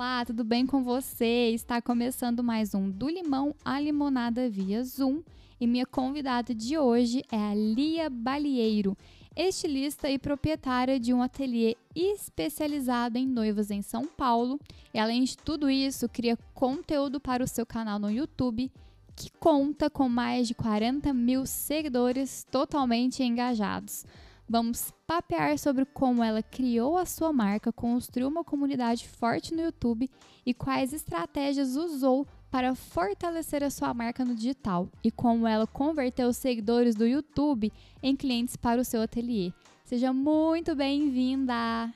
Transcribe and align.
Olá, 0.00 0.24
tudo 0.24 0.42
bem 0.42 0.64
com 0.64 0.82
você? 0.82 1.50
Está 1.52 1.82
começando 1.82 2.42
mais 2.42 2.74
um 2.74 2.90
Do 2.90 3.06
Limão 3.06 3.54
à 3.62 3.78
Limonada 3.78 4.48
via 4.48 4.82
Zoom 4.82 5.20
e 5.60 5.66
minha 5.66 5.84
convidada 5.84 6.54
de 6.54 6.78
hoje 6.78 7.22
é 7.30 7.36
a 7.36 7.54
Lia 7.54 8.08
Balieiro, 8.08 8.96
estilista 9.36 10.08
e 10.08 10.18
proprietária 10.18 10.98
de 10.98 11.12
um 11.12 11.20
ateliê 11.20 11.76
especializado 11.94 13.18
em 13.18 13.26
noivas 13.26 13.70
em 13.70 13.82
São 13.82 14.06
Paulo. 14.06 14.58
Além 14.94 15.22
de 15.22 15.36
tudo 15.36 15.68
isso, 15.68 16.08
cria 16.08 16.38
conteúdo 16.54 17.20
para 17.20 17.44
o 17.44 17.46
seu 17.46 17.66
canal 17.66 17.98
no 17.98 18.10
YouTube, 18.10 18.72
que 19.14 19.30
conta 19.38 19.90
com 19.90 20.08
mais 20.08 20.48
de 20.48 20.54
40 20.54 21.12
mil 21.12 21.44
seguidores 21.44 22.46
totalmente 22.50 23.22
engajados. 23.22 24.06
Vamos 24.52 24.92
papear 25.06 25.56
sobre 25.60 25.84
como 25.84 26.24
ela 26.24 26.42
criou 26.42 26.98
a 26.98 27.06
sua 27.06 27.32
marca, 27.32 27.72
construiu 27.72 28.26
uma 28.26 28.42
comunidade 28.42 29.06
forte 29.06 29.54
no 29.54 29.62
YouTube 29.62 30.10
e 30.44 30.52
quais 30.52 30.92
estratégias 30.92 31.76
usou 31.76 32.26
para 32.50 32.74
fortalecer 32.74 33.62
a 33.62 33.70
sua 33.70 33.94
marca 33.94 34.24
no 34.24 34.34
digital 34.34 34.88
e 35.04 35.10
como 35.12 35.46
ela 35.46 35.68
converteu 35.68 36.26
os 36.26 36.36
seguidores 36.36 36.96
do 36.96 37.06
YouTube 37.06 37.72
em 38.02 38.16
clientes 38.16 38.56
para 38.56 38.80
o 38.80 38.84
seu 38.84 39.00
ateliê. 39.02 39.52
Seja 39.84 40.12
muito 40.12 40.74
bem-vinda! 40.74 41.94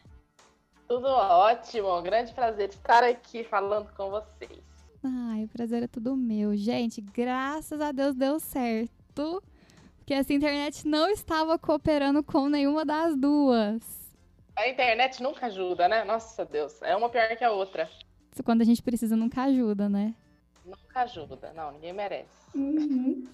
Tudo 0.86 1.08
ótimo, 1.08 2.00
grande 2.02 2.32
prazer 2.32 2.68
estar 2.68 3.02
aqui 3.02 3.42
falando 3.42 3.92
com 3.96 4.10
vocês. 4.10 4.62
Ai, 5.02 5.42
o 5.42 5.48
prazer 5.48 5.82
é 5.82 5.88
tudo 5.88 6.14
meu. 6.14 6.56
Gente, 6.56 7.00
graças 7.00 7.80
a 7.80 7.90
Deus 7.90 8.14
deu 8.14 8.38
certo 8.38 9.42
que 10.04 10.12
essa 10.12 10.32
internet 10.32 10.86
não 10.86 11.08
estava 11.08 11.58
cooperando 11.58 12.22
com 12.22 12.48
nenhuma 12.48 12.84
das 12.84 13.16
duas. 13.16 13.82
A 14.56 14.68
internet 14.68 15.22
nunca 15.22 15.46
ajuda, 15.46 15.88
né? 15.88 16.04
Nossa 16.04 16.44
Deus, 16.44 16.80
é 16.82 16.94
uma 16.94 17.08
pior 17.08 17.28
que 17.36 17.44
a 17.44 17.50
outra. 17.50 17.88
Quando 18.44 18.60
a 18.62 18.64
gente 18.64 18.82
precisa, 18.82 19.16
nunca 19.16 19.42
ajuda, 19.42 19.88
né? 19.88 20.14
Nunca 20.64 21.00
ajuda, 21.00 21.52
não, 21.54 21.72
ninguém 21.72 21.92
merece. 21.92 22.28
Uhum. 22.54 23.26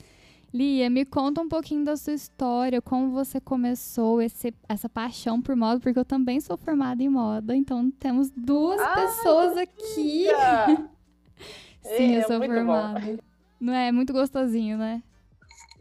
Lia, 0.52 0.90
me 0.90 1.04
conta 1.04 1.40
um 1.40 1.48
pouquinho 1.48 1.84
da 1.84 1.96
sua 1.96 2.12
história, 2.12 2.82
como 2.82 3.10
você 3.10 3.40
começou 3.40 4.20
esse, 4.20 4.52
essa 4.68 4.88
paixão 4.88 5.40
por 5.40 5.54
moda, 5.54 5.78
porque 5.78 5.98
eu 5.98 6.04
também 6.04 6.40
sou 6.40 6.56
formada 6.56 7.02
em 7.02 7.08
moda, 7.08 7.54
então 7.54 7.90
temos 7.92 8.30
duas 8.30 8.80
Ai, 8.80 9.06
pessoas 9.06 9.56
aqui. 9.56 10.26
Sim, 11.82 12.14
é, 12.14 12.18
eu 12.18 12.26
sou 12.26 12.38
formada. 12.38 13.00
Bom. 13.00 13.18
Não 13.60 13.72
é? 13.72 13.92
Muito 13.92 14.12
gostosinho, 14.12 14.76
né? 14.76 15.02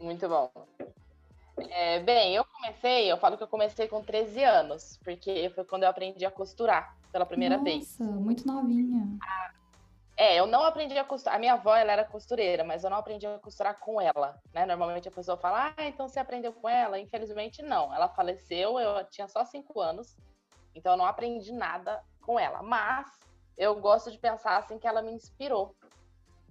Muito 0.00 0.28
bom. 0.28 0.50
É, 1.68 2.00
bem, 2.00 2.34
eu 2.34 2.44
comecei, 2.44 3.12
eu 3.12 3.18
falo 3.18 3.36
que 3.36 3.42
eu 3.42 3.48
comecei 3.48 3.86
com 3.86 4.02
13 4.02 4.42
anos, 4.42 4.98
porque 5.04 5.50
foi 5.54 5.64
quando 5.64 5.82
eu 5.82 5.90
aprendi 5.90 6.24
a 6.24 6.30
costurar 6.30 6.96
pela 7.12 7.26
primeira 7.26 7.58
Nossa, 7.58 7.64
vez. 7.64 7.98
Nossa, 7.98 8.12
muito 8.12 8.46
novinha. 8.46 9.18
é, 10.16 10.40
eu 10.40 10.46
não 10.46 10.64
aprendi 10.64 10.96
a 10.96 11.04
costurar. 11.04 11.36
A 11.36 11.38
minha 11.38 11.52
avó, 11.52 11.76
ela 11.76 11.92
era 11.92 12.04
costureira, 12.04 12.64
mas 12.64 12.82
eu 12.82 12.88
não 12.88 12.96
aprendi 12.96 13.26
a 13.26 13.38
costurar 13.38 13.78
com 13.78 14.00
ela, 14.00 14.40
né? 14.54 14.64
Normalmente 14.64 15.08
a 15.08 15.12
pessoa 15.12 15.36
fala, 15.36 15.74
ah, 15.76 15.84
então 15.86 16.08
você 16.08 16.18
aprendeu 16.18 16.52
com 16.52 16.68
ela? 16.68 16.98
Infelizmente, 16.98 17.62
não. 17.62 17.94
Ela 17.94 18.08
faleceu, 18.08 18.78
eu 18.78 19.04
tinha 19.10 19.28
só 19.28 19.44
5 19.44 19.80
anos, 19.80 20.16
então 20.74 20.92
eu 20.92 20.96
não 20.96 21.04
aprendi 21.04 21.52
nada 21.52 22.02
com 22.22 22.38
ela. 22.38 22.62
Mas 22.62 23.06
eu 23.58 23.78
gosto 23.78 24.10
de 24.10 24.16
pensar 24.16 24.56
assim 24.56 24.78
que 24.78 24.86
ela 24.86 25.02
me 25.02 25.12
inspirou 25.12 25.74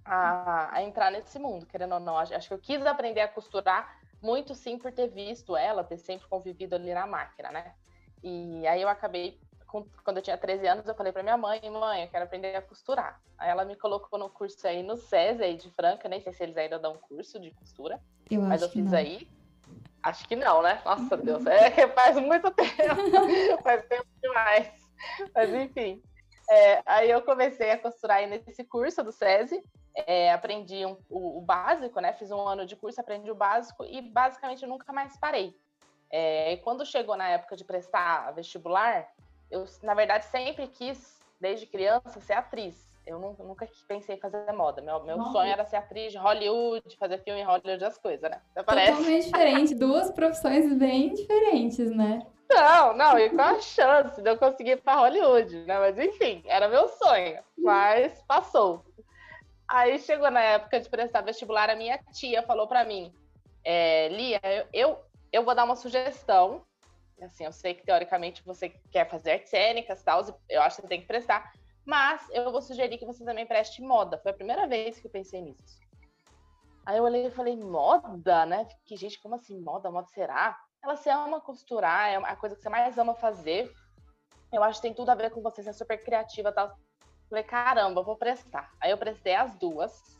a, 0.04 0.76
a, 0.76 0.82
entrar 0.82 1.10
nesse 1.10 1.38
mundo, 1.38 1.66
querendo 1.66 1.94
ou 1.94 2.00
não. 2.00 2.16
Acho 2.16 2.48
que 2.48 2.54
eu 2.54 2.58
quis 2.58 2.84
aprender 2.84 3.20
a 3.20 3.28
costurar 3.28 3.98
muito 4.22 4.54
sim 4.54 4.78
por 4.78 4.92
ter 4.92 5.08
visto 5.08 5.56
ela, 5.56 5.84
ter 5.84 5.98
sempre 5.98 6.28
convivido 6.28 6.74
ali 6.74 6.92
na 6.92 7.06
máquina, 7.06 7.50
né? 7.50 7.74
E 8.22 8.66
aí 8.66 8.82
eu 8.82 8.88
acabei, 8.88 9.38
quando 10.04 10.18
eu 10.18 10.22
tinha 10.22 10.36
13 10.36 10.66
anos, 10.66 10.86
eu 10.86 10.94
falei 10.94 11.12
para 11.12 11.22
minha 11.22 11.36
mãe, 11.36 11.60
mãe, 11.70 12.04
eu 12.04 12.08
quero 12.08 12.24
aprender 12.24 12.54
a 12.54 12.62
costurar. 12.62 13.20
Aí 13.38 13.48
ela 13.48 13.64
me 13.64 13.76
colocou 13.76 14.18
no 14.18 14.28
curso 14.28 14.66
aí 14.66 14.82
no 14.82 14.96
SESI 14.96 15.42
aí 15.42 15.56
de 15.56 15.70
Franca, 15.70 16.08
nem 16.08 16.20
sei 16.20 16.32
se 16.32 16.42
eles 16.42 16.56
ainda 16.56 16.78
dão 16.78 16.98
curso 16.98 17.40
de 17.40 17.50
costura, 17.52 18.00
eu 18.30 18.42
mas 18.42 18.62
eu 18.62 18.68
fiz 18.68 18.90
não. 18.90 18.98
aí. 18.98 19.26
Acho 20.02 20.26
que 20.26 20.36
não, 20.36 20.62
né? 20.62 20.80
Nossa 20.84 21.16
Deus, 21.16 21.46
é, 21.46 21.86
faz 21.88 22.16
muito 22.16 22.50
tempo, 22.50 22.72
faz 23.62 23.86
tempo 23.86 24.06
demais. 24.22 24.70
Mas 25.34 25.54
enfim, 25.54 26.02
é, 26.50 26.82
aí 26.84 27.10
eu 27.10 27.22
comecei 27.22 27.70
a 27.70 27.78
costurar 27.78 28.18
aí 28.18 28.26
nesse 28.26 28.64
curso 28.64 29.02
do 29.02 29.12
SESI, 29.12 29.62
é, 29.94 30.32
aprendi 30.32 30.84
um, 30.86 30.96
o, 31.08 31.38
o, 31.38 31.40
básico, 31.40 32.00
né? 32.00 32.12
Fiz 32.12 32.30
um 32.30 32.40
ano 32.40 32.66
de 32.66 32.76
curso, 32.76 33.00
aprendi 33.00 33.30
o 33.30 33.34
básico 33.34 33.84
e 33.84 34.00
basicamente 34.00 34.66
nunca 34.66 34.92
mais 34.92 35.16
parei. 35.16 35.56
É, 36.10 36.52
e 36.52 36.56
quando 36.58 36.84
chegou 36.84 37.16
na 37.16 37.28
época 37.28 37.56
de 37.56 37.64
prestar 37.64 38.32
vestibular, 38.32 39.08
eu, 39.50 39.64
na 39.82 39.94
verdade, 39.94 40.24
sempre 40.26 40.66
quis, 40.66 41.20
desde 41.40 41.66
criança, 41.66 42.20
ser 42.20 42.34
atriz. 42.34 42.88
Eu 43.06 43.18
nunca, 43.18 43.42
nunca 43.42 43.68
pensei 43.88 44.16
em 44.16 44.20
fazer 44.20 44.52
moda. 44.52 44.82
Meu, 44.82 45.02
meu 45.02 45.20
sonho 45.24 45.50
era 45.50 45.64
ser 45.64 45.76
atriz 45.76 46.12
de 46.12 46.18
Hollywood, 46.18 46.96
fazer 46.96 47.18
filme 47.18 47.40
em 47.40 47.44
Hollywood, 47.44 47.84
as 47.84 47.98
coisas, 47.98 48.30
né? 48.30 48.40
Totalmente 48.54 49.24
diferente. 49.24 49.74
Duas 49.74 50.10
profissões 50.12 50.72
bem 50.74 51.12
diferentes, 51.14 51.90
né? 51.90 52.24
Não, 52.52 52.96
não, 52.96 53.18
e 53.18 53.30
com 53.30 53.40
a 53.40 53.60
chance 53.60 54.20
de 54.20 54.28
eu 54.28 54.36
conseguir 54.36 54.72
ir 54.72 54.82
para 54.82 55.00
Hollywood, 55.00 55.56
né? 55.66 55.78
Mas 55.78 55.98
enfim, 55.98 56.42
era 56.46 56.68
meu 56.68 56.88
sonho. 56.88 57.38
Mas 57.56 58.22
passou. 58.26 58.84
Aí 59.70 60.00
chegou 60.00 60.28
na 60.32 60.40
época 60.40 60.80
de 60.80 60.88
prestar 60.88 61.20
vestibular, 61.20 61.70
a 61.70 61.76
minha 61.76 61.96
tia 62.12 62.42
falou 62.42 62.66
para 62.66 62.84
mim, 62.84 63.14
é, 63.64 64.08
Lia, 64.08 64.40
eu, 64.72 64.98
eu 65.32 65.44
vou 65.44 65.54
dar 65.54 65.62
uma 65.62 65.76
sugestão. 65.76 66.64
Assim, 67.22 67.44
eu 67.44 67.52
sei 67.52 67.74
que 67.74 67.84
teoricamente 67.84 68.42
você 68.44 68.70
quer 68.90 69.08
fazer 69.08 69.32
artes 69.32 69.50
cênicas 69.50 70.02
tal, 70.02 70.22
eu 70.48 70.60
acho 70.62 70.76
que 70.76 70.82
você 70.82 70.88
tem 70.88 71.00
que 71.00 71.06
prestar, 71.06 71.52
mas 71.84 72.26
eu 72.32 72.50
vou 72.50 72.60
sugerir 72.60 72.98
que 72.98 73.06
você 73.06 73.24
também 73.24 73.46
preste 73.46 73.80
moda. 73.80 74.18
Foi 74.18 74.32
a 74.32 74.34
primeira 74.34 74.66
vez 74.66 74.98
que 74.98 75.06
eu 75.06 75.10
pensei 75.10 75.40
nisso. 75.40 75.78
Aí 76.84 76.98
eu 76.98 77.04
olhei 77.04 77.26
e 77.26 77.30
falei, 77.30 77.56
moda, 77.56 78.44
né? 78.46 78.66
Que 78.84 78.96
gente, 78.96 79.20
como 79.20 79.36
assim, 79.36 79.60
moda? 79.60 79.88
Moda 79.88 80.08
será? 80.08 80.58
Ela 80.82 80.96
se 80.96 81.08
ama 81.08 81.40
costurar, 81.40 82.08
é 82.08 82.16
a 82.16 82.34
coisa 82.34 82.56
que 82.56 82.62
você 82.62 82.68
mais 82.68 82.98
ama 82.98 83.14
fazer. 83.14 83.72
Eu 84.52 84.64
acho 84.64 84.80
que 84.80 84.88
tem 84.88 84.94
tudo 84.94 85.10
a 85.10 85.14
ver 85.14 85.30
com 85.30 85.40
você, 85.42 85.62
você 85.62 85.68
é 85.68 85.72
super 85.72 86.02
criativa 86.02 86.50
tal. 86.50 86.74
Falei, 87.30 87.44
caramba, 87.44 88.02
vou 88.02 88.16
prestar. 88.16 88.72
Aí 88.80 88.90
eu 88.90 88.98
prestei 88.98 89.36
as 89.36 89.54
duas. 89.54 90.18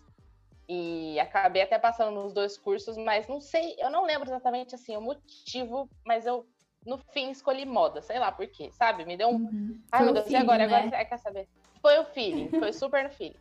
E 0.69 1.19
acabei 1.19 1.63
até 1.63 1.77
passando 1.81 2.15
nos 2.15 2.33
dois 2.33 2.57
cursos, 2.57 2.97
mas 2.97 3.27
não 3.27 3.41
sei, 3.41 3.75
eu 3.77 3.91
não 3.91 4.05
lembro 4.05 4.29
exatamente 4.29 4.73
assim 4.73 4.97
o 4.97 5.01
motivo, 5.01 5.91
mas 6.07 6.25
eu 6.25 6.47
no 6.87 6.97
fim 6.97 7.29
escolhi 7.33 7.67
moda, 7.67 8.01
sei 8.01 8.21
lá 8.21 8.31
por 8.31 8.47
quê, 8.47 8.71
sabe? 8.71 9.05
Me 9.05 9.17
deu 9.17 9.31
um. 9.31 9.35
Uhum. 9.35 9.81
Ai, 9.91 10.05
meu 10.05 10.15
Deus, 10.15 10.31
e 10.31 10.37
agora? 10.37 10.69
Né? 10.69 10.77
Agora 10.77 11.05
quer 11.05 11.19
saber? 11.19 11.49
Foi 11.83 11.99
o 11.99 12.05
feeling, 12.05 12.51
foi 12.51 12.73
super 12.73 13.03
no 13.03 13.11
feeling. 13.11 13.37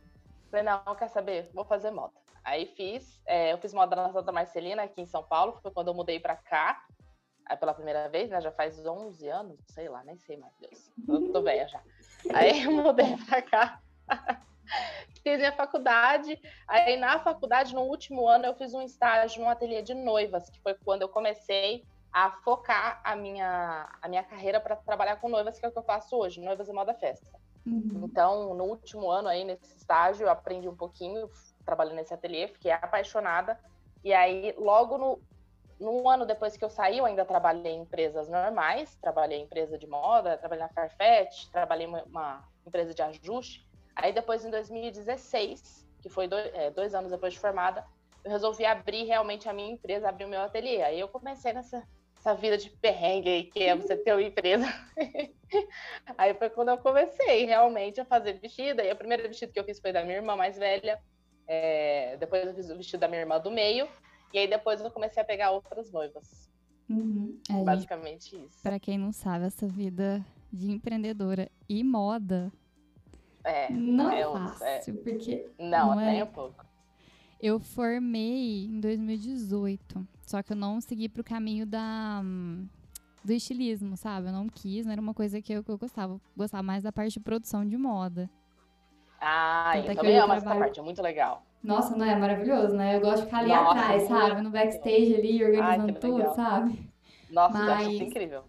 Falei, 0.50 0.66
não, 0.66 0.96
quer 0.96 1.08
saber? 1.10 1.52
Vou 1.54 1.64
fazer 1.64 1.92
moda. 1.92 2.14
Aí 2.44 2.66
fiz, 2.66 3.22
é, 3.28 3.54
eu 3.54 3.60
fiz 3.60 3.76
moda 3.76 3.96
na 3.96 4.12
Santa 4.12 4.32
Marcelina, 4.32 4.82
aqui 4.82 5.00
em 5.00 5.06
São 5.06 5.22
Paulo, 5.22 5.60
foi 5.62 5.70
quando 5.70 5.90
eu 5.90 5.94
mudei 5.94 6.20
pra 6.20 6.36
cá, 6.36 6.84
pela 7.56 7.74
primeira 7.74 8.08
vez, 8.10 8.30
né? 8.30 8.40
Já 8.42 8.52
faz 8.52 8.86
11 8.86 9.28
anos, 9.28 9.60
sei 9.68 9.90
lá, 9.90 10.04
nem 10.04 10.18
sei 10.18 10.38
mais, 10.38 10.54
Deus. 10.60 10.92
Eu 11.08 11.32
tô 11.32 11.42
velha 11.42 11.68
já. 11.68 11.82
Aí 12.34 12.64
eu 12.64 12.72
mudei 12.72 13.18
pra 13.28 13.42
cá. 13.42 13.82
fiz 15.24 15.38
minha 15.38 15.52
faculdade. 15.52 16.40
Aí 16.68 16.98
na 16.98 17.20
faculdade, 17.20 17.74
no 17.74 17.82
último 17.82 18.28
ano, 18.28 18.46
eu 18.46 18.56
fiz 18.56 18.74
um 18.74 18.82
estágio 18.82 19.42
num 19.42 19.50
ateliê 19.50 19.82
de 19.82 19.94
noivas, 19.94 20.50
que 20.50 20.60
foi 20.62 20.74
quando 20.74 21.04
eu 21.04 21.10
comecei 21.10 21.84
a 22.12 22.32
focar 22.32 23.02
a 23.04 23.16
minha, 23.16 23.88
a 24.02 24.08
minha 24.08 24.24
carreira 24.24 24.60
para 24.60 24.76
trabalhar 24.76 25.18
com 25.18 25.30
noivas, 25.30 25.60
que 25.60 25.66
é 25.66 25.70
o 25.70 25.72
que 25.72 25.78
eu 25.78 25.84
faço 25.84 26.16
hoje, 26.16 26.42
noivas 26.42 26.68
e 26.68 26.74
moda 26.74 26.94
festa. 26.94 27.30
Uhum. 27.66 28.02
Então, 28.04 28.56
no 28.56 28.64
último 28.64 29.12
ano 29.12 29.28
aí, 29.28 29.44
nesse 29.44 29.76
estágio, 29.76 30.26
eu 30.26 30.32
aprendi 30.32 30.68
um 30.68 30.76
pouquinho, 30.76 31.30
trabalhando 31.64 31.96
nesse 31.96 32.14
ateliê, 32.14 32.48
fiquei 32.48 32.72
apaixonada. 32.72 33.60
E 34.04 34.14
aí, 34.14 34.56
logo 34.58 34.98
no 34.98 35.22
num 35.80 36.10
ano 36.10 36.26
depois 36.26 36.58
que 36.58 36.64
eu 36.64 36.70
saí, 36.70 36.98
eu 36.98 37.06
ainda 37.06 37.24
trabalhei 37.24 37.74
em 37.74 37.82
empresas 37.82 38.28
normais, 38.28 38.96
trabalhei 39.02 39.40
em 39.40 39.44
empresa 39.44 39.78
de 39.78 39.88
moda, 39.88 40.38
trabalhei 40.38 40.64
na 40.64 40.70
Farfetch, 40.70 41.48
trabalhei 41.52 41.88
em 41.88 41.96
uma 42.06 42.44
empresa 42.66 42.94
de 42.94 43.02
ajuste. 43.02 43.66
Aí 43.96 44.12
depois, 44.12 44.46
em 44.46 44.50
2016, 44.50 45.88
que 46.02 46.10
foi 46.10 46.28
dois, 46.28 46.54
é, 46.54 46.70
dois 46.70 46.94
anos 46.94 47.12
depois 47.12 47.34
de 47.34 47.40
formada, 47.40 47.86
eu 48.24 48.32
resolvi 48.32 48.66
abrir 48.66 49.06
realmente 49.06 49.48
a 49.48 49.54
minha 49.54 49.72
empresa, 49.72 50.10
abrir 50.10 50.26
o 50.26 50.30
meu 50.30 50.42
ateliê. 50.42 50.82
Aí 50.82 51.00
eu 51.00 51.08
comecei 51.08 51.54
nessa 51.54 51.84
essa 52.20 52.36
vida 52.36 52.58
de 52.58 52.70
perrengue 52.70 53.30
aí, 53.30 53.44
que 53.46 53.64
é 53.64 53.76
você 53.76 53.96
ter 53.96 54.12
uma 54.12 54.22
empresa. 54.22 54.66
aí 56.18 56.34
foi 56.34 56.50
quando 56.50 56.70
eu 56.70 56.78
comecei 56.78 57.46
realmente 57.46 58.02
a 58.02 58.06
fazer 58.06 58.34
vestido. 58.34 58.82
Aí 58.82 58.92
o 58.92 58.96
primeiro 58.96 59.24
vestido 59.24 59.54
que 59.54 59.60
eu 59.60 59.64
fiz 59.64 59.80
foi 59.80 59.94
da 59.94 60.04
minha 60.04 60.18
irmã 60.18 60.36
mais 60.36 60.58
velha. 60.58 61.02
É, 61.48 62.18
depois 62.18 62.46
eu 62.46 62.54
fiz 62.54 62.70
o 62.70 62.76
vestido 62.76 63.00
da 63.00 63.08
minha 63.08 63.22
irmã 63.22 63.40
do 63.40 63.50
meio. 63.50 63.88
E 64.34 64.38
aí 64.38 64.48
depois 64.48 64.80
eu 64.82 64.92
comecei 64.92 65.22
a 65.22 65.26
pegar 65.26 65.52
outras 65.52 65.92
noivas. 65.92 66.50
Uhum. 66.90 67.40
É, 67.50 67.64
Basicamente 67.64 68.32
gente, 68.32 68.46
isso. 68.48 68.64
Para 68.64 68.80
quem 68.80 68.98
não 68.98 69.12
sabe, 69.12 69.46
essa 69.46 69.68
vida 69.68 70.26
de 70.52 70.72
empreendedora 70.72 71.50
e 71.68 71.84
moda 71.84 72.52
é, 73.44 73.72
não 73.72 74.12
é, 74.12 74.22
é 74.22 74.26
fácil, 74.26 74.66
é, 74.66 74.98
porque 75.04 75.50
não, 75.58 75.96
não 75.96 76.00
é... 76.00 76.12
nem 76.12 76.24
um 76.24 76.28
pouco. 76.28 76.66
Eu 77.42 77.60
formei 77.60 78.66
em 78.66 78.80
2018, 78.80 80.06
só 80.22 80.44
que 80.44 80.52
eu 80.52 80.58
não 80.58 80.82
segui 80.82 81.08
pro 81.08 81.24
caminho 81.24 81.66
da 81.66 82.22
do 83.24 83.34
estilismo, 83.34 83.96
sabe? 83.98 84.28
Eu 84.28 84.34
não 84.34 84.48
quis, 84.48 84.86
não 84.86 84.92
era 84.92 85.02
uma 85.02 85.14
coisa 85.14 85.42
que 85.42 85.54
eu, 85.54 85.64
que 85.64 85.70
eu 85.70 85.78
gostava. 85.78 86.14
Eu 86.14 86.22
gostava 86.36 86.64
mais 86.64 86.84
da 86.84 86.92
parte 86.92 87.14
de 87.14 87.20
produção 87.20 87.66
de 87.66 87.78
moda. 87.78 88.30
Ah, 89.22 89.74
eu 89.78 89.96
também 89.96 90.18
amo 90.18 90.34
essa 90.34 90.56
parte, 90.56 90.80
é 90.80 90.84
muito 90.84 91.02
legal. 91.02 91.46
Nossa, 91.62 91.96
não 91.96 92.06
é 92.06 92.16
maravilhoso, 92.16 92.76
né? 92.76 92.96
Eu 92.96 93.02
gosto 93.02 93.22
de 93.22 93.26
ficar 93.26 93.40
ali 93.40 93.50
Nossa, 93.50 93.80
atrás, 93.80 94.04
sabe? 94.04 94.42
No 94.42 94.50
backstage 94.50 95.16
ali, 95.16 95.44
organizando 95.44 95.94
Ai, 95.94 96.00
tudo, 96.00 96.18
legal. 96.18 96.36
sabe? 96.36 96.90
Nossa, 97.30 97.58
Mas... 97.58 97.68
eu 97.68 97.74
acho 97.74 97.90
isso 97.92 98.04
incrível. 98.04 98.44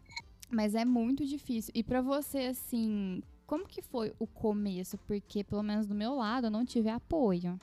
Mas 0.49 0.75
é 0.75 0.85
muito 0.85 1.25
difícil. 1.25 1.73
E 1.75 1.83
para 1.83 2.01
você, 2.01 2.39
assim, 2.47 3.23
como 3.47 3.67
que 3.67 3.83
foi 3.83 4.12
o 4.19 4.27
começo? 4.27 4.99
Porque, 5.07 5.45
pelo 5.45 5.62
menos 5.62 5.87
do 5.87 5.95
meu 5.95 6.15
lado, 6.15 6.47
eu 6.47 6.51
não 6.51 6.65
tive 6.65 6.89
apoio 6.89 7.59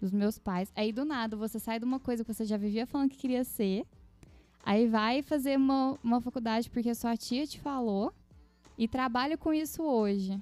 dos 0.00 0.12
meus 0.12 0.38
pais. 0.38 0.72
Aí, 0.74 0.92
do 0.92 1.04
nada, 1.04 1.36
você 1.36 1.58
sai 1.58 1.78
de 1.78 1.84
uma 1.84 2.00
coisa 2.00 2.24
que 2.24 2.32
você 2.32 2.44
já 2.44 2.56
vivia 2.56 2.86
falando 2.86 3.10
que 3.10 3.18
queria 3.18 3.44
ser. 3.44 3.84
Aí 4.64 4.86
vai 4.86 5.22
fazer 5.22 5.56
uma, 5.56 5.98
uma 6.02 6.20
faculdade 6.20 6.70
porque 6.70 6.94
sua 6.94 7.16
tia 7.16 7.46
te 7.46 7.60
falou. 7.60 8.12
E 8.78 8.88
trabalha 8.88 9.36
com 9.36 9.52
isso 9.52 9.82
hoje. 9.82 10.40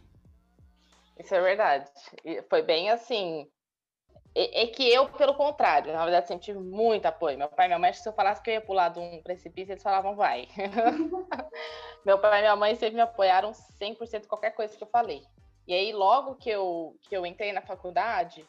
Isso 1.18 1.34
é 1.34 1.40
verdade. 1.40 1.90
E 2.24 2.40
foi 2.42 2.62
bem 2.62 2.88
assim. 2.90 3.48
É, 4.40 4.62
é, 4.62 4.66
que 4.68 4.88
eu, 4.88 5.08
pelo 5.08 5.34
contrário, 5.34 5.92
na 5.92 6.04
verdade, 6.04 6.28
sempre 6.28 6.44
tive 6.44 6.60
muito 6.60 7.06
apoio. 7.06 7.36
Meu 7.36 7.48
pai 7.48 7.66
e 7.66 7.68
minha 7.70 7.78
mãe, 7.80 7.92
se 7.92 8.08
eu 8.08 8.12
falasse 8.12 8.40
que 8.40 8.48
eu 8.48 8.54
ia 8.54 8.60
pular 8.60 8.88
de 8.88 9.00
um 9.00 9.20
precipício, 9.20 9.72
eles 9.72 9.82
falavam, 9.82 10.14
vai. 10.14 10.46
Meu 12.06 12.20
pai 12.20 12.38
e 12.38 12.42
minha 12.42 12.54
mãe 12.54 12.76
sempre 12.76 12.94
me 12.94 13.00
apoiaram 13.00 13.50
100% 13.50 14.28
qualquer 14.28 14.52
coisa 14.52 14.76
que 14.76 14.82
eu 14.84 14.86
falei. 14.86 15.24
E 15.66 15.74
aí, 15.74 15.92
logo 15.92 16.36
que 16.36 16.48
eu, 16.48 16.96
que 17.02 17.16
eu 17.16 17.26
entrei 17.26 17.52
na 17.52 17.62
faculdade, 17.62 18.46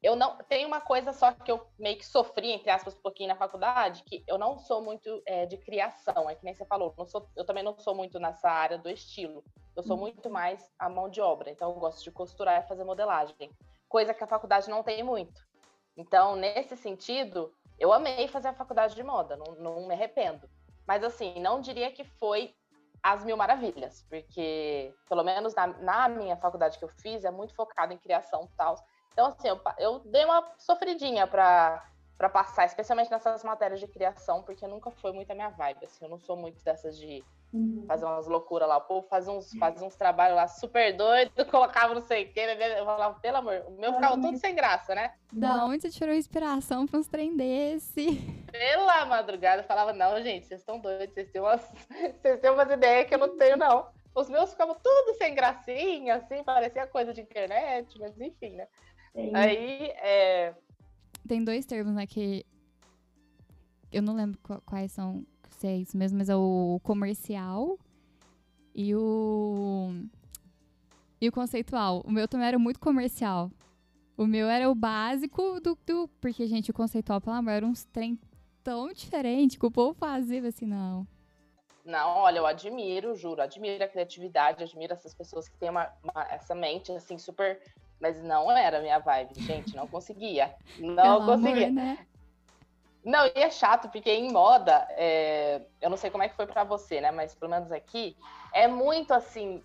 eu 0.00 0.14
não. 0.14 0.36
Tem 0.48 0.64
uma 0.64 0.80
coisa 0.80 1.12
só 1.12 1.32
que 1.32 1.50
eu 1.50 1.66
meio 1.76 1.98
que 1.98 2.06
sofri, 2.06 2.52
entre 2.52 2.70
aspas, 2.70 2.94
um 2.94 3.02
pouquinho 3.02 3.30
na 3.30 3.36
faculdade, 3.36 4.04
que 4.04 4.22
eu 4.28 4.38
não 4.38 4.56
sou 4.60 4.80
muito 4.80 5.20
é, 5.26 5.44
de 5.44 5.56
criação, 5.56 6.30
é 6.30 6.36
que 6.36 6.44
nem 6.44 6.54
você 6.54 6.64
falou. 6.64 6.94
Não 6.96 7.04
sou, 7.04 7.28
eu 7.36 7.44
também 7.44 7.64
não 7.64 7.76
sou 7.80 7.96
muito 7.96 8.20
nessa 8.20 8.48
área 8.48 8.78
do 8.78 8.88
estilo. 8.88 9.42
Eu 9.74 9.82
sou 9.82 9.96
uhum. 9.96 10.02
muito 10.02 10.30
mais 10.30 10.70
a 10.78 10.88
mão 10.88 11.08
de 11.08 11.20
obra. 11.20 11.50
Então, 11.50 11.70
eu 11.70 11.80
gosto 11.80 12.04
de 12.04 12.12
costurar 12.12 12.62
e 12.62 12.68
fazer 12.68 12.84
modelagem. 12.84 13.50
Coisa 13.92 14.14
que 14.14 14.24
a 14.24 14.26
faculdade 14.26 14.70
não 14.70 14.82
tem 14.82 15.02
muito. 15.02 15.46
Então, 15.94 16.34
nesse 16.34 16.78
sentido, 16.78 17.52
eu 17.78 17.92
amei 17.92 18.26
fazer 18.26 18.48
a 18.48 18.54
faculdade 18.54 18.94
de 18.94 19.02
moda, 19.02 19.36
não, 19.36 19.54
não 19.56 19.86
me 19.86 19.92
arrependo. 19.92 20.48
Mas, 20.86 21.04
assim, 21.04 21.38
não 21.40 21.60
diria 21.60 21.92
que 21.92 22.02
foi 22.02 22.54
as 23.02 23.22
mil 23.22 23.36
maravilhas, 23.36 24.02
porque, 24.08 24.94
pelo 25.10 25.22
menos 25.22 25.54
na, 25.54 25.66
na 25.66 26.08
minha 26.08 26.38
faculdade 26.38 26.78
que 26.78 26.84
eu 26.86 26.88
fiz, 26.88 27.22
é 27.22 27.30
muito 27.30 27.54
focado 27.54 27.92
em 27.92 27.98
criação 27.98 28.48
e 28.50 28.56
tal. 28.56 28.76
Então, 29.12 29.26
assim, 29.26 29.48
eu, 29.48 29.60
eu 29.76 29.98
dei 29.98 30.24
uma 30.24 30.42
sofridinha 30.56 31.26
para 31.26 31.86
para 32.16 32.28
passar, 32.28 32.64
especialmente 32.66 33.10
nessas 33.10 33.42
matérias 33.42 33.80
de 33.80 33.88
criação, 33.88 34.42
porque 34.42 34.64
nunca 34.66 34.92
foi 34.92 35.12
muito 35.12 35.32
a 35.32 35.34
minha 35.34 35.48
vibe, 35.48 35.84
assim, 35.84 36.04
eu 36.04 36.08
não 36.08 36.20
sou 36.20 36.36
muito 36.36 36.62
dessas 36.62 36.96
de 36.96 37.24
uhum. 37.52 37.84
fazer 37.86 38.04
umas 38.04 38.26
loucuras 38.26 38.68
lá, 38.68 38.78
o 38.78 38.82
povo 38.82 39.06
faz 39.08 39.28
uns, 39.28 39.52
faz 39.54 39.80
uns 39.82 39.94
trabalhos 39.94 40.36
lá 40.36 40.48
super 40.48 40.96
doido, 40.96 41.30
colocava 41.50 41.94
não 41.94 42.02
sei 42.02 42.24
o 42.24 42.32
quê, 42.32 42.40
eu 42.78 42.84
falava, 42.84 43.18
pelo 43.20 43.36
amor, 43.36 43.64
o 43.68 43.72
meu 43.72 43.92
ficava 43.94 44.20
tudo 44.20 44.36
sem 44.38 44.54
graça, 44.54 44.94
né? 44.94 45.12
Da 45.32 45.64
onde 45.64 45.82
você 45.82 45.90
tirou 45.90 46.14
inspiração 46.14 46.86
para 46.86 46.98
uns 46.98 47.06
trem 47.06 47.36
desse? 47.36 48.20
Pela 48.52 49.06
madrugada, 49.06 49.62
eu 49.62 49.66
falava, 49.66 49.92
não, 49.92 50.22
gente, 50.22 50.46
vocês 50.46 50.60
estão 50.60 50.78
doidos, 50.78 51.14
vocês 51.14 51.30
têm, 51.30 51.40
umas, 51.40 51.62
vocês 52.20 52.40
têm 52.40 52.50
umas 52.50 52.70
ideias 52.70 53.08
que 53.08 53.14
eu 53.14 53.18
não 53.18 53.36
tenho, 53.36 53.56
não. 53.56 53.86
Os 54.14 54.28
meus 54.28 54.50
ficavam 54.50 54.74
tudo 54.74 55.16
sem 55.16 55.34
gracinha, 55.34 56.16
assim, 56.16 56.44
parecia 56.44 56.86
coisa 56.86 57.14
de 57.14 57.22
internet, 57.22 57.98
mas 57.98 58.20
enfim, 58.20 58.56
né? 58.56 58.68
Sim. 59.14 59.30
Aí, 59.34 59.90
é... 59.96 60.54
Tem 61.26 61.42
dois 61.42 61.64
termos, 61.64 61.94
né, 61.94 62.06
que 62.06 62.44
eu 63.92 64.02
não 64.02 64.14
lembro 64.14 64.38
quais 64.64 64.92
são, 64.92 65.24
se 65.62 65.66
é 65.68 65.76
isso 65.76 65.96
mesmo, 65.96 66.18
mas 66.18 66.28
é 66.28 66.34
o 66.34 66.80
comercial 66.82 67.78
e 68.74 68.94
o 68.96 69.94
e 71.20 71.28
o 71.28 71.32
conceitual. 71.32 72.02
O 72.04 72.10
meu 72.10 72.26
também 72.26 72.48
era 72.48 72.58
muito 72.58 72.80
comercial. 72.80 73.48
O 74.16 74.26
meu 74.26 74.48
era 74.48 74.68
o 74.68 74.74
básico 74.74 75.60
do, 75.60 75.78
do 75.86 76.08
porque 76.20 76.48
gente, 76.48 76.72
o 76.72 76.74
conceitual, 76.74 77.20
pelo 77.20 77.36
amor, 77.36 77.52
era 77.52 77.66
uns 77.66 77.84
trem 77.84 78.18
tão 78.64 78.92
diferente 78.92 79.56
que 79.56 79.64
o 79.64 79.70
povo 79.70 79.94
fazia 79.94 80.46
assim, 80.46 80.66
não. 80.66 81.06
Não, 81.84 82.18
olha, 82.18 82.38
eu 82.38 82.46
admiro, 82.46 83.14
juro, 83.14 83.40
admiro 83.40 83.82
a 83.84 83.88
criatividade, 83.88 84.64
admiro 84.64 84.92
essas 84.92 85.14
pessoas 85.14 85.48
que 85.48 85.56
têm 85.56 85.70
uma, 85.70 85.92
uma, 86.02 86.24
essa 86.30 86.54
mente 86.54 86.90
assim 86.92 87.18
super 87.18 87.60
mas 88.00 88.20
não 88.20 88.50
era 88.50 88.78
a 88.78 88.80
minha 88.80 88.98
vibe, 88.98 89.40
gente, 89.40 89.76
não 89.76 89.86
conseguia. 89.86 90.52
Não 90.76 91.20
Pelo 91.20 91.26
conseguia. 91.26 91.68
Amor, 91.68 91.72
né? 91.72 92.06
Não, 93.04 93.26
e 93.26 93.32
é 93.34 93.50
chato, 93.50 93.88
porque 93.90 94.10
em 94.10 94.30
moda, 94.30 94.86
é... 94.90 95.60
eu 95.80 95.90
não 95.90 95.96
sei 95.96 96.10
como 96.10 96.22
é 96.22 96.28
que 96.28 96.36
foi 96.36 96.46
para 96.46 96.64
você, 96.64 97.00
né? 97.00 97.10
Mas 97.10 97.34
pelo 97.34 97.50
menos 97.50 97.72
aqui, 97.72 98.16
é 98.52 98.68
muito 98.68 99.12
assim, 99.12 99.62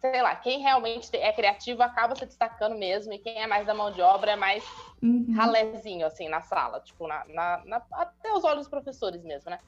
sei 0.00 0.20
lá, 0.20 0.36
quem 0.36 0.60
realmente 0.60 1.08
é 1.16 1.32
criativo 1.32 1.82
acaba 1.82 2.14
se 2.14 2.26
destacando 2.26 2.76
mesmo, 2.76 3.12
e 3.12 3.18
quem 3.18 3.40
é 3.40 3.46
mais 3.46 3.66
da 3.66 3.74
mão 3.74 3.90
de 3.90 4.02
obra 4.02 4.32
é 4.32 4.36
mais 4.36 4.64
uhum. 5.02 5.34
ralézinho, 5.34 6.06
assim, 6.06 6.28
na 6.28 6.42
sala, 6.42 6.80
tipo, 6.80 7.06
na, 7.06 7.24
na, 7.26 7.62
na, 7.64 7.82
até 7.92 8.32
os 8.32 8.44
olhos 8.44 8.60
dos 8.60 8.68
professores 8.68 9.22
mesmo, 9.22 9.50
né? 9.50 9.58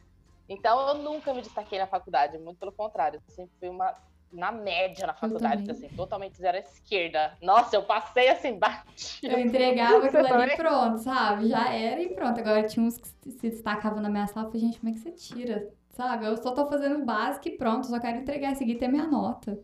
Então 0.48 0.88
eu 0.88 0.94
nunca 0.96 1.32
me 1.32 1.40
destaquei 1.40 1.78
na 1.78 1.86
faculdade, 1.86 2.38
muito 2.38 2.58
pelo 2.58 2.72
contrário, 2.72 3.22
eu 3.26 3.34
sempre 3.34 3.52
fui 3.58 3.68
uma 3.68 3.96
na 4.32 4.50
média 4.50 5.06
na 5.06 5.14
faculdade, 5.14 5.70
assim, 5.70 5.88
totalmente 5.88 6.36
zero 6.38 6.56
à 6.56 6.60
esquerda. 6.60 7.36
Nossa, 7.40 7.76
eu 7.76 7.82
passei 7.82 8.28
assim, 8.28 8.56
bati. 8.58 9.26
Eu 9.26 9.38
entregava 9.38 10.06
aquilo 10.06 10.26
ali 10.26 10.56
pronto, 10.56 10.98
sabe? 10.98 11.48
Já 11.48 11.72
era 11.72 12.00
e 12.02 12.14
pronto. 12.14 12.40
Agora 12.40 12.62
tinha 12.66 12.84
uns 12.84 12.96
que 12.96 13.30
se 13.30 13.50
destacavam 13.50 14.00
na 14.00 14.08
minha 14.08 14.26
sala. 14.26 14.46
Eu 14.46 14.50
falei, 14.50 14.66
gente, 14.66 14.80
como 14.80 14.90
é 14.90 14.94
que 14.94 15.00
você 15.00 15.10
tira? 15.12 15.68
Sabe? 15.90 16.24
Eu 16.26 16.36
só 16.36 16.52
tô 16.52 16.66
fazendo 16.66 17.04
básico 17.04 17.48
e 17.48 17.56
pronto, 17.56 17.86
só 17.86 18.00
quero 18.00 18.18
entregar, 18.18 18.56
seguir 18.56 18.76
ter 18.76 18.88
minha 18.88 19.06
nota. 19.06 19.58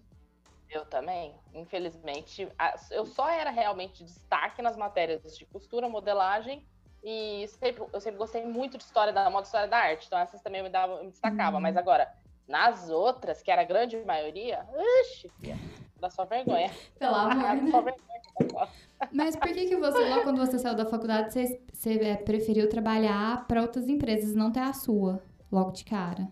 Eu 0.69 0.85
também. 0.85 1.35
Infelizmente, 1.55 2.47
eu 2.91 3.07
só 3.07 3.31
era 3.31 3.51
realmente 3.51 4.05
destaque 4.05 4.61
nas 4.61 4.77
matérias 4.77 5.37
de 5.37 5.47
costura, 5.47 5.89
modelagem 5.89 6.63
e 7.03 7.47
sempre, 7.49 7.85
eu 7.93 8.01
sempre 8.01 8.19
gostei 8.19 8.45
muito 8.45 8.77
de 8.77 8.85
história 8.85 9.13
da 9.13 9.31
moda, 9.31 9.45
história 9.45 9.69
da 9.69 9.79
arte. 9.79 10.07
Então 10.07 10.19
essas 10.19 10.43
também 10.43 10.63
me, 10.63 10.69
dava, 10.69 11.03
me 11.03 11.11
destacava. 11.11 11.57
Uhum. 11.57 11.63
Mas 11.63 11.77
agora, 11.77 12.13
nas 12.49 12.89
outras, 12.89 13.43
que 13.43 13.51
era 13.51 13.63
a 13.63 13.65
grande 13.65 13.97
maioria, 14.05 14.67
uxi, 15.03 15.31
dá 16.01 16.09
só 16.09 16.25
vergonha. 16.25 16.71
Pelo 16.99 17.15
amor, 17.15 17.37
né? 17.37 17.95
Mas 19.13 19.37
por 19.37 19.53
que 19.53 19.67
que 19.67 19.77
você, 19.77 20.09
logo 20.09 20.23
quando 20.23 20.39
você 20.39 20.59
saiu 20.59 20.75
da 20.75 20.87
faculdade, 20.87 21.33
você, 21.33 21.61
você 21.73 21.95
é, 22.03 22.17
preferiu 22.17 22.69
trabalhar 22.69 23.47
para 23.47 23.61
outras 23.61 23.89
empresas, 23.89 24.35
não 24.35 24.51
ter 24.51 24.61
a 24.61 24.73
sua, 24.73 25.23
logo 25.53 25.71
de 25.73 25.85
cara? 25.85 26.27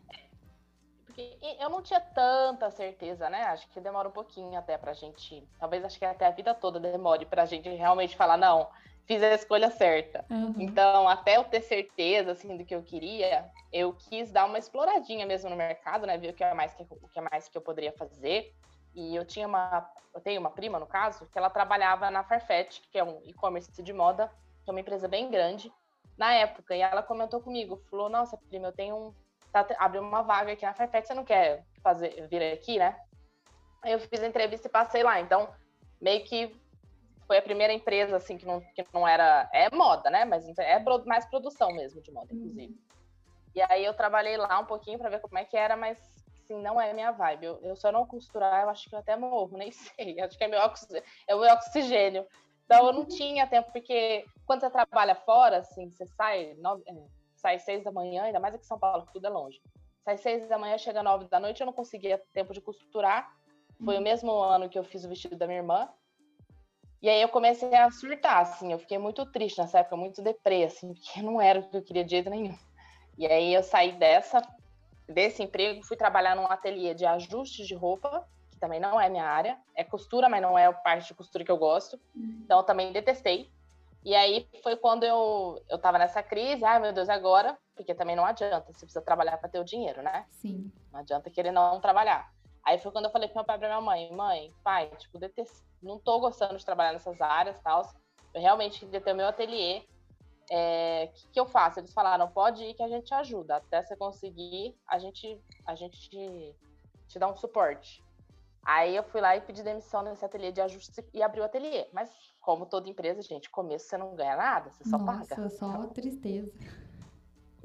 Porque 1.04 1.37
eu 1.61 1.70
não 1.70 1.82
tinha 1.82 2.00
tanta 2.00 2.70
certeza, 2.70 3.30
né? 3.30 3.44
Acho 3.44 3.68
que 3.68 3.80
demora 3.80 4.08
um 4.08 4.12
pouquinho 4.12 4.58
até 4.58 4.76
pra 4.76 4.94
gente, 4.94 5.46
talvez 5.58 5.85
acho 5.85 5.99
que 5.99 6.04
até 6.04 6.26
a 6.26 6.30
vida 6.30 6.54
toda 6.54 6.80
demore 6.80 7.26
pra 7.26 7.44
gente 7.44 7.68
realmente 7.68 8.16
falar, 8.16 8.37
não, 8.37 8.68
fiz 9.06 9.22
a 9.22 9.34
escolha 9.34 9.70
certa. 9.70 10.25
Uhum. 10.30 10.54
Então, 10.58 11.08
até 11.08 11.36
eu 11.36 11.44
ter 11.44 11.60
certeza 11.60 12.32
assim 12.32 12.56
do 12.56 12.64
que 12.64 12.75
eu 12.75 12.82
queria, 12.82 13.48
eu 13.72 13.92
quis 13.92 14.30
dar 14.30 14.44
uma 14.44 14.58
exploradinha 14.58 15.25
mesmo 15.25 15.48
no 15.48 15.56
mercado, 15.56 16.06
né? 16.06 16.18
Ver 16.18 16.30
o 16.30 16.34
que 16.34 16.44
é 16.44 16.52
mais 16.52 16.75
que, 16.75 16.82
o 16.82 17.08
que 17.08 17.18
é 17.18 17.22
mais 17.22 17.48
que 17.48 17.56
eu 17.56 17.62
poderia 17.62 17.92
fazer. 17.92 18.52
E 18.94 19.14
eu 19.14 19.25
tinha 19.25 19.46
uma, 19.46 19.88
eu 20.14 20.20
tenho 20.20 20.40
uma 20.40 20.50
prima 20.50 20.78
no 20.78 20.86
caso, 20.86 21.26
que 21.26 21.38
ela 21.38 21.50
trabalhava 21.50 22.10
na 22.10 22.25
Farfetch, 22.25 22.80
que 22.90 22.98
é 22.98 23.04
um 23.04 23.20
e-commerce 23.25 23.82
de 23.82 23.92
moda, 23.92 24.30
que 24.64 24.70
é 24.70 24.72
uma 24.72 24.80
empresa 24.80 25.06
bem 25.06 25.30
grande, 25.30 25.72
na 26.18 26.32
época. 26.34 26.75
E 26.75 26.80
ela 26.80 27.02
comentou 27.02 27.40
comigo, 27.40 27.80
falou: 27.90 28.08
"Nossa, 28.08 28.36
prima, 28.48 28.68
eu 28.68 28.72
tenho 28.72 28.96
um 28.96 29.14
tá, 29.52 29.66
abriu 29.78 30.02
uma 30.02 30.22
vaga 30.22 30.52
aqui 30.52 30.64
na 30.64 30.75
Farfetch, 30.75 31.06
você 31.06 31.14
não 31.14 31.25
quer 31.25 31.64
fazer 31.82 32.26
vir 32.28 32.42
aqui, 32.52 32.78
né?" 32.78 32.98
Aí 33.82 33.92
eu 33.92 34.00
fiz 34.00 34.20
a 34.20 34.26
entrevista 34.26 34.66
e 34.66 34.70
passei 34.70 35.04
lá. 35.04 35.20
Então, 35.20 35.48
meio 36.00 36.25
que 36.25 36.60
foi 37.26 37.38
a 37.38 37.42
primeira 37.42 37.73
empresa 37.73 38.16
assim 38.16 38.38
que 38.38 38.47
não, 38.47 38.61
que 38.61 38.85
não 38.92 39.06
era 39.06 39.49
é 39.52 39.68
moda, 39.75 40.11
né? 40.11 40.25
Mas 40.25 40.47
é 40.59 40.78
mais 41.04 41.26
produção 41.26 41.73
mesmo 41.73 42.00
de 42.00 42.12
moda, 42.12 42.33
inclusive. 42.33 42.73
Uhum. 42.73 42.78
E 43.54 43.62
aí 43.62 43.85
eu 43.85 43.95
trabalhei 43.95 44.37
lá 44.37 44.59
um 44.59 44.66
pouquinho 44.66 44.99
para 44.99 45.09
ver 45.09 45.21
como 45.21 45.38
é 45.38 45.45
que 45.45 45.56
era, 45.56 45.76
mas 45.76 45.99
assim, 46.45 46.61
não 46.62 46.80
é 46.80 46.92
minha 46.92 47.11
vibe. 47.11 47.47
Eu, 47.47 47.61
eu 47.62 47.76
só 47.76 47.90
não 47.90 48.06
costurar, 48.06 48.62
eu 48.62 48.71
acho 48.71 48.88
que 48.88 48.95
eu 48.95 48.99
até 48.99 49.16
morro, 49.16 49.56
nem 49.59 49.73
sei. 49.73 50.21
Acho 50.21 50.38
que 50.38 50.45
é 50.45 50.49
meu, 50.49 50.61
é 50.61 51.35
o 51.35 51.40
meu 51.40 51.52
oxigênio. 51.52 52.26
Então 52.64 52.87
eu 52.87 52.92
não 52.92 53.04
tinha 53.04 53.47
tempo, 53.47 53.71
porque 53.73 54.25
quando 54.45 54.61
você 54.61 54.71
trabalha 54.71 55.14
fora, 55.14 55.59
assim, 55.59 55.88
você 55.90 56.04
sai, 56.06 56.54
nove, 56.59 56.83
é, 56.87 56.95
sai 57.37 57.59
seis 57.59 57.85
da 57.85 57.92
manhã, 57.92 58.25
ainda 58.25 58.40
mais 58.40 58.54
aqui 58.54 58.64
em 58.64 58.68
São 58.68 58.78
Paulo, 58.78 59.06
que 59.06 59.12
tudo 59.12 59.26
é 59.26 59.30
longe. 59.30 59.61
Sai 60.04 60.16
seis 60.18 60.49
da 60.49 60.59
manhã, 60.59 60.76
chega 60.76 61.02
nove 61.02 61.28
da 61.28 61.38
noite, 61.38 61.61
eu 61.61 61.66
não 61.66 61.73
conseguia 61.73 62.23
tempo 62.33 62.52
de 62.52 62.61
costurar. 62.61 63.33
Foi 63.85 63.95
o 63.95 63.99
uhum. 63.99 64.04
mesmo 64.04 64.33
ano 64.33 64.68
que 64.68 64.78
eu 64.78 64.85
fiz 64.85 65.04
o 65.04 65.09
vestido 65.09 65.37
da 65.37 65.47
minha 65.47 65.61
irmã. 65.61 65.88
E 67.06 67.08
aí 67.08 67.22
eu 67.22 67.28
comecei 67.28 67.72
a 67.72 67.88
surtar, 67.88 68.40
assim, 68.40 68.72
eu 68.72 68.80
fiquei 68.80 68.98
muito 68.98 69.25
triste 69.26 69.58
nessa 69.58 69.78
época, 69.78 69.96
muito 69.96 70.20
deprê, 70.20 70.64
assim, 70.64 70.92
porque 70.92 71.22
não 71.22 71.40
era 71.40 71.60
o 71.60 71.70
que 71.70 71.76
eu 71.76 71.82
queria 71.84 72.02
de 72.02 72.10
jeito 72.10 72.28
nenhum. 72.28 72.58
E 73.16 73.25
aí 73.28 73.54
eu 73.54 73.62
saí 73.62 73.92
dessa, 73.92 74.42
desse 75.08 75.40
emprego, 75.40 75.86
fui 75.86 75.96
trabalhar 75.96 76.34
num 76.34 76.50
ateliê 76.50 76.94
de 76.94 77.06
ajustes 77.06 77.64
de 77.64 77.76
roupa, 77.76 78.26
que 78.50 78.58
também 78.58 78.80
não 78.80 79.00
é 79.00 79.08
minha 79.08 79.25
área, 79.25 79.56
é 79.76 79.84
costura, 79.84 80.28
mas 80.28 80.42
não 80.42 80.58
é 80.58 80.66
a 80.66 80.72
parte 80.72 81.06
de 81.06 81.14
costura 81.14 81.44
que 81.44 81.50
eu 81.52 81.56
gosto, 81.56 81.94
uhum. 82.12 82.40
então 82.44 82.58
eu 82.58 82.64
também 82.64 82.90
detestei. 82.90 83.52
E 84.04 84.12
aí 84.12 84.48
foi 84.60 84.75
quando 84.75 85.04
eu, 85.04 85.62
eu 85.68 85.78
tava 85.78 85.98
nessa 85.98 86.25
crise, 86.25 86.64
ai 86.64 86.80
meu 86.80 86.92
Deus, 86.92 87.08
agora? 87.08 87.56
Porque 87.76 87.94
também 87.94 88.16
não 88.16 88.26
adianta, 88.26 88.66
você 88.66 88.84
precisa 88.84 89.00
trabalhar 89.00 89.38
para 89.38 89.48
ter 89.48 89.60
o 89.60 89.64
dinheiro, 89.64 90.02
né? 90.02 90.26
Sim. 90.32 90.72
Não 90.92 90.98
adianta 90.98 91.30
querer 91.30 91.52
não 91.52 91.80
trabalhar. 91.80 92.34
Aí 92.66 92.78
foi 92.78 92.90
quando 92.90 93.04
eu 93.04 93.12
falei 93.12 93.28
pro 93.28 93.37
meu 93.37 93.44
pai 93.44 93.56
e 93.56 93.58
pra 93.61 93.68
minha 93.68 93.80
mãe, 93.80 94.12
mãe, 94.12 94.52
pai, 94.64 94.90
tipo, 94.99 95.20
detest... 95.20 95.62
não 95.80 96.00
tô 96.00 96.18
gostando 96.18 96.56
de 96.56 96.64
trabalhar 96.64 96.92
nessas 96.92 97.20
áreas 97.20 97.56
e 97.56 97.62
tal. 97.62 97.88
Eu 98.35 98.40
realmente 98.40 98.80
queria 98.80 99.00
ter 99.00 99.12
o 99.12 99.16
meu 99.16 99.28
ateliê. 99.28 99.78
O 99.78 99.85
é, 100.50 101.06
que, 101.14 101.28
que, 101.28 101.40
eu 101.40 101.46
faço? 101.46 101.78
Eles 101.78 101.92
falaram, 101.92 102.28
pode 102.28 102.64
ir 102.64 102.75
que 102.75 102.82
a 102.82 102.88
gente 102.88 103.14
ajuda. 103.14 103.56
Até 103.56 103.82
você 103.82 103.96
conseguir, 103.96 104.76
a 104.88 104.99
gente, 104.99 105.40
a 105.64 105.76
gente 105.76 106.11
te, 106.11 106.56
te 107.06 107.18
dá 107.20 107.28
um 107.28 107.37
suporte. 107.37 108.04
Aí 108.64 108.96
eu 108.96 109.04
fui 109.04 109.20
lá 109.20 109.37
e 109.37 109.40
pedi 109.40 109.62
demissão 109.62 110.02
nesse 110.02 110.25
ateliê 110.25 110.50
de 110.50 110.61
ajuste 110.61 111.04
e 111.14 111.23
abri 111.23 111.40
o 111.40 111.44
ateliê. 111.44 111.87
Mas, 111.92 112.11
como 112.40 112.66
toda 112.66 112.90
empresa, 112.90 113.23
gente, 113.23 113.49
começo 113.49 113.87
você 113.87 113.96
não 113.96 114.16
ganha 114.16 114.37
nada, 114.37 114.70
você 114.70 114.82
só 114.82 114.99
Nossa, 114.99 115.37
paga. 115.37 115.49
só 115.50 115.87
tristeza. 115.87 116.52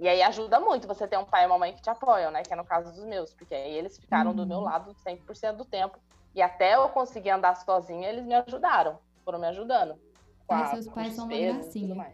E 0.02 0.08
aí 0.08 0.20
ajuda 0.24 0.60
muito 0.60 0.88
você 0.88 1.08
ter 1.08 1.20
um 1.20 1.24
pai 1.24 1.44
e 1.44 1.46
uma 1.46 1.60
mãe 1.60 1.74
que 1.74 1.82
te 1.82 1.90
apoiam, 1.92 2.32
né? 2.32 2.42
Que 2.42 2.52
é 2.52 2.56
no 2.56 2.66
caso 2.66 2.92
dos 2.92 3.06
meus, 3.06 3.36
porque 3.36 3.54
aí 3.54 3.72
eles 3.72 4.00
ficaram 4.00 4.34
do 4.34 4.48
meu 4.48 4.58
uhum. 4.58 4.64
lado 4.64 4.96
100% 4.96 5.58
do 5.58 5.64
tempo. 5.64 6.00
E 6.34 6.42
até 6.42 6.74
eu 6.74 6.90
conseguir 6.90 7.30
andar 7.30 7.56
sozinha, 7.56 8.10
eles 8.10 8.26
me 8.26 8.34
ajudaram, 8.34 8.98
foram 9.24 9.38
me 9.38 9.46
ajudando. 9.46 9.96
Ai, 10.50 10.72
seus 10.72 10.88
pais 10.88 11.14
são 11.14 11.26
uma 11.26 11.38
gracinha. 11.38 12.14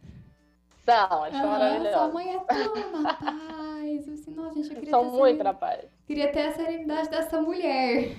São, 0.83 1.25
eles 1.25 1.39
são 1.39 1.49
maravilhosos. 1.49 1.93
Sua 1.93 2.07
mãe 2.09 2.35
é 2.35 2.39
tão 2.39 3.01
na 3.01 3.13
paz. 3.13 4.09
Assim, 4.09 4.31
nossa, 4.31 4.53
gente, 4.55 4.69
eu 4.69 4.75
queria 4.75 4.89
são 4.89 5.05
muito 5.05 5.43
na 5.45 5.53
paz. 5.53 5.85
Queria 6.05 6.31
ter 6.33 6.47
a 6.47 6.51
serenidade 6.51 7.09
dessa 7.09 7.41
mulher. 7.41 8.17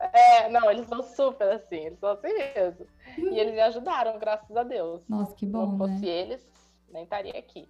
É, 0.00 0.48
não, 0.48 0.70
eles 0.70 0.86
são 0.86 1.02
super 1.02 1.52
assim, 1.52 1.86
eles 1.86 1.98
são 1.98 2.08
assim 2.08 2.32
mesmo. 2.32 2.86
E 3.18 3.38
eles 3.38 3.52
me 3.52 3.60
ajudaram, 3.60 4.18
graças 4.18 4.56
a 4.56 4.62
Deus. 4.62 5.06
Nossa, 5.06 5.34
que 5.34 5.44
bom. 5.44 5.64
Se 5.64 5.70
não 5.72 5.78
fosse 5.78 6.06
né? 6.06 6.08
eles, 6.08 6.72
nem 6.90 7.02
estaria 7.02 7.38
aqui. 7.38 7.68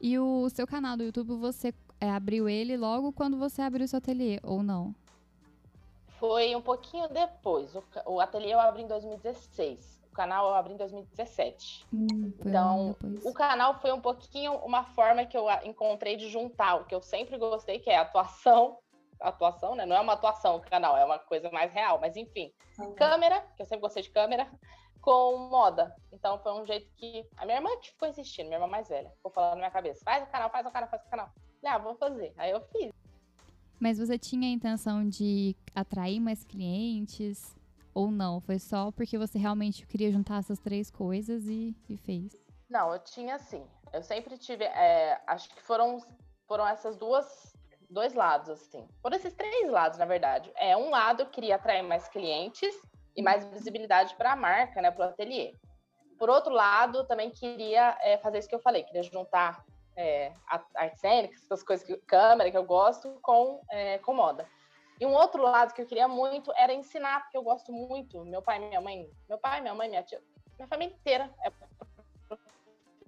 E 0.00 0.18
o 0.18 0.48
seu 0.50 0.66
canal 0.66 0.96
do 0.96 1.02
YouTube, 1.02 1.36
você 1.36 1.72
é, 2.00 2.10
abriu 2.10 2.48
ele 2.48 2.76
logo 2.76 3.12
quando 3.12 3.38
você 3.38 3.62
abriu 3.62 3.84
o 3.84 3.88
seu 3.88 3.98
ateliê, 3.98 4.38
ou 4.42 4.62
não? 4.62 4.94
Foi 6.18 6.54
um 6.54 6.62
pouquinho 6.62 7.08
depois. 7.08 7.74
O, 7.74 7.82
o 8.06 8.20
ateliê 8.20 8.54
eu 8.54 8.60
abri 8.60 8.82
em 8.82 8.86
2016. 8.86 10.00
O 10.10 10.14
canal 10.16 10.48
eu 10.48 10.54
abri 10.54 10.74
em 10.74 10.76
2017. 10.76 11.86
Hum, 11.92 12.06
então, 12.40 12.96
o 13.22 13.32
canal 13.32 13.78
foi 13.80 13.92
um 13.92 14.00
pouquinho 14.00 14.54
uma 14.56 14.82
forma 14.82 15.26
que 15.26 15.36
eu 15.36 15.46
encontrei 15.64 16.16
de 16.16 16.28
juntar 16.28 16.76
o 16.76 16.84
que 16.84 16.94
eu 16.94 17.02
sempre 17.02 17.36
gostei, 17.36 17.78
que 17.78 17.90
é 17.90 17.98
atuação. 17.98 18.78
Atuação, 19.20 19.74
né? 19.74 19.86
Não 19.86 19.96
é 19.96 20.00
uma 20.00 20.12
atuação 20.12 20.56
o 20.56 20.60
canal, 20.60 20.96
é 20.96 21.04
uma 21.04 21.18
coisa 21.18 21.50
mais 21.50 21.72
real, 21.72 21.98
mas 21.98 22.16
enfim. 22.16 22.52
Uhum. 22.78 22.94
Câmera, 22.94 23.40
que 23.56 23.62
eu 23.62 23.66
sempre 23.66 23.80
gostei 23.80 24.02
de 24.02 24.10
câmera 24.10 24.46
com 25.06 25.48
moda. 25.48 25.94
Então 26.12 26.36
foi 26.40 26.52
um 26.60 26.66
jeito 26.66 26.90
que. 26.96 27.24
A 27.36 27.46
minha 27.46 27.58
irmã 27.58 27.70
que 27.80 27.90
ficou 27.92 28.08
insistindo, 28.08 28.46
minha 28.46 28.56
irmã 28.56 28.66
mais 28.66 28.88
velha, 28.88 29.08
ficou 29.10 29.30
falando 29.30 29.52
na 29.52 29.58
minha 29.58 29.70
cabeça: 29.70 30.02
faz 30.04 30.24
o 30.24 30.26
canal, 30.26 30.50
faz 30.50 30.66
o 30.66 30.70
canal, 30.72 30.90
faz 30.90 31.02
o 31.06 31.08
canal. 31.08 31.30
Ah, 31.64 31.78
vou 31.78 31.94
fazer. 31.94 32.32
Aí 32.36 32.50
eu 32.50 32.60
fiz. 32.60 32.92
Mas 33.78 33.98
você 33.98 34.18
tinha 34.18 34.48
a 34.48 34.52
intenção 34.52 35.08
de 35.08 35.54
atrair 35.74 36.18
mais 36.18 36.42
clientes 36.42 37.54
ou 37.94 38.10
não? 38.10 38.40
Foi 38.40 38.58
só 38.58 38.90
porque 38.90 39.16
você 39.16 39.38
realmente 39.38 39.86
queria 39.86 40.10
juntar 40.10 40.38
essas 40.38 40.58
três 40.58 40.90
coisas 40.90 41.46
e, 41.46 41.76
e 41.88 41.96
fez? 41.96 42.32
Não, 42.68 42.92
eu 42.92 42.98
tinha 42.98 43.38
sim. 43.38 43.64
Eu 43.92 44.02
sempre 44.02 44.36
tive. 44.36 44.64
É, 44.64 45.22
acho 45.28 45.48
que 45.50 45.62
foram, 45.62 45.98
foram 46.48 46.66
essas 46.66 46.96
duas. 46.96 47.54
Dois 47.88 48.14
lados, 48.14 48.48
assim. 48.48 48.84
Foram 49.00 49.16
esses 49.16 49.32
três 49.32 49.70
lados, 49.70 49.96
na 49.96 50.04
verdade. 50.04 50.50
É, 50.56 50.76
um 50.76 50.90
lado 50.90 51.22
eu 51.22 51.26
queria 51.26 51.54
atrair 51.54 51.84
mais 51.84 52.08
clientes 52.08 52.74
e 53.16 53.22
mais 53.22 53.44
visibilidade 53.46 54.14
para 54.16 54.32
a 54.32 54.36
marca, 54.36 54.80
né, 54.82 54.90
para 54.90 55.06
o 55.06 55.08
ateliê. 55.08 55.54
Por 56.18 56.30
outro 56.30 56.52
lado, 56.52 57.04
também 57.06 57.30
queria 57.30 57.96
é, 58.00 58.18
fazer 58.18 58.38
isso 58.38 58.48
que 58.48 58.54
eu 58.54 58.60
falei, 58.60 58.84
queria 58.84 59.02
juntar 59.02 59.64
é, 59.96 60.32
artes 60.74 61.00
cênicas, 61.00 61.42
essas 61.42 61.62
coisas, 61.62 61.86
que, 61.86 61.96
câmera 61.98 62.50
que 62.50 62.56
eu 62.56 62.64
gosto, 62.64 63.18
com, 63.22 63.62
é, 63.70 63.98
com 63.98 64.14
moda. 64.14 64.46
E 65.00 65.06
um 65.06 65.12
outro 65.12 65.42
lado 65.42 65.74
que 65.74 65.82
eu 65.82 65.86
queria 65.86 66.08
muito 66.08 66.52
era 66.56 66.72
ensinar, 66.72 67.22
porque 67.22 67.36
eu 67.36 67.42
gosto 67.42 67.70
muito. 67.70 68.24
Meu 68.24 68.40
pai, 68.40 68.58
minha 68.58 68.80
mãe, 68.80 69.10
meu 69.28 69.38
pai, 69.38 69.60
minha 69.60 69.74
mãe, 69.74 69.88
minha 69.88 70.02
tia, 70.02 70.22
minha 70.58 70.68
família 70.68 70.94
inteira 70.94 71.30
é 71.42 71.50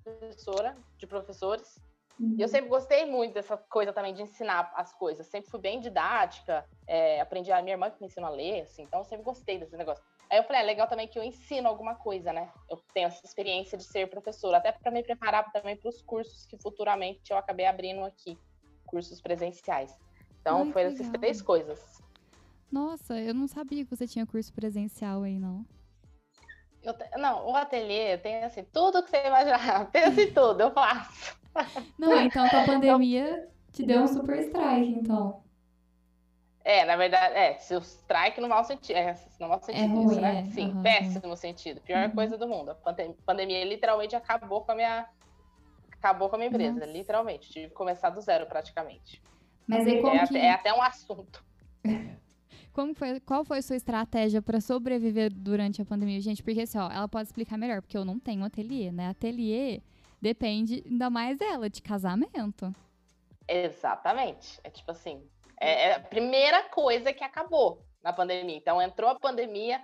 professora 0.03 0.77
de 0.97 1.07
professores. 1.07 1.81
Uhum. 2.21 2.37
Eu 2.39 2.49
sempre 2.49 2.69
gostei 2.69 3.07
muito 3.07 3.35
dessa 3.35 3.57
coisa 3.57 3.93
também 3.93 4.13
de 4.13 4.23
ensinar 4.23 4.73
as 4.75 4.93
coisas. 4.93 5.27
Sempre 5.27 5.51
fui 5.51 5.61
bem 5.61 5.81
didática, 5.81 6.65
é, 6.87 7.21
aprendi 7.21 7.53
a 7.53 7.63
minha 7.63 7.75
irmã 7.75 7.91
que 7.91 8.01
me 8.01 8.07
ensinou 8.07 8.29
a 8.29 8.33
ler, 8.33 8.63
assim, 8.63 8.83
então 8.83 9.01
eu 9.01 9.05
sempre 9.05 9.25
gostei 9.25 9.59
desse 9.59 9.77
negócio. 9.77 10.03
Aí 10.31 10.39
eu 10.39 10.45
falei, 10.45 10.63
é 10.63 10.65
legal 10.65 10.87
também 10.87 11.09
que 11.09 11.19
eu 11.19 11.23
ensino 11.23 11.69
alguma 11.69 11.95
coisa, 11.95 12.33
né? 12.33 12.51
Eu 12.69 12.77
tenho 12.93 13.07
essa 13.07 13.25
experiência 13.25 13.79
de 13.79 13.85
ser 13.85 14.11
professora, 14.11 14.59
até 14.59 14.73
para 14.73 14.91
me 14.91 15.03
preparar 15.03 15.51
também 15.53 15.77
para 15.77 15.89
os 15.89 16.03
cursos 16.03 16.45
que 16.45 16.59
futuramente 16.59 17.31
eu 17.31 17.37
acabei 17.39 17.67
abrindo 17.67 18.05
aqui, 18.05 18.37
cursos 18.85 19.21
presenciais. 19.21 19.97
Então, 20.41 20.63
Ai, 20.63 20.73
foi 20.73 20.83
essas 20.83 21.09
três 21.11 21.41
coisas. 21.41 22.03
Nossa, 22.71 23.19
eu 23.19 23.33
não 23.33 23.47
sabia 23.47 23.85
que 23.85 23.97
você 23.97 24.07
tinha 24.07 24.27
curso 24.27 24.53
presencial 24.53 25.23
aí, 25.23 25.39
não. 25.39 25.65
Eu. 26.83 26.95
Não, 27.19 27.49
o 27.49 27.57
ateliê 27.57 28.19
tem 28.19 28.45
assim, 28.45 28.65
tudo 28.65 29.03
que 29.03 29.11
você 29.11 29.27
imaginar, 29.27 29.89
pensa 29.91 30.23
em 30.23 30.33
tudo, 30.33 30.61
eu 30.61 30.71
faço. 30.71 31.38
Não, 31.99 32.19
então 32.23 32.49
com 32.49 32.57
a 32.57 32.65
pandemia 32.65 33.49
te 33.73 33.85
deu 33.85 34.03
um 34.03 34.09
super 34.09 34.39
strike, 34.41 34.91
então. 34.91 35.43
É, 36.65 36.85
na 36.85 36.97
verdade, 36.97 37.35
é, 37.35 37.59
se 37.59 37.75
o 37.75 37.79
strike 37.79 38.41
no 38.41 38.49
mau 38.49 38.63
sentido, 38.65 38.97
é, 38.97 39.15
no 39.41 39.49
mau 39.49 39.61
sentido, 39.61 39.85
é 39.85 39.87
ruim, 39.87 40.07
isso, 40.07 40.21
né? 40.21 40.41
É. 40.41 40.51
Sim, 40.51 40.73
uhum, 40.73 40.83
péssimo 40.83 41.37
sentido. 41.37 41.81
Pior 41.81 42.09
uhum. 42.09 42.15
coisa 42.15 42.37
do 42.37 42.47
mundo. 42.47 42.71
A 42.71 42.95
pandemia 43.25 43.65
literalmente 43.65 44.15
acabou 44.15 44.63
com 44.63 44.73
a 44.73 44.75
minha 44.75 45.07
acabou 45.93 46.29
com 46.29 46.37
a 46.37 46.39
minha 46.39 46.49
empresa, 46.49 46.79
Nossa. 46.79 46.93
literalmente. 46.93 47.51
Tive 47.51 47.69
que 47.69 47.75
começar 47.75 48.11
do 48.11 48.21
zero 48.21 48.47
praticamente. 48.47 49.23
Mas 49.67 49.87
aí 49.87 50.01
como 50.01 50.17
é, 50.17 50.27
que... 50.27 50.37
é 50.37 50.51
até 50.51 50.73
um 50.73 50.83
assunto. 50.83 51.45
Como 52.71 52.95
foi, 52.95 53.19
qual 53.19 53.45
foi 53.45 53.59
a 53.59 53.63
sua 53.63 53.75
estratégia 53.75 54.41
para 54.41 54.61
sobreviver 54.61 55.33
durante 55.35 55.83
a 55.83 55.85
pandemia? 55.85 56.21
Gente, 56.21 56.45
porque 56.45 56.61
assim, 56.61 56.79
ó, 56.79 56.89
ela 56.89 57.09
pode 57.09 57.27
explicar 57.27 57.59
melhor, 57.59 57.83
porque 57.83 57.99
eu 57.99 58.05
não 58.05 58.21
tenho 58.21 58.45
ateliê, 58.45 58.93
né? 58.93 59.09
Ateliê 59.09 59.83
depende 60.21 60.83
ainda 60.87 61.09
mais 61.11 61.39
dela, 61.39 61.69
de 61.69 61.81
casamento. 61.83 62.75
Exatamente. 63.47 64.61
É 64.63 64.71
tipo 64.71 64.91
assim, 64.91 65.27
é, 65.61 65.89
é 65.89 65.95
a 65.95 66.01
primeira 66.01 66.65
coisa 66.65 67.13
que 67.13 67.25
acabou 67.25 67.83
na 68.03 68.13
pandemia. 68.13 68.57
Então 68.57 68.81
entrou 68.81 69.11
a 69.11 69.19
pandemia, 69.19 69.81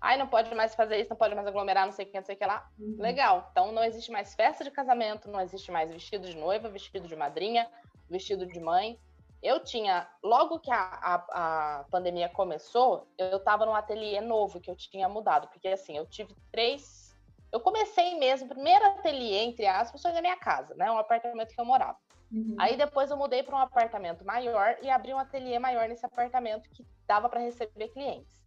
ai, 0.00 0.16
não 0.16 0.26
pode 0.26 0.54
mais 0.54 0.74
fazer 0.74 0.98
isso, 0.98 1.10
não 1.10 1.16
pode 1.16 1.34
mais 1.34 1.46
aglomerar, 1.46 1.86
não 1.86 1.92
sei 1.92 2.04
o 2.04 2.08
que, 2.08 2.16
não 2.16 2.24
sei 2.24 2.34
o 2.34 2.38
que 2.38 2.46
lá. 2.46 2.68
Uhum. 2.78 2.96
Legal. 2.98 3.48
Então 3.50 3.72
não 3.72 3.84
existe 3.84 4.10
mais 4.10 4.34
festa 4.34 4.64
de 4.64 4.70
casamento, 4.70 5.30
não 5.30 5.40
existe 5.40 5.70
mais 5.70 5.90
vestido 5.90 6.28
de 6.28 6.36
noiva, 6.36 6.68
vestido 6.68 7.08
de 7.08 7.16
madrinha, 7.16 7.68
vestido 8.08 8.46
de 8.46 8.60
mãe. 8.60 8.98
Eu 9.40 9.60
tinha, 9.60 10.08
logo 10.22 10.58
que 10.58 10.70
a, 10.70 10.76
a, 10.76 11.78
a 11.80 11.84
pandemia 11.84 12.28
começou, 12.28 13.06
eu 13.16 13.36
estava 13.36 13.64
num 13.64 13.74
ateliê 13.74 14.20
novo 14.20 14.60
que 14.60 14.68
eu 14.68 14.74
tinha 14.74 15.08
mudado, 15.08 15.46
porque 15.48 15.68
assim, 15.68 15.96
eu 15.96 16.06
tive 16.06 16.34
três 16.50 17.07
eu 17.52 17.60
comecei 17.60 18.18
mesmo, 18.18 18.48
primeiro 18.48 18.84
ateliê, 18.84 19.44
entre 19.44 19.66
aspas, 19.66 20.02
foi 20.02 20.12
na 20.12 20.20
minha 20.20 20.36
casa, 20.36 20.74
né? 20.74 20.90
Um 20.90 20.98
apartamento 20.98 21.54
que 21.54 21.60
eu 21.60 21.64
morava. 21.64 21.96
Uhum. 22.30 22.56
Aí 22.58 22.76
depois 22.76 23.10
eu 23.10 23.16
mudei 23.16 23.42
para 23.42 23.56
um 23.56 23.60
apartamento 23.60 24.24
maior 24.24 24.76
e 24.82 24.90
abri 24.90 25.14
um 25.14 25.18
ateliê 25.18 25.58
maior 25.58 25.88
nesse 25.88 26.04
apartamento 26.04 26.68
que 26.70 26.86
dava 27.06 27.28
para 27.28 27.40
receber 27.40 27.88
clientes. 27.88 28.38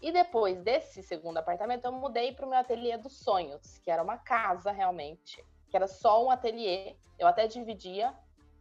E 0.00 0.12
depois 0.12 0.60
desse 0.62 1.02
segundo 1.02 1.38
apartamento, 1.38 1.84
eu 1.84 1.92
mudei 1.92 2.32
para 2.32 2.46
o 2.46 2.48
meu 2.48 2.58
ateliê 2.58 2.96
dos 2.96 3.18
sonhos, 3.18 3.78
que 3.78 3.90
era 3.90 4.02
uma 4.02 4.16
casa 4.16 4.70
realmente, 4.70 5.44
que 5.70 5.76
era 5.76 5.86
só 5.86 6.24
um 6.24 6.30
ateliê. 6.30 6.96
Eu 7.18 7.26
até 7.26 7.46
dividia 7.46 8.14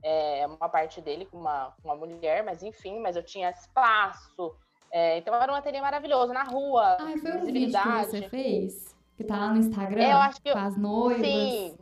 é, 0.03 0.45
uma 0.47 0.69
parte 0.69 0.99
dele 0.99 1.25
com 1.25 1.37
uma, 1.37 1.75
uma 1.83 1.95
mulher, 1.95 2.43
mas 2.43 2.63
enfim, 2.63 2.99
mas 2.99 3.15
eu 3.15 3.23
tinha 3.23 3.49
espaço. 3.49 4.55
É, 4.91 5.17
então 5.17 5.33
era 5.35 5.51
um 5.51 5.55
ateliê 5.55 5.81
maravilhoso, 5.81 6.33
na 6.33 6.43
rua, 6.43 6.97
ah, 6.99 7.17
foi 7.21 7.31
visibilidade. 7.33 7.87
Um 7.87 8.11
vídeo 8.11 8.11
que 8.11 8.19
você 8.19 8.29
fez? 8.29 8.96
Que 9.17 9.23
tá 9.23 9.35
lá 9.35 9.49
no 9.51 9.57
Instagram? 9.57 10.03
Eu 10.03 10.17
acho 10.17 10.41
que 10.41 10.53
com 10.53 10.59
as 10.59 10.77
noivas. 10.77 11.25
Sim, 11.25 11.77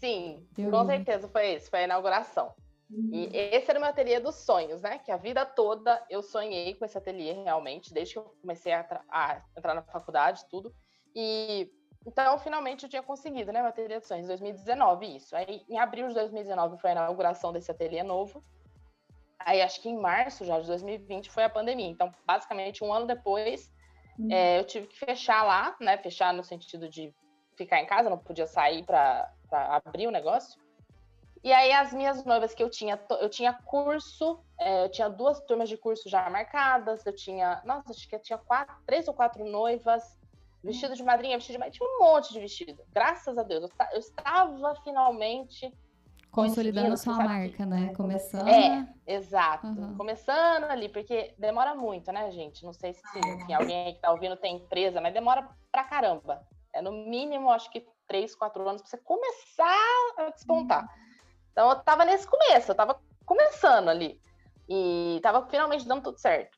sim. 0.00 0.46
Deu 0.52 0.70
com 0.70 0.84
certeza 0.84 1.28
foi 1.28 1.54
isso, 1.54 1.70
foi 1.70 1.80
a 1.80 1.84
inauguração. 1.84 2.52
Uhum. 2.90 3.08
E 3.12 3.30
esse 3.32 3.70
era 3.70 3.78
o 3.78 3.82
meu 3.82 3.90
ateliê 3.90 4.18
dos 4.18 4.34
sonhos, 4.34 4.82
né? 4.82 4.98
Que 4.98 5.12
a 5.12 5.16
vida 5.16 5.46
toda 5.46 6.04
eu 6.10 6.22
sonhei 6.22 6.74
com 6.74 6.84
esse 6.84 6.98
ateliê 6.98 7.32
realmente, 7.32 7.94
desde 7.94 8.14
que 8.14 8.18
eu 8.18 8.34
comecei 8.40 8.72
a, 8.72 8.84
a 9.08 9.40
entrar 9.56 9.74
na 9.74 9.82
faculdade, 9.82 10.44
tudo. 10.50 10.74
E 11.14 11.70
então, 12.04 12.36
finalmente 12.38 12.82
eu 12.82 12.90
tinha 12.90 13.02
conseguido, 13.02 13.52
né? 13.52 13.60
Meu 13.60 13.68
ateliê 13.68 13.98
dos 13.98 14.08
sonhos, 14.08 14.26
2019, 14.26 15.16
isso. 15.16 15.36
Aí, 15.36 15.64
em 15.68 15.78
abril 15.78 16.08
de 16.08 16.14
2019 16.14 16.78
foi 16.78 16.90
a 16.90 16.94
inauguração 16.94 17.52
desse 17.52 17.70
ateliê 17.70 18.02
novo. 18.02 18.44
Aí, 19.38 19.62
acho 19.62 19.80
que 19.80 19.88
em 19.88 19.96
março 19.96 20.44
já 20.44 20.58
de 20.58 20.66
2020 20.66 21.30
foi 21.30 21.44
a 21.44 21.48
pandemia. 21.48 21.88
Então, 21.88 22.12
basicamente, 22.26 22.82
um 22.82 22.92
ano 22.92 23.06
depois, 23.06 23.72
Uhum. 24.18 24.30
É, 24.30 24.58
eu 24.58 24.64
tive 24.64 24.86
que 24.86 24.98
fechar 24.98 25.42
lá, 25.44 25.76
né? 25.80 25.96
Fechar 25.98 26.32
no 26.32 26.44
sentido 26.44 26.88
de 26.88 27.14
ficar 27.56 27.80
em 27.80 27.86
casa, 27.86 28.10
não 28.10 28.18
podia 28.18 28.46
sair 28.46 28.84
para 28.84 29.30
abrir 29.50 30.06
o 30.06 30.10
negócio. 30.10 30.60
E 31.44 31.52
aí 31.52 31.72
as 31.72 31.92
minhas 31.92 32.24
noivas 32.24 32.54
que 32.54 32.62
eu 32.62 32.70
tinha, 32.70 33.00
eu 33.20 33.28
tinha 33.28 33.52
curso, 33.52 34.38
é, 34.60 34.84
eu 34.84 34.88
tinha 34.88 35.08
duas 35.08 35.40
turmas 35.40 35.68
de 35.68 35.76
curso 35.76 36.08
já 36.08 36.30
marcadas, 36.30 37.04
eu 37.04 37.14
tinha, 37.14 37.60
nossa, 37.64 37.90
acho 37.90 38.08
que 38.08 38.14
eu 38.14 38.22
tinha 38.22 38.38
quatro, 38.38 38.76
três 38.86 39.08
ou 39.08 39.14
quatro 39.14 39.44
noivas, 39.44 40.16
vestido 40.62 40.94
de 40.94 41.02
madrinha, 41.02 41.36
vestido 41.36 41.54
de 41.54 41.58
madrinha, 41.58 41.78
tinha 41.78 41.88
um 41.88 42.04
monte 42.04 42.32
de 42.32 42.38
vestido. 42.38 42.80
Graças 42.92 43.36
a 43.36 43.42
Deus, 43.42 43.64
eu, 43.64 43.70
eu 43.92 43.98
estava 43.98 44.74
finalmente 44.84 45.72
Consolidando 46.32 46.96
sua 46.96 47.14
marca, 47.14 47.66
né? 47.66 47.92
Começando. 47.94 48.48
É, 48.48 48.88
exato. 49.06 49.66
Uhum. 49.66 49.96
Começando 49.98 50.64
ali, 50.64 50.88
porque 50.88 51.34
demora 51.38 51.74
muito, 51.74 52.10
né, 52.10 52.30
gente? 52.30 52.64
Não 52.64 52.72
sei 52.72 52.94
se 52.94 53.02
enfim, 53.18 53.52
alguém 53.52 53.86
aí 53.86 53.94
que 53.94 54.00
tá 54.00 54.10
ouvindo 54.10 54.34
tem 54.36 54.56
empresa, 54.56 54.98
mas 54.98 55.12
demora 55.12 55.46
pra 55.70 55.84
caramba. 55.84 56.42
É 56.72 56.80
no 56.80 56.90
mínimo, 56.90 57.50
acho 57.50 57.70
que 57.70 57.86
três, 58.08 58.34
quatro 58.34 58.66
anos 58.66 58.80
pra 58.80 58.90
você 58.90 58.96
começar 58.96 60.14
a 60.16 60.30
despontar. 60.30 60.84
Uhum. 60.84 60.88
Então 61.52 61.68
eu 61.68 61.76
tava 61.76 62.06
nesse 62.06 62.26
começo, 62.26 62.70
eu 62.70 62.74
tava 62.74 62.98
começando 63.26 63.90
ali. 63.90 64.18
E 64.66 65.20
tava 65.22 65.46
finalmente 65.48 65.86
dando 65.86 66.02
tudo 66.02 66.18
certo. 66.18 66.56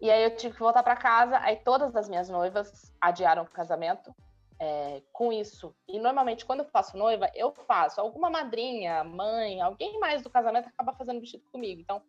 E 0.00 0.10
aí 0.10 0.24
eu 0.24 0.34
tive 0.34 0.54
que 0.54 0.60
voltar 0.60 0.82
para 0.82 0.96
casa, 0.96 1.38
aí 1.40 1.56
todas 1.56 1.94
as 1.94 2.08
minhas 2.08 2.30
noivas 2.30 2.90
adiaram 2.98 3.42
o 3.42 3.50
casamento 3.50 4.14
é, 4.60 5.02
com 5.10 5.32
isso. 5.32 5.74
E 5.88 5.98
normalmente, 5.98 6.44
quando 6.44 6.60
eu 6.60 6.66
faço 6.66 6.96
noiva, 6.96 7.30
eu 7.34 7.50
faço. 7.50 7.98
Alguma 7.98 8.28
madrinha, 8.28 9.02
mãe, 9.02 9.60
alguém 9.62 9.98
mais 9.98 10.22
do 10.22 10.28
casamento 10.28 10.68
acaba 10.68 10.92
fazendo 10.92 11.18
vestido 11.18 11.42
comigo. 11.50 11.80
Então, 11.80 12.02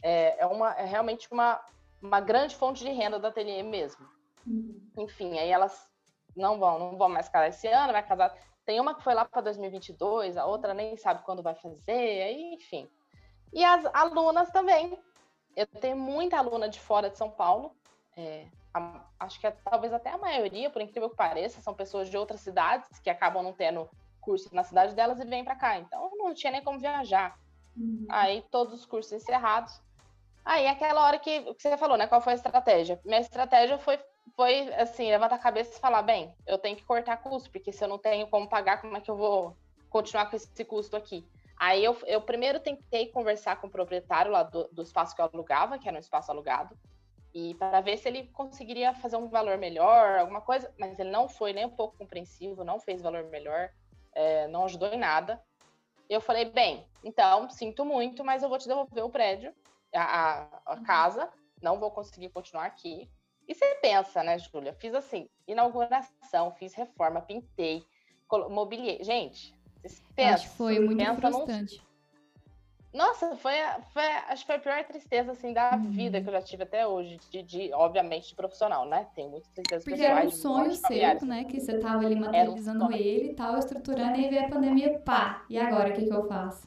é, 0.00 0.40
é, 0.40 0.46
uma, 0.46 0.72
é 0.74 0.84
realmente 0.84 1.26
uma, 1.32 1.60
uma 2.00 2.20
grande 2.20 2.54
fonte 2.54 2.84
de 2.84 2.90
renda 2.90 3.18
da 3.18 3.28
ateliê 3.28 3.64
mesmo. 3.64 4.08
Uhum. 4.46 4.80
Enfim, 4.96 5.36
aí 5.40 5.50
elas 5.50 5.90
não 6.36 6.56
vão, 6.60 6.78
não 6.78 6.96
vão 6.96 7.08
mais 7.08 7.28
casar 7.28 7.48
esse 7.48 7.66
ano, 7.66 7.92
vai 7.92 8.06
casar. 8.06 8.32
Tem 8.64 8.78
uma 8.78 8.94
que 8.94 9.02
foi 9.02 9.14
lá 9.14 9.24
para 9.24 9.42
2022, 9.42 10.36
a 10.36 10.46
outra 10.46 10.72
nem 10.72 10.96
sabe 10.96 11.24
quando 11.24 11.42
vai 11.42 11.56
fazer, 11.56 12.22
aí, 12.22 12.54
enfim. 12.54 12.88
E 13.52 13.64
as 13.64 13.84
alunas 13.92 14.50
também. 14.50 14.96
Eu 15.56 15.66
tenho 15.66 15.96
muita 15.96 16.38
aluna 16.38 16.68
de 16.68 16.78
fora 16.78 17.10
de 17.10 17.18
São 17.18 17.28
Paulo. 17.28 17.74
É, 18.16 18.46
a, 18.72 19.04
acho 19.20 19.40
que 19.40 19.46
é, 19.46 19.50
talvez 19.50 19.92
até 19.92 20.10
a 20.10 20.18
maioria, 20.18 20.70
por 20.70 20.82
incrível 20.82 21.10
que 21.10 21.16
pareça, 21.16 21.60
são 21.60 21.74
pessoas 21.74 22.08
de 22.08 22.16
outras 22.16 22.40
cidades 22.40 22.98
que 23.00 23.10
acabam 23.10 23.42
não 23.42 23.52
tendo 23.52 23.88
curso 24.20 24.54
na 24.54 24.62
cidade 24.62 24.94
delas 24.94 25.20
e 25.20 25.24
vêm 25.24 25.44
para 25.44 25.56
cá. 25.56 25.78
Então 25.78 26.10
não 26.16 26.34
tinha 26.34 26.52
nem 26.52 26.62
como 26.62 26.78
viajar. 26.78 27.38
Uhum. 27.76 28.06
Aí 28.08 28.44
todos 28.50 28.74
os 28.74 28.86
cursos 28.86 29.12
encerrados. 29.12 29.80
Aí 30.44 30.66
aquela 30.66 31.04
hora 31.04 31.18
que, 31.18 31.54
que 31.54 31.62
você 31.62 31.76
falou, 31.76 31.96
né? 31.96 32.06
Qual 32.06 32.20
foi 32.20 32.32
a 32.32 32.36
estratégia? 32.36 33.00
Minha 33.04 33.20
estratégia 33.20 33.78
foi, 33.78 33.98
foi 34.34 34.72
assim, 34.74 35.10
levantar 35.10 35.36
a 35.36 35.38
cabeça 35.38 35.76
e 35.76 35.80
falar, 35.80 36.02
bem, 36.02 36.34
eu 36.46 36.58
tenho 36.58 36.76
que 36.76 36.84
cortar 36.84 37.18
custo, 37.18 37.50
porque 37.50 37.72
se 37.72 37.84
eu 37.84 37.88
não 37.88 37.98
tenho 37.98 38.26
como 38.28 38.48
pagar, 38.48 38.80
como 38.80 38.96
é 38.96 39.00
que 39.00 39.10
eu 39.10 39.16
vou 39.16 39.56
continuar 39.90 40.30
com 40.30 40.36
esse 40.36 40.64
custo 40.64 40.96
aqui? 40.96 41.26
Aí 41.56 41.84
eu, 41.84 41.96
eu 42.06 42.20
primeiro 42.20 42.60
tentei 42.60 43.08
conversar 43.08 43.60
com 43.60 43.66
o 43.66 43.70
proprietário 43.70 44.30
lá 44.30 44.42
do, 44.42 44.68
do 44.68 44.82
espaço 44.82 45.14
que 45.14 45.20
eu 45.20 45.24
alugava, 45.26 45.78
que 45.78 45.88
era 45.88 45.96
um 45.96 46.00
espaço 46.00 46.30
alugado 46.30 46.76
e 47.34 47.54
para 47.54 47.80
ver 47.80 47.96
se 47.98 48.08
ele 48.08 48.26
conseguiria 48.28 48.94
fazer 48.94 49.16
um 49.16 49.28
valor 49.28 49.58
melhor, 49.58 50.18
alguma 50.18 50.40
coisa, 50.40 50.72
mas 50.78 50.98
ele 50.98 51.10
não 51.10 51.28
foi 51.28 51.52
nem 51.52 51.66
um 51.66 51.70
pouco 51.70 51.96
compreensivo, 51.96 52.64
não 52.64 52.80
fez 52.80 53.02
valor 53.02 53.24
melhor, 53.24 53.70
é, 54.14 54.48
não 54.48 54.64
ajudou 54.64 54.88
em 54.88 54.98
nada. 54.98 55.40
Eu 56.08 56.20
falei, 56.20 56.46
bem, 56.46 56.86
então, 57.04 57.50
sinto 57.50 57.84
muito, 57.84 58.24
mas 58.24 58.42
eu 58.42 58.48
vou 58.48 58.58
te 58.58 58.66
devolver 58.66 59.04
o 59.04 59.10
prédio, 59.10 59.54
a, 59.94 60.48
a, 60.66 60.74
uhum. 60.74 60.82
casa, 60.82 61.28
não 61.62 61.78
vou 61.78 61.90
conseguir 61.90 62.30
continuar 62.30 62.64
aqui. 62.64 63.10
E 63.46 63.54
você 63.54 63.74
pensa, 63.76 64.22
né, 64.22 64.38
Júlia? 64.38 64.74
Fiz 64.74 64.94
assim, 64.94 65.28
inauguração, 65.46 66.50
fiz 66.52 66.74
reforma, 66.74 67.20
pintei, 67.20 67.84
mobiliei. 68.50 69.02
Gente, 69.02 69.54
você 69.82 70.02
pensa, 70.14 70.34
Acho 70.34 70.50
que 70.50 70.56
foi 70.56 70.78
muito 70.78 71.04
frustrante. 71.16 71.78
Num, 71.78 71.87
nossa, 72.92 73.36
foi, 73.36 73.52
foi, 73.92 74.02
acho 74.02 74.42
que 74.42 74.46
foi 74.46 74.56
a 74.56 74.58
pior 74.58 74.84
tristeza, 74.84 75.32
assim, 75.32 75.52
da 75.52 75.74
uhum. 75.74 75.90
vida 75.90 76.20
que 76.20 76.28
eu 76.28 76.32
já 76.32 76.40
tive 76.40 76.62
até 76.62 76.86
hoje, 76.86 77.18
de, 77.30 77.42
de 77.42 77.72
obviamente, 77.74 78.28
de 78.28 78.34
profissional, 78.34 78.86
né? 78.86 79.06
Tem 79.14 79.28
muitas 79.28 79.50
tristezas 79.50 79.84
Porque 79.84 79.98
pessoais. 79.98 80.34
Porque 80.34 80.48
era 80.48 80.68
um 80.68 80.70
sonho 80.70 81.18
seu, 81.18 81.28
né? 81.28 81.44
Que 81.44 81.60
você 81.60 81.78
tava 81.78 82.06
ali 82.06 82.16
materializando 82.16 82.86
um 82.86 82.92
ele 82.92 83.30
e 83.30 83.34
tal, 83.34 83.58
estruturando, 83.58 84.18
e 84.18 84.28
veio 84.28 84.46
a 84.46 84.48
pandemia, 84.48 84.98
pá! 85.00 85.44
E 85.50 85.58
agora, 85.58 85.90
o 85.90 85.92
que 85.92 86.06
que 86.06 86.12
eu 86.12 86.26
faço? 86.26 86.66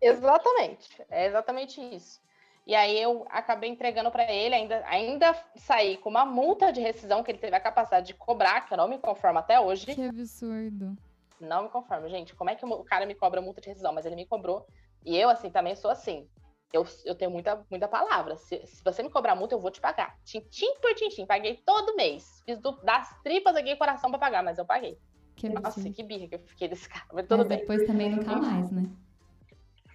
Exatamente, 0.00 1.02
é 1.10 1.26
exatamente 1.26 1.80
isso. 1.80 2.22
E 2.66 2.74
aí 2.74 3.00
eu 3.00 3.26
acabei 3.28 3.68
entregando 3.68 4.10
para 4.10 4.30
ele, 4.32 4.54
ainda, 4.54 4.82
ainda 4.86 5.36
saí 5.56 5.98
com 5.98 6.08
uma 6.08 6.24
multa 6.24 6.72
de 6.72 6.80
rescisão 6.80 7.22
que 7.22 7.30
ele 7.30 7.38
teve 7.38 7.54
a 7.54 7.60
capacidade 7.60 8.06
de 8.06 8.14
cobrar, 8.14 8.62
que 8.62 8.72
eu 8.72 8.78
não 8.78 8.88
me 8.88 8.98
conformo 8.98 9.38
até 9.38 9.60
hoje. 9.60 9.94
Que 9.94 10.08
absurdo. 10.08 10.96
Não 11.38 11.64
me 11.64 11.68
conformo, 11.68 12.08
gente. 12.08 12.34
Como 12.34 12.48
é 12.48 12.54
que 12.54 12.64
o 12.64 12.84
cara 12.84 13.04
me 13.04 13.14
cobra 13.14 13.42
multa 13.42 13.60
de 13.60 13.68
rescisão? 13.68 13.92
Mas 13.92 14.06
ele 14.06 14.16
me 14.16 14.24
cobrou 14.24 14.66
e 15.04 15.16
eu, 15.16 15.28
assim, 15.28 15.50
também 15.50 15.76
sou 15.76 15.90
assim. 15.90 16.28
Eu, 16.72 16.84
eu 17.04 17.14
tenho 17.14 17.30
muita, 17.30 17.64
muita 17.70 17.86
palavra. 17.86 18.36
Se, 18.36 18.66
se 18.66 18.82
você 18.82 19.02
me 19.02 19.10
cobrar 19.10 19.36
multa, 19.36 19.54
eu 19.54 19.60
vou 19.60 19.70
te 19.70 19.80
pagar. 19.80 20.18
Tintim 20.24 20.74
por 20.80 20.92
tintim. 20.94 21.24
Paguei 21.24 21.62
todo 21.64 21.94
mês. 21.94 22.42
Fiz 22.44 22.58
do, 22.58 22.72
das 22.82 23.14
tripas 23.22 23.54
aqui 23.54 23.76
coração 23.76 24.10
pra 24.10 24.18
pagar, 24.18 24.42
mas 24.42 24.58
eu 24.58 24.64
paguei. 24.64 24.98
Que 25.36 25.48
Nossa, 25.48 25.88
que 25.90 26.02
birra 26.02 26.26
que 26.26 26.34
eu 26.34 26.40
fiquei 26.40 26.66
desse 26.66 26.88
cara. 26.88 27.06
Mas 27.12 27.26
tudo 27.26 27.38
mas 27.38 27.48
bem. 27.48 27.58
depois 27.58 27.86
também 27.86 28.10
nunca 28.10 28.34
mais, 28.34 28.70
né? 28.72 28.88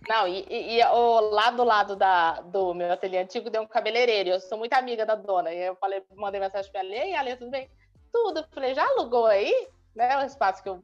Não, 0.07 0.25
e, 0.25 0.45
e, 0.49 0.79
e, 0.79 0.85
o 0.85 1.19
lá 1.19 1.51
do 1.51 1.63
lado 1.65 1.95
da, 1.97 2.39
do 2.41 2.73
meu 2.73 2.91
ateliê 2.93 3.19
antigo 3.19 3.49
deu 3.49 3.61
um 3.61 3.67
cabeleireiro. 3.67 4.29
Eu 4.29 4.39
sou 4.39 4.57
muito 4.57 4.73
amiga 4.73 5.05
da 5.05 5.15
dona. 5.15 5.51
E 5.51 5.59
eu 5.59 5.75
falei, 5.75 6.01
mandei 6.15 6.39
mensagem 6.39 6.71
pra 6.71 6.79
ela, 6.79 6.95
e 6.95 6.99
aí, 6.99 7.13
Ale, 7.13 7.35
tudo 7.35 7.51
bem? 7.51 7.69
Tudo. 8.11 8.39
Eu 8.39 8.45
falei, 8.51 8.73
já 8.73 8.85
alugou 8.85 9.25
aí? 9.25 9.67
Né, 9.93 10.17
o 10.17 10.25
espaço 10.25 10.63
que 10.63 10.69
eu. 10.69 10.81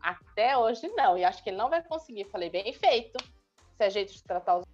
Até 0.00 0.56
hoje 0.56 0.86
não. 0.94 1.18
E 1.18 1.24
acho 1.24 1.42
que 1.42 1.50
ele 1.50 1.56
não 1.56 1.70
vai 1.70 1.82
conseguir. 1.82 2.26
Falei, 2.26 2.50
bem 2.50 2.72
feito 2.72 3.18
se 3.76 3.84
é 3.84 3.90
jeito 3.90 4.12
de 4.12 4.22
tratar 4.22 4.58
os. 4.58 4.64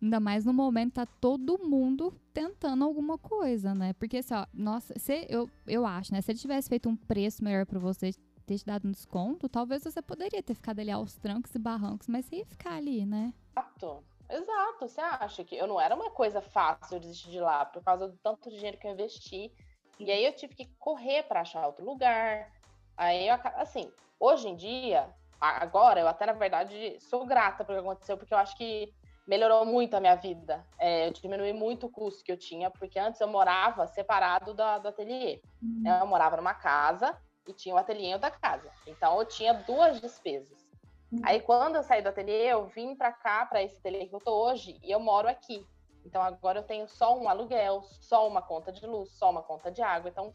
Ainda 0.00 0.18
mais 0.18 0.44
no 0.44 0.52
momento 0.52 0.94
tá 0.94 1.06
todo 1.06 1.58
mundo 1.58 2.12
tentando 2.34 2.84
alguma 2.84 3.16
coisa, 3.16 3.72
né? 3.72 3.92
Porque 3.92 4.18
assim, 4.18 4.34
ó, 4.34 4.46
nossa, 4.52 4.92
se, 4.98 5.26
eu, 5.28 5.48
eu 5.66 5.86
acho, 5.86 6.12
né? 6.12 6.20
Se 6.20 6.32
ele 6.32 6.38
tivesse 6.38 6.68
feito 6.68 6.88
um 6.88 6.96
preço 6.96 7.44
melhor 7.44 7.64
para 7.64 7.78
você, 7.78 8.12
ter 8.44 8.58
te 8.58 8.66
dado 8.66 8.88
um 8.88 8.90
desconto, 8.90 9.48
talvez 9.48 9.84
você 9.84 10.02
poderia 10.02 10.42
ter 10.42 10.54
ficado 10.54 10.80
ali 10.80 10.90
aos 10.90 11.14
trancos 11.16 11.54
e 11.54 11.58
barrancos, 11.58 12.08
mas 12.08 12.26
você 12.26 12.36
ia 12.36 12.46
ficar 12.46 12.74
ali, 12.74 13.06
né? 13.06 13.32
Exato. 13.56 14.04
Exato. 14.28 14.88
Você 14.88 15.00
acha 15.00 15.44
que 15.44 15.54
eu 15.54 15.66
não 15.66 15.80
era 15.80 15.94
uma 15.94 16.10
coisa 16.10 16.40
fácil 16.40 16.98
desistir 16.98 17.30
de 17.30 17.40
lá 17.40 17.64
por 17.64 17.82
causa 17.82 18.08
do 18.08 18.16
tanto 18.18 18.48
de 18.48 18.56
dinheiro 18.56 18.78
que 18.78 18.86
eu 18.86 18.92
investi. 18.92 19.52
E 19.98 20.10
aí 20.10 20.24
eu 20.24 20.34
tive 20.34 20.54
que 20.54 20.66
correr 20.78 21.22
para 21.24 21.42
achar 21.42 21.66
outro 21.66 21.84
lugar. 21.84 22.50
Aí 22.96 23.28
eu, 23.28 23.36
assim, 23.56 23.92
hoje 24.18 24.48
em 24.48 24.56
dia, 24.56 25.08
agora, 25.42 26.00
eu 26.00 26.08
até, 26.08 26.26
na 26.26 26.32
verdade, 26.32 26.96
sou 27.00 27.26
grata 27.26 27.64
pelo 27.64 27.78
que 27.78 27.84
aconteceu, 27.84 28.16
porque 28.16 28.32
eu 28.32 28.38
acho 28.38 28.56
que 28.56 28.92
melhorou 29.26 29.64
muito 29.64 29.94
a 29.94 30.00
minha 30.00 30.14
vida. 30.14 30.64
É, 30.78 31.08
eu 31.08 31.12
diminui 31.12 31.52
muito 31.52 31.86
o 31.86 31.90
custo 31.90 32.24
que 32.24 32.32
eu 32.32 32.36
tinha, 32.36 32.70
porque 32.70 32.98
antes 32.98 33.20
eu 33.20 33.28
morava 33.28 33.86
separado 33.86 34.54
da, 34.54 34.78
do 34.78 34.88
ateliê. 34.88 35.40
Uhum. 35.62 35.82
Eu 36.00 36.06
morava 36.06 36.36
numa 36.36 36.54
casa 36.54 37.16
e 37.46 37.52
tinha 37.52 37.74
o 37.74 37.78
um 37.78 37.80
ateliê 37.80 38.16
da 38.18 38.30
casa. 38.30 38.70
Então, 38.86 39.18
eu 39.18 39.24
tinha 39.24 39.52
duas 39.52 40.00
despesas. 40.00 40.66
Uhum. 41.10 41.20
Aí, 41.24 41.40
quando 41.40 41.76
eu 41.76 41.82
saí 41.82 42.02
do 42.02 42.08
ateliê, 42.08 42.52
eu 42.52 42.66
vim 42.66 42.94
para 42.94 43.12
cá, 43.12 43.46
para 43.46 43.62
esse 43.62 43.78
ateliê 43.78 44.06
que 44.06 44.14
eu 44.14 44.20
tô 44.20 44.48
hoje, 44.48 44.78
e 44.82 44.90
eu 44.90 45.00
moro 45.00 45.28
aqui. 45.28 45.66
Então, 46.04 46.22
agora 46.22 46.58
eu 46.58 46.64
tenho 46.64 46.88
só 46.88 47.16
um 47.18 47.28
aluguel, 47.28 47.82
só 47.82 48.26
uma 48.26 48.42
conta 48.42 48.72
de 48.72 48.84
luz, 48.86 49.10
só 49.12 49.30
uma 49.30 49.42
conta 49.42 49.70
de 49.70 49.82
água. 49.82 50.10
Então, 50.10 50.34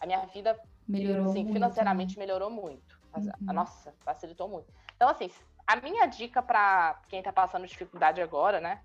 a 0.00 0.06
minha 0.06 0.24
vida, 0.26 0.58
melhorou 0.88 1.30
assim, 1.30 1.52
financeiramente, 1.52 2.18
melhorou 2.18 2.50
muito. 2.50 2.93
Uhum. 3.16 3.52
Nossa, 3.52 3.92
facilitou 4.04 4.48
muito. 4.48 4.72
Então, 4.96 5.08
assim, 5.08 5.30
a 5.66 5.76
minha 5.76 6.06
dica 6.06 6.42
para 6.42 7.00
quem 7.08 7.20
está 7.20 7.32
passando 7.32 7.66
dificuldade 7.66 8.20
agora, 8.20 8.60
né, 8.60 8.82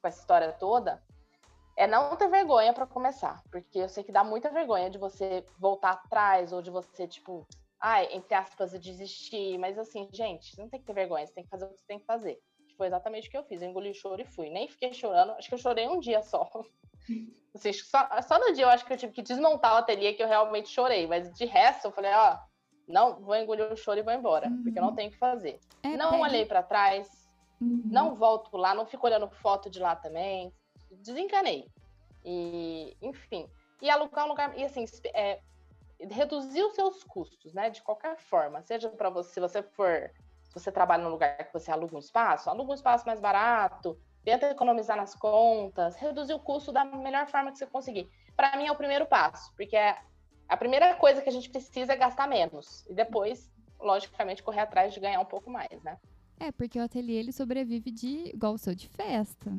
com 0.00 0.08
essa 0.08 0.20
história 0.20 0.52
toda, 0.52 1.02
é 1.76 1.86
não 1.86 2.16
ter 2.16 2.28
vergonha 2.28 2.72
para 2.72 2.86
começar, 2.86 3.42
porque 3.50 3.78
eu 3.78 3.88
sei 3.88 4.04
que 4.04 4.12
dá 4.12 4.22
muita 4.22 4.50
vergonha 4.50 4.90
de 4.90 4.98
você 4.98 5.44
voltar 5.58 5.92
atrás 5.92 6.52
ou 6.52 6.60
de 6.60 6.70
você, 6.70 7.06
tipo, 7.06 7.46
ai, 7.80 8.08
entre 8.12 8.34
aspas, 8.34 8.78
desistir. 8.78 9.58
Mas 9.58 9.78
assim, 9.78 10.08
gente, 10.12 10.54
você 10.54 10.62
não 10.62 10.68
tem 10.68 10.80
que 10.80 10.86
ter 10.86 10.92
vergonha, 10.92 11.26
você 11.26 11.34
tem 11.34 11.44
que 11.44 11.50
fazer 11.50 11.64
o 11.64 11.68
que 11.70 11.80
você 11.80 11.86
tem 11.86 11.98
que 11.98 12.06
fazer. 12.06 12.38
Que 12.68 12.76
foi 12.76 12.86
exatamente 12.86 13.28
o 13.28 13.30
que 13.30 13.36
eu 13.36 13.44
fiz. 13.44 13.60
Eu 13.60 13.68
engoli 13.68 13.90
o 13.90 13.94
choro 13.94 14.22
e 14.22 14.24
fui. 14.24 14.48
Nem 14.48 14.68
fiquei 14.68 14.92
chorando, 14.92 15.32
acho 15.32 15.48
que 15.48 15.54
eu 15.54 15.58
chorei 15.58 15.88
um 15.88 15.98
dia 15.98 16.22
só. 16.22 16.48
Assim, 17.54 17.72
só, 17.72 18.08
só 18.22 18.38
no 18.38 18.54
dia 18.54 18.64
eu 18.64 18.68
acho 18.70 18.86
que 18.86 18.92
eu 18.92 18.96
tive 18.96 19.12
que 19.12 19.20
desmontar 19.20 19.74
o 19.74 19.78
ateliê 19.78 20.14
que 20.14 20.22
eu 20.22 20.28
realmente 20.28 20.70
chorei, 20.70 21.06
mas 21.06 21.30
de 21.34 21.44
resto 21.44 21.86
eu 21.86 21.92
falei, 21.92 22.10
ó, 22.14 22.38
não, 22.88 23.20
vou 23.20 23.34
engolir 23.36 23.72
o 23.72 23.76
choro 23.76 24.00
e 24.00 24.02
vou 24.02 24.12
embora, 24.12 24.48
uhum. 24.48 24.62
porque 24.62 24.78
eu 24.78 24.82
não 24.82 24.94
tenho 24.94 25.08
o 25.08 25.12
que 25.12 25.18
fazer. 25.18 25.58
É, 25.82 25.96
não 25.96 26.20
olhei 26.20 26.44
para 26.44 26.62
trás, 26.62 27.08
uhum. 27.60 27.82
não 27.86 28.14
volto 28.14 28.56
lá, 28.56 28.74
não 28.74 28.86
fico 28.86 29.06
olhando 29.06 29.28
foto 29.28 29.70
de 29.70 29.78
lá 29.78 29.96
também. 29.96 30.52
Desencanei. 30.90 31.68
E, 32.24 32.96
enfim. 33.00 33.48
E 33.80 33.90
alugar 33.90 34.24
um 34.24 34.28
lugar. 34.28 34.56
E 34.58 34.64
assim, 34.64 34.84
é, 35.14 35.40
reduzir 36.10 36.62
os 36.62 36.74
seus 36.74 37.02
custos, 37.04 37.54
né? 37.54 37.70
De 37.70 37.82
qualquer 37.82 38.16
forma. 38.18 38.62
Seja 38.62 38.88
para 38.88 39.10
você, 39.10 39.32
se 39.32 39.40
você 39.40 39.62
for. 39.62 40.10
Se 40.44 40.60
você 40.60 40.70
trabalha 40.70 41.02
num 41.02 41.10
lugar 41.10 41.38
que 41.38 41.52
você 41.52 41.70
aluga 41.70 41.96
um 41.96 42.00
espaço, 42.00 42.50
aluga 42.50 42.72
um 42.72 42.74
espaço 42.74 43.06
mais 43.06 43.18
barato, 43.18 43.98
tenta 44.22 44.50
economizar 44.50 44.98
nas 44.98 45.14
contas, 45.14 45.96
reduzir 45.96 46.34
o 46.34 46.38
custo 46.38 46.70
da 46.70 46.84
melhor 46.84 47.26
forma 47.26 47.50
que 47.50 47.56
você 47.56 47.66
conseguir. 47.66 48.10
Para 48.36 48.54
mim 48.58 48.66
é 48.66 48.72
o 48.72 48.76
primeiro 48.76 49.06
passo, 49.06 49.50
porque 49.56 49.74
é 49.74 49.98
a 50.48 50.56
primeira 50.56 50.94
coisa 50.96 51.22
que 51.22 51.28
a 51.28 51.32
gente 51.32 51.48
precisa 51.50 51.92
é 51.92 51.96
gastar 51.96 52.28
menos. 52.28 52.84
E 52.88 52.94
depois, 52.94 53.50
logicamente, 53.80 54.42
correr 54.42 54.60
atrás 54.60 54.92
de 54.92 55.00
ganhar 55.00 55.20
um 55.20 55.24
pouco 55.24 55.50
mais, 55.50 55.82
né? 55.82 55.98
É, 56.38 56.50
porque 56.50 56.78
o 56.78 56.82
ateliê 56.82 57.18
ele 57.18 57.32
sobrevive 57.32 57.90
de 57.90 58.30
igual 58.34 58.54
o 58.54 58.58
seu 58.58 58.74
de 58.74 58.88
festa. 58.88 59.52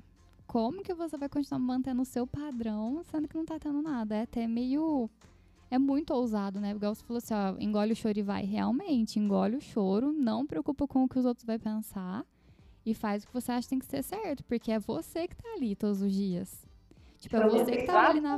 Como 0.46 0.84
que 0.84 0.94
você 0.94 1.18
vai 1.18 1.30
continuar 1.30 1.60
mantendo 1.60 2.02
o 2.02 2.06
seu 2.06 2.28
padrão, 2.28 3.02
sendo 3.06 3.28
que 3.28 3.38
não 3.38 3.46
tá 3.46 3.58
tendo 3.58 3.82
nada? 3.82 4.16
É 4.16 4.22
até 4.24 4.46
meio. 4.48 5.10
É 5.72 5.80
muito 5.80 6.14
ousado, 6.14 6.60
né? 6.60 6.72
Igual 6.72 6.94
você 6.94 7.04
falou 7.04 7.18
assim, 7.18 7.34
ó, 7.34 7.56
engole 7.60 7.94
o 7.94 7.96
choro 7.96 8.20
e 8.20 8.22
vai. 8.22 8.44
Realmente, 8.44 9.18
engole 9.18 9.56
o 9.56 9.62
choro, 9.62 10.12
não 10.12 10.46
preocupa 10.46 10.86
com 10.88 11.04
o 11.06 11.10
que 11.10 11.18
os 11.18 11.26
outros 11.26 11.46
vão 11.46 11.58
pensar. 11.58 12.26
e 12.86 12.94
faz 12.94 13.24
o 13.24 13.28
que 13.28 13.34
você 13.34 13.52
acha 13.52 13.62
que 13.64 13.70
tem 13.70 13.80
que 13.80 13.86
ser 13.86 14.04
certo, 14.04 14.44
porque 14.44 14.72
é 14.72 14.78
você 14.80 15.28
que 15.28 15.36
tá 15.36 15.54
ali 15.56 15.76
todos 15.76 16.02
os 16.02 16.12
dias. 16.12 16.66
Tipo, 17.20 17.38
é 17.38 17.48
você 17.48 17.78
que 17.78 17.84
tava 17.86 18.10
ali 18.10 18.20
na 18.20 18.38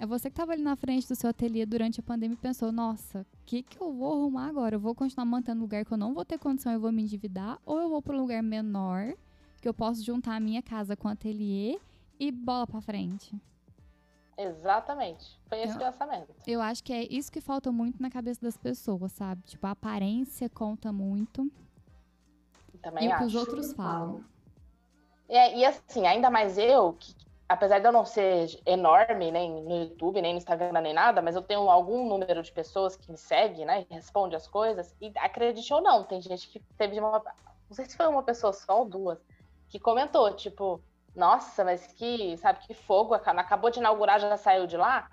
é 0.00 0.06
você 0.06 0.30
que 0.30 0.36
tava 0.36 0.52
ali 0.52 0.62
na 0.62 0.74
frente 0.76 1.06
do 1.06 1.14
seu 1.14 1.28
ateliê 1.28 1.66
durante 1.66 2.00
a 2.00 2.02
pandemia 2.02 2.34
e 2.34 2.38
pensou, 2.38 2.72
nossa, 2.72 3.20
o 3.20 3.44
que 3.44 3.62
que 3.62 3.78
eu 3.78 3.92
vou 3.92 4.14
arrumar 4.14 4.48
agora? 4.48 4.74
Eu 4.74 4.80
vou 4.80 4.94
continuar 4.94 5.26
mantendo 5.26 5.58
um 5.58 5.62
lugar 5.64 5.84
que 5.84 5.92
eu 5.92 5.98
não 5.98 6.14
vou 6.14 6.24
ter 6.24 6.38
condição, 6.38 6.72
eu 6.72 6.80
vou 6.80 6.90
me 6.90 7.02
endividar, 7.02 7.60
ou 7.66 7.78
eu 7.78 7.90
vou 7.90 8.00
para 8.00 8.16
um 8.16 8.20
lugar 8.20 8.42
menor, 8.42 9.12
que 9.60 9.68
eu 9.68 9.74
posso 9.74 10.02
juntar 10.02 10.36
a 10.36 10.40
minha 10.40 10.62
casa 10.62 10.96
com 10.96 11.06
o 11.06 11.10
ateliê 11.10 11.78
e 12.18 12.32
bola 12.32 12.66
para 12.66 12.80
frente. 12.80 13.38
Exatamente. 14.38 15.38
Foi 15.46 15.60
esse 15.60 15.74
eu, 15.74 15.78
pensamento. 15.78 16.34
Eu 16.46 16.62
acho 16.62 16.82
que 16.82 16.94
é 16.94 17.04
isso 17.12 17.30
que 17.30 17.42
falta 17.42 17.70
muito 17.70 18.00
na 18.00 18.08
cabeça 18.08 18.40
das 18.40 18.56
pessoas, 18.56 19.12
sabe? 19.12 19.42
Tipo, 19.42 19.66
a 19.66 19.72
aparência 19.72 20.48
conta 20.48 20.90
muito. 20.90 21.52
Também 22.80 23.04
e 23.04 23.12
acho. 23.12 23.16
o 23.16 23.18
que 23.18 23.24
os 23.26 23.34
outros 23.34 23.74
falam. 23.74 24.24
É, 25.28 25.58
e 25.58 25.64
assim, 25.66 26.06
ainda 26.06 26.30
mais 26.30 26.56
eu, 26.56 26.94
que, 26.94 27.14
apesar 27.50 27.80
de 27.80 27.88
eu 27.88 27.90
não 27.90 28.04
ser 28.04 28.60
enorme, 28.64 29.32
nem 29.32 29.50
no 29.64 29.76
YouTube, 29.80 30.22
nem 30.22 30.32
no 30.32 30.38
Instagram, 30.38 30.80
nem 30.80 30.94
nada, 30.94 31.20
mas 31.20 31.34
eu 31.34 31.42
tenho 31.42 31.68
algum 31.68 32.08
número 32.08 32.44
de 32.44 32.52
pessoas 32.52 32.94
que 32.94 33.10
me 33.10 33.18
segue, 33.18 33.64
né? 33.64 33.84
E 33.90 33.94
responde 33.94 34.36
as 34.36 34.46
coisas. 34.46 34.94
E 35.00 35.12
acredite 35.16 35.74
ou 35.74 35.82
não, 35.82 36.04
tem 36.04 36.20
gente 36.20 36.48
que 36.48 36.60
teve 36.78 37.00
uma. 37.00 37.20
Não 37.68 37.74
sei 37.74 37.86
se 37.86 37.96
foi 37.96 38.06
uma 38.06 38.22
pessoa 38.22 38.52
só 38.52 38.78
ou 38.78 38.84
duas, 38.84 39.18
que 39.68 39.80
comentou, 39.80 40.32
tipo, 40.32 40.80
nossa, 41.14 41.64
mas 41.64 41.88
que, 41.88 42.36
sabe, 42.36 42.60
que 42.60 42.72
fogo, 42.72 43.14
acabou 43.14 43.68
de 43.68 43.80
inaugurar, 43.80 44.20
já 44.20 44.36
saiu 44.36 44.68
de 44.68 44.76
lá. 44.76 45.10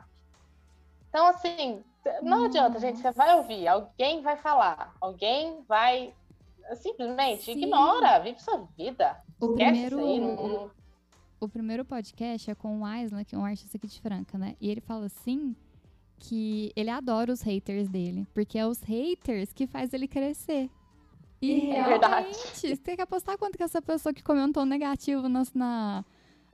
Então, 1.10 1.26
assim, 1.26 1.84
não 2.22 2.46
adianta, 2.46 2.80
gente, 2.80 3.00
você 3.00 3.12
vai 3.14 3.36
ouvir, 3.36 3.68
alguém 3.68 4.22
vai 4.22 4.38
falar, 4.38 4.94
alguém 5.02 5.64
vai 5.68 6.14
simplesmente 6.76 7.46
Sim. 7.46 7.64
ignora, 7.64 8.20
vive 8.20 8.40
sua 8.40 8.68
vida. 8.78 9.20
O 9.42 9.54
primeiro, 9.54 9.98
aí, 9.98 10.20
não... 10.20 10.77
o 11.40 11.48
primeiro 11.48 11.86
podcast 11.86 12.50
é 12.50 12.56
com 12.56 12.80
o 12.80 12.86
Aislan, 12.86 13.24
que 13.24 13.36
é 13.36 13.38
um 13.38 13.46
artista 13.46 13.78
aqui 13.78 13.88
de 13.88 14.02
Franca, 14.02 14.38
né? 14.38 14.56
E 14.60 14.70
ele 14.70 14.82
fala 14.82 15.06
assim 15.06 15.56
que 16.20 16.72
ele 16.76 16.90
adora 16.90 17.32
os 17.32 17.42
haters 17.42 17.88
dele, 17.88 18.28
porque 18.34 18.58
é 18.58 18.66
os 18.66 18.82
haters 18.82 19.54
que 19.54 19.68
faz 19.68 19.94
ele 19.94 20.08
crescer. 20.08 20.70
E 21.42 21.70
é 21.70 21.84
verdade. 21.84 22.34
Você 22.34 22.76
tem 22.76 22.96
que 22.96 23.02
apostar 23.02 23.38
quanto 23.38 23.58
que 23.58 23.64
essa 23.64 23.82
pessoa 23.82 24.14
que 24.14 24.24
comentou 24.24 24.66
negativo 24.66 25.30
no, 25.30 25.44
na, 25.54 26.04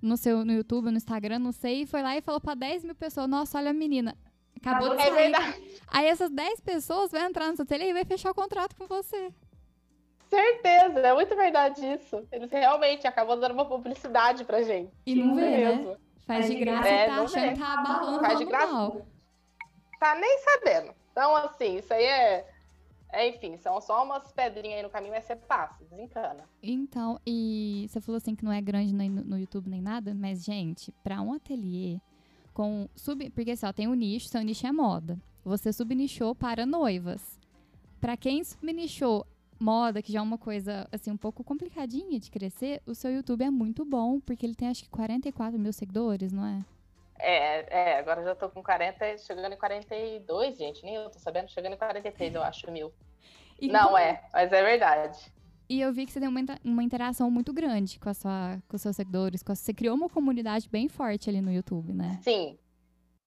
no 0.01 0.17
seu 0.17 0.43
no 0.43 0.51
YouTube, 0.51 0.91
no 0.91 0.97
Instagram, 0.97 1.39
não 1.39 1.53
sei, 1.53 1.85
foi 1.85 2.01
lá 2.01 2.17
e 2.17 2.21
falou 2.21 2.41
pra 2.41 2.53
10 2.53 2.83
mil 2.83 2.95
pessoas: 2.95 3.29
Nossa, 3.29 3.57
olha 3.57 3.69
a 3.71 3.73
menina. 3.73 4.17
Acabou 4.57 4.89
de 4.89 5.01
sair. 5.01 5.07
É 5.07 5.15
verdade. 5.15 5.63
Aí 5.87 6.07
essas 6.07 6.29
10 6.29 6.59
pessoas 6.61 7.11
vão 7.11 7.21
entrar 7.21 7.49
no 7.49 7.55
seu 7.55 7.65
tele 7.65 7.85
e 7.85 7.93
vai 7.93 8.03
fechar 8.05 8.31
o 8.31 8.35
contrato 8.35 8.75
com 8.75 8.87
você. 8.87 9.33
Certeza, 10.35 10.99
é 10.99 11.13
muito 11.13 11.35
verdade 11.35 11.85
isso. 11.85 12.27
Eles 12.31 12.51
realmente 12.51 13.05
acabam 13.05 13.39
dando 13.39 13.53
uma 13.53 13.65
publicidade 13.65 14.43
pra 14.43 14.63
gente. 14.63 14.91
E 15.05 15.15
não 15.15 15.35
vê, 15.35 15.41
né? 15.41 15.57
mesmo. 15.57 15.91
né? 15.91 15.97
Faz 16.25 16.47
de 16.47 16.55
graça 16.55 16.87
é, 16.87 17.03
e 17.03 17.07
tá 17.07 17.21
achando 17.21 17.53
que 17.53 17.59
tá 17.59 17.73
abalando 17.73 18.19
Faz 18.19 18.39
de 18.39 18.45
graça. 18.45 18.73
Mal. 18.73 19.05
Tá 19.99 20.15
nem 20.15 20.37
sabendo. 20.39 20.95
Então, 21.11 21.35
assim, 21.35 21.77
isso 21.77 21.93
aí 21.93 22.03
é 22.03 22.45
é, 23.13 23.29
enfim, 23.29 23.55
são 23.57 23.79
só 23.79 24.03
umas 24.03 24.31
pedrinhas 24.31 24.77
aí 24.77 24.83
no 24.83 24.89
caminho, 24.89 25.13
mas 25.13 25.23
você 25.23 25.35
passa, 25.35 25.85
desencana. 25.85 26.49
Então, 26.63 27.21
e 27.23 27.85
você 27.87 28.01
falou 28.01 28.17
assim 28.17 28.35
que 28.35 28.43
não 28.43 28.51
é 28.51 28.59
grande 28.59 28.91
no, 28.91 29.07
no 29.07 29.37
YouTube 29.37 29.69
nem 29.69 29.83
nada, 29.83 30.15
mas, 30.15 30.43
gente, 30.43 30.91
para 31.03 31.21
um 31.21 31.31
ateliê 31.31 31.99
com 32.55 32.89
sub. 32.95 33.29
Porque 33.29 33.51
assim, 33.51 33.67
ó, 33.67 33.71
tem 33.71 33.87
um 33.87 33.93
nicho, 33.93 34.27
seu 34.29 34.41
nicho 34.41 34.65
é 34.65 34.71
moda. 34.71 35.19
Você 35.45 35.71
subnichou 35.71 36.33
para 36.33 36.65
noivas. 36.65 37.39
Para 38.01 38.17
quem 38.17 38.43
subnichou 38.43 39.27
moda, 39.59 40.01
que 40.01 40.11
já 40.11 40.19
é 40.19 40.21
uma 40.21 40.37
coisa 40.37 40.87
assim 40.91 41.11
um 41.11 41.17
pouco 41.17 41.43
complicadinha 41.43 42.19
de 42.19 42.29
crescer, 42.29 42.81
o 42.85 42.93
seu 42.93 43.11
YouTube 43.11 43.43
é 43.43 43.49
muito 43.49 43.85
bom, 43.85 44.19
porque 44.19 44.45
ele 44.45 44.55
tem 44.55 44.67
acho 44.67 44.83
que 44.83 44.89
44 44.89 45.59
mil 45.59 45.73
seguidores, 45.73 46.31
não 46.31 46.45
é? 46.45 46.65
É, 47.19 47.93
é, 47.93 47.99
agora 47.99 48.23
já 48.23 48.35
tô 48.35 48.49
com 48.49 48.61
40, 48.61 49.17
chegando 49.19 49.53
em 49.53 49.57
42, 49.57 50.57
gente. 50.57 50.83
Nem 50.83 50.95
eu 50.95 51.09
tô 51.09 51.19
sabendo, 51.19 51.49
chegando 51.49 51.73
em 51.73 51.77
43, 51.77 52.35
eu 52.35 52.43
acho, 52.43 52.69
mil. 52.71 52.91
E 53.59 53.67
Não, 53.67 53.85
como... 53.85 53.97
é, 53.97 54.21
mas 54.33 54.51
é 54.51 54.63
verdade. 54.63 55.31
E 55.69 55.79
eu 55.79 55.93
vi 55.93 56.05
que 56.05 56.11
você 56.11 56.19
tem 56.19 56.27
uma, 56.27 56.41
uma 56.63 56.83
interação 56.83 57.31
muito 57.31 57.53
grande 57.53 57.97
com, 57.97 58.09
a 58.09 58.13
sua, 58.13 58.61
com 58.67 58.75
os 58.75 58.81
seus 58.81 58.95
seguidores. 58.95 59.41
Com 59.41 59.53
a, 59.53 59.55
você 59.55 59.73
criou 59.73 59.95
uma 59.95 60.09
comunidade 60.09 60.67
bem 60.69 60.89
forte 60.89 61.29
ali 61.29 61.39
no 61.39 61.51
YouTube, 61.51 61.93
né? 61.93 62.19
Sim. 62.21 62.57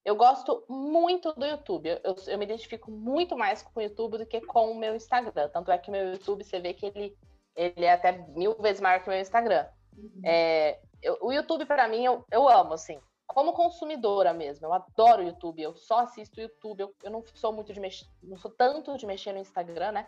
Eu 0.07 0.15
gosto 0.15 0.65
muito 0.69 1.33
do 1.33 1.45
YouTube. 1.45 1.89
Eu, 2.05 2.15
eu, 2.29 2.39
me 2.39 2.45
identifico 2.45 2.93
muito 2.93 3.37
mais 3.37 3.61
com 3.61 3.81
o 3.81 3.83
YouTube 3.83 4.19
do 4.19 4.25
que 4.25 4.41
com 4.41 4.71
o 4.71 4.79
meu 4.79 4.95
Instagram. 4.95 5.49
Tanto 5.49 5.73
é 5.73 5.79
que 5.79 5.89
o 5.89 5.93
meu 5.93 6.13
YouTube, 6.13 6.45
você 6.45 6.61
vê 6.61 6.73
que 6.73 6.87
ele, 6.87 7.19
ele 7.57 7.85
é 7.85 7.93
até 7.93 8.13
mil 8.13 8.55
vezes 8.55 8.81
maior 8.81 9.03
que 9.03 9.09
o 9.09 9.11
meu 9.11 9.21
Instagram. 9.21 9.67
Uhum. 9.99 10.21
É, 10.25 10.79
eu, 11.03 11.19
o 11.21 11.33
YouTube, 11.33 11.67
para 11.67 11.89
mim, 11.89 12.05
eu, 12.05 12.25
eu 12.31 12.49
amo, 12.49 12.75
assim 12.75 13.01
como 13.27 13.53
consumidora 13.53 14.33
mesmo, 14.33 14.67
eu 14.67 14.73
adoro 14.73 15.23
o 15.23 15.27
YouTube, 15.27 15.61
eu 15.61 15.75
só 15.75 15.99
assisto 15.99 16.39
o 16.39 16.43
YouTube, 16.43 16.81
eu, 16.81 16.95
eu 17.03 17.11
não 17.11 17.25
sou 17.35 17.53
muito 17.53 17.73
de 17.73 17.81
mexer, 17.81 18.07
não 18.23 18.37
sou 18.37 18.51
tanto 18.51 18.97
de 18.97 19.05
mexer 19.05 19.33
no 19.33 19.41
Instagram, 19.41 19.93
né? 19.93 20.07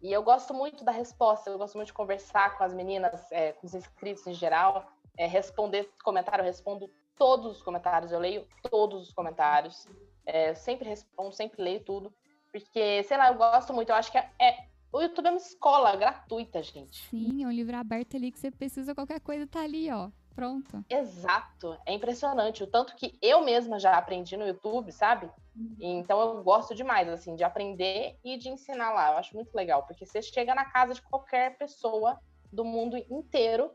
E 0.00 0.12
eu 0.12 0.22
gosto 0.22 0.52
muito 0.54 0.82
da 0.82 0.90
resposta, 0.90 1.50
eu 1.50 1.58
gosto 1.58 1.76
muito 1.76 1.88
de 1.88 1.92
conversar 1.92 2.56
com 2.56 2.64
as 2.64 2.72
meninas, 2.72 3.30
é, 3.30 3.52
com 3.52 3.66
os 3.66 3.74
inscritos 3.74 4.26
em 4.26 4.34
geral, 4.34 4.86
é, 5.16 5.26
responder 5.26 5.90
comentário, 6.02 6.42
eu 6.42 6.46
respondo 6.46 6.90
todos 7.16 7.56
os 7.56 7.62
comentários, 7.62 8.12
eu 8.12 8.18
leio 8.18 8.46
todos 8.70 9.08
os 9.08 9.12
comentários, 9.12 9.86
é, 10.26 10.54
sempre 10.54 10.88
respondo, 10.88 11.32
sempre 11.32 11.62
leio 11.62 11.80
tudo, 11.80 12.12
porque, 12.52 13.02
sei 13.02 13.16
lá, 13.16 13.28
eu 13.28 13.34
gosto 13.34 13.72
muito, 13.72 13.90
eu 13.90 13.96
acho 13.96 14.12
que 14.12 14.18
é, 14.18 14.30
é 14.40 14.68
o 14.92 15.02
YouTube 15.02 15.26
é 15.26 15.30
uma 15.30 15.38
escola 15.38 15.96
gratuita, 15.96 16.62
gente. 16.62 17.08
Sim, 17.10 17.42
é 17.42 17.46
um 17.48 17.50
livro 17.50 17.76
aberto 17.76 18.16
ali 18.16 18.30
que 18.30 18.38
você 18.38 18.48
precisa 18.48 18.94
qualquer 18.94 19.18
coisa, 19.18 19.44
tá 19.44 19.60
ali, 19.60 19.90
ó. 19.90 20.08
Pronto. 20.34 20.84
Exato. 20.88 21.76
É 21.86 21.92
impressionante. 21.92 22.62
O 22.62 22.66
tanto 22.66 22.94
que 22.94 23.16
eu 23.20 23.40
mesma 23.42 23.78
já 23.78 23.96
aprendi 23.96 24.36
no 24.36 24.46
YouTube, 24.46 24.92
sabe? 24.92 25.30
Uhum. 25.56 25.76
Então 25.80 26.20
eu 26.20 26.44
gosto 26.44 26.76
demais, 26.76 27.08
assim, 27.08 27.34
de 27.34 27.42
aprender 27.42 28.16
e 28.24 28.36
de 28.36 28.48
ensinar 28.48 28.92
lá. 28.92 29.12
Eu 29.12 29.18
acho 29.18 29.34
muito 29.34 29.52
legal, 29.54 29.84
porque 29.84 30.06
você 30.06 30.22
chega 30.22 30.54
na 30.54 30.64
casa 30.64 30.94
de 30.94 31.02
qualquer 31.02 31.56
pessoa 31.56 32.18
do 32.52 32.64
mundo 32.64 32.96
inteiro 32.96 33.72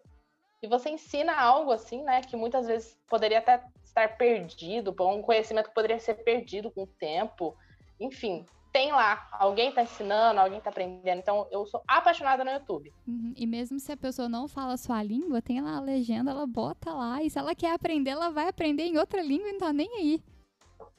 e 0.61 0.67
você 0.67 0.89
ensina 0.89 1.33
algo, 1.33 1.71
assim, 1.71 2.03
né? 2.03 2.21
Que 2.21 2.35
muitas 2.35 2.67
vezes 2.67 2.97
poderia 3.07 3.39
até 3.39 3.63
estar 3.83 4.17
perdido, 4.17 4.95
um 4.99 5.21
conhecimento 5.21 5.69
que 5.69 5.75
poderia 5.75 5.99
ser 5.99 6.15
perdido 6.15 6.69
com 6.71 6.83
o 6.83 6.87
tempo. 6.87 7.55
Enfim, 7.99 8.45
tem 8.71 8.91
lá, 8.91 9.27
alguém 9.31 9.71
tá 9.71 9.81
ensinando, 9.81 10.39
alguém 10.39 10.61
tá 10.61 10.69
aprendendo. 10.69 11.19
Então, 11.19 11.47
eu 11.51 11.65
sou 11.65 11.81
apaixonada 11.87 12.43
no 12.43 12.51
YouTube. 12.51 12.93
Uhum. 13.07 13.33
E 13.35 13.47
mesmo 13.47 13.79
se 13.79 13.91
a 13.91 13.97
pessoa 13.97 14.29
não 14.29 14.47
fala 14.47 14.73
a 14.73 14.77
sua 14.77 15.01
língua, 15.01 15.41
tem 15.41 15.61
lá 15.61 15.77
a 15.77 15.81
legenda, 15.81 16.31
ela 16.31 16.45
bota 16.45 16.93
lá. 16.93 17.21
E 17.23 17.29
se 17.29 17.39
ela 17.39 17.55
quer 17.55 17.73
aprender, 17.73 18.11
ela 18.11 18.29
vai 18.29 18.47
aprender 18.47 18.83
em 18.83 18.97
outra 18.97 19.21
língua 19.21 19.49
e 19.49 19.53
não 19.53 19.59
tá 19.59 19.73
nem 19.73 19.89
aí. 19.95 20.23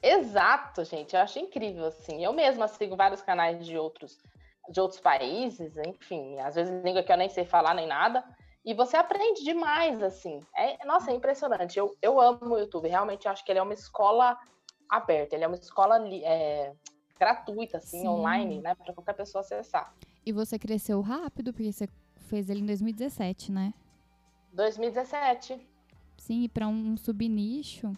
Exato, 0.03 0.83
gente. 0.83 1.15
Eu 1.15 1.21
acho 1.21 1.39
incrível, 1.39 1.85
assim. 1.85 2.23
Eu 2.23 2.33
mesma 2.33 2.67
sigo 2.67 2.95
vários 2.95 3.21
canais 3.21 3.65
de 3.65 3.77
outros, 3.77 4.17
de 4.69 4.81
outros 4.81 4.99
países, 4.99 5.77
enfim. 5.77 6.39
Às 6.39 6.55
vezes 6.55 6.83
língua 6.83 7.03
que 7.03 7.11
eu 7.11 7.17
nem 7.17 7.29
sei 7.29 7.45
falar 7.45 7.73
nem 7.73 7.87
nada. 7.87 8.23
E 8.63 8.73
você 8.73 8.95
aprende 8.95 9.43
demais, 9.43 10.01
assim. 10.03 10.45
É, 10.55 10.85
nossa, 10.85 11.11
é 11.11 11.15
impressionante. 11.15 11.79
Eu, 11.79 11.95
eu 12.01 12.19
amo 12.19 12.55
o 12.55 12.59
YouTube. 12.59 12.87
Realmente, 12.87 13.27
acho 13.27 13.43
que 13.43 13.51
ele 13.51 13.59
é 13.59 13.63
uma 13.63 13.73
escola 13.73 14.37
aberta. 14.87 15.35
Ele 15.35 15.43
é 15.43 15.47
uma 15.47 15.57
escola 15.57 15.97
é, 16.07 16.73
gratuita, 17.17 17.77
assim, 17.77 18.01
Sim. 18.01 18.07
online, 18.07 18.61
né, 18.61 18.75
para 18.75 18.93
qualquer 18.93 19.13
pessoa 19.13 19.41
acessar. 19.41 19.93
E 20.25 20.31
você 20.31 20.59
cresceu 20.59 21.01
rápido, 21.01 21.51
porque 21.51 21.71
você 21.71 21.87
fez 22.27 22.49
ele 22.49 22.61
em 22.61 22.65
2017, 22.65 23.51
né? 23.51 23.73
2017. 24.53 25.67
Sim, 26.17 26.43
e 26.43 26.49
para 26.49 26.67
um 26.67 26.95
subnicho 26.97 27.95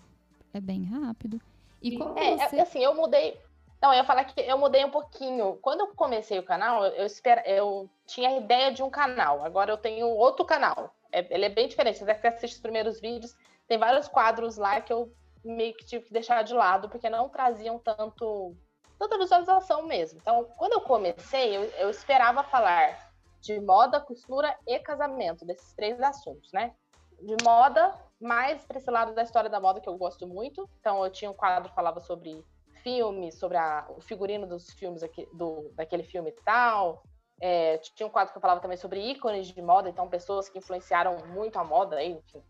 é 0.54 0.62
bem 0.62 0.86
rápido. 0.86 1.42
E 1.82 1.98
como 1.98 2.18
é, 2.18 2.38
você... 2.38 2.56
é, 2.56 2.62
assim, 2.62 2.80
eu 2.80 2.96
mudei. 2.96 3.38
Não, 3.84 3.92
eu 3.92 3.98
ia 3.98 4.06
falar 4.06 4.24
que 4.24 4.40
eu 4.40 4.58
mudei 4.58 4.86
um 4.86 4.90
pouquinho. 4.90 5.60
Quando 5.62 5.82
eu 5.82 5.88
comecei 5.88 6.40
o 6.40 6.44
canal, 6.44 6.86
eu, 6.86 7.06
espero, 7.06 7.42
eu 7.42 7.90
tinha 8.08 8.30
a 8.30 8.38
ideia 8.38 8.72
de 8.72 8.82
um 8.82 8.90
canal. 8.90 9.44
Agora 9.44 9.70
eu 9.70 9.78
tenho 9.78 10.08
outro 10.08 10.46
canal. 10.46 10.96
É, 11.12 11.28
ele 11.30 11.44
é 11.44 11.50
bem 11.50 11.68
diferente. 11.68 12.00
Você 12.00 12.06
deve 12.06 12.26
assistir 12.26 12.56
os 12.56 12.62
primeiros 12.62 13.02
vídeos. 13.02 13.36
Tem 13.68 13.78
vários 13.78 14.08
quadros 14.08 14.56
lá 14.56 14.80
que 14.80 14.94
eu 14.94 15.14
meio 15.44 15.76
que 15.76 15.86
tive 15.86 16.06
que 16.06 16.14
deixar 16.14 16.44
de 16.44 16.54
lado, 16.54 16.88
porque 16.88 17.10
não 17.10 17.28
traziam 17.28 17.78
tanto 17.78 18.56
tanta 18.98 19.18
visualização 19.18 19.84
mesmo. 19.84 20.18
Então, 20.22 20.46
quando 20.58 20.72
eu 20.72 20.82
comecei, 20.82 21.58
eu, 21.58 21.64
eu 21.72 21.90
esperava 21.90 22.42
falar 22.42 23.12
de 23.42 23.60
moda, 23.60 24.00
costura 24.00 24.58
e 24.66 24.80
casamento, 24.80 25.44
desses 25.44 25.74
três 25.74 26.00
assuntos, 26.00 26.54
né? 26.54 26.74
De 27.22 27.36
moda, 27.44 27.94
mais 28.18 28.64
para 28.64 28.78
esse 28.78 28.90
lado 28.90 29.14
da 29.14 29.24
história 29.24 29.50
da 29.50 29.60
moda 29.60 29.82
que 29.82 29.90
eu 29.90 29.98
gosto 29.98 30.26
muito. 30.26 30.70
Então, 30.80 31.04
eu 31.04 31.12
tinha 31.12 31.30
um 31.30 31.34
quadro 31.34 31.68
que 31.68 31.76
falava 31.76 32.00
sobre 32.00 32.42
filmes, 32.84 33.36
sobre 33.40 33.58
a, 33.58 33.86
o 33.90 34.02
figurino 34.02 34.46
dos 34.46 34.70
filmes 34.72 35.02
aqui, 35.02 35.28
do, 35.34 35.72
daquele 35.76 36.04
filme 36.04 36.30
e 36.30 36.44
tal. 36.44 37.04
É, 37.42 37.78
tinha 37.78 38.06
um 38.06 38.10
quadro 38.10 38.32
que 38.32 38.38
eu 38.38 38.42
falava 38.42 38.62
também 38.62 38.78
sobre 38.78 39.00
ícones 39.00 39.48
de 39.48 39.62
moda, 39.62 39.90
então 39.90 40.08
pessoas 40.08 40.48
que 40.48 40.60
influenciaram 40.60 41.18
muito 41.28 41.58
a 41.58 41.64
moda, 41.64 42.04
enfim. 42.04 42.42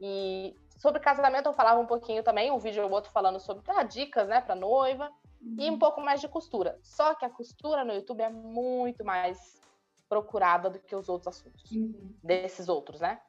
E 0.00 0.54
sobre 0.76 1.00
casamento 1.00 1.46
eu 1.46 1.52
falava 1.52 1.80
um 1.80 1.86
pouquinho 1.86 2.22
também, 2.22 2.50
um 2.50 2.58
vídeo 2.58 2.84
ou 2.84 2.90
outro 2.90 3.10
falando 3.10 3.40
sobre 3.40 3.62
ah, 3.68 3.82
dicas, 3.82 4.28
né, 4.28 4.40
para 4.40 4.54
noiva 4.54 5.10
e 5.58 5.68
um 5.68 5.72
uhum. 5.72 5.78
pouco 5.78 6.00
mais 6.00 6.20
de 6.20 6.28
costura. 6.28 6.78
Só 6.82 7.14
que 7.14 7.24
a 7.24 7.30
costura 7.30 7.84
no 7.84 7.92
YouTube 7.94 8.20
é 8.20 8.28
muito 8.28 9.04
mais 9.04 9.60
procurada 10.08 10.68
do 10.68 10.78
que 10.78 10.94
os 10.94 11.08
outros 11.08 11.28
assuntos, 11.28 11.70
uhum. 11.70 12.14
desses 12.22 12.68
outros, 12.68 13.00
né? 13.00 13.20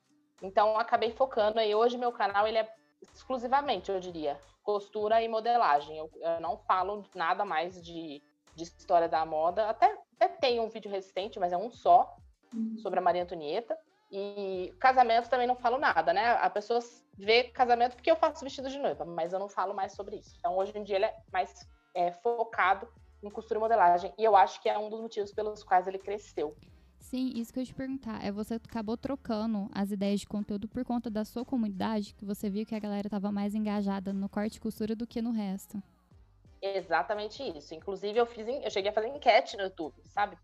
Então, 0.41 0.77
acabei 0.77 1.12
focando 1.12 1.60
aí. 1.60 1.73
Hoje, 1.75 1.97
meu 1.97 2.12
canal, 2.12 2.47
ele 2.47 2.58
é 2.58 2.67
exclusivamente, 3.13 3.91
eu 3.91 3.99
diria, 3.99 4.39
costura 4.63 5.21
e 5.21 5.28
modelagem. 5.28 5.97
Eu, 5.97 6.10
eu 6.15 6.39
não 6.39 6.58
falo 6.58 7.04
nada 7.15 7.43
mais 7.45 7.82
de, 7.82 8.21
de 8.56 8.63
história 8.63 9.10
da 9.10 9.26
moda. 9.26 9.69
Até, 9.69 9.97
até 10.19 10.28
tem 10.28 10.60
um 10.60 10.69
vídeo 10.69 10.91
recente, 10.91 11.39
mas 11.39 11.54
é 11.54 11.58
um 11.58 11.69
só, 11.69 12.15
uhum. 12.54 12.78
sobre 12.78 13.00
a 13.00 13.02
Maria 13.02 13.24
Antonieta. 13.24 13.78
E 14.12 14.74
casamento 14.78 15.30
também 15.30 15.47
não 15.47 15.56
falo 15.56 15.78
nada, 15.78 16.12
né? 16.12 16.32
A 16.41 16.50
pessoa 16.50 16.80
vê 17.17 17.45
casamento 17.45 17.95
porque 17.95 18.12
eu 18.12 18.15
faço 18.17 18.43
vestido 18.43 18.69
de 18.69 18.78
noiva, 18.78 19.06
mas 19.06 19.32
eu 19.32 19.39
não 19.39 19.47
falo 19.47 19.74
mais 19.74 19.93
sobre 19.93 20.17
isso. 20.17 20.36
Então, 20.38 20.58
hoje 20.58 20.78
em 20.78 20.84
dia, 20.84 20.97
ele 20.97 21.06
é 21.06 21.15
mais 21.32 21.65
é, 21.95 22.12
focado 22.12 22.88
em 23.24 23.30
costura 23.30 23.58
e 23.58 23.62
modelagem. 23.62 24.13
E 24.17 24.24
eu 24.24 24.36
acho 24.36 24.62
que 24.62 24.67
é 24.67 24.78
um 24.78 24.89
dos 24.89 25.00
motivos 25.00 25.32
pelos 25.32 25.63
quais 25.63 25.88
ele 25.88 25.97
cresceu. 25.97 26.58
Sim, 27.02 27.34
isso 27.36 27.52
que 27.52 27.60
eu 27.60 27.62
ia 27.62 27.68
te 27.68 27.74
perguntar. 27.74 28.24
É 28.24 28.32
você 28.32 28.54
acabou 28.54 28.96
trocando 28.96 29.70
as 29.74 29.92
ideias 29.92 30.22
de 30.22 30.28
conteúdo 30.28 30.68
por 30.68 30.86
conta 30.86 31.10
da 31.10 31.26
sua 31.26 31.44
comunidade, 31.44 32.14
que 32.14 32.24
você 32.24 32.50
viu 32.50 32.66
que 32.66 32.76
a 32.76 32.80
galera 32.80 33.08
estava 33.08 33.32
mais 33.32 33.54
engajada 33.54 34.14
no 34.14 34.30
corte 34.30 34.56
e 34.56 34.62
costura 34.62 34.96
do 34.96 35.08
que 35.08 35.22
no 35.22 35.32
resto. 35.32 35.82
Exatamente 36.62 37.42
isso. 37.58 37.74
Inclusive, 37.74 38.18
eu 38.18 38.26
fiz, 38.26 38.48
eu 38.48 38.70
cheguei 38.70 38.92
a 38.92 38.94
fazer 38.94 39.08
enquete 39.08 39.58
no 39.58 39.64
YouTube, 39.64 39.96
sabe? 40.06 40.38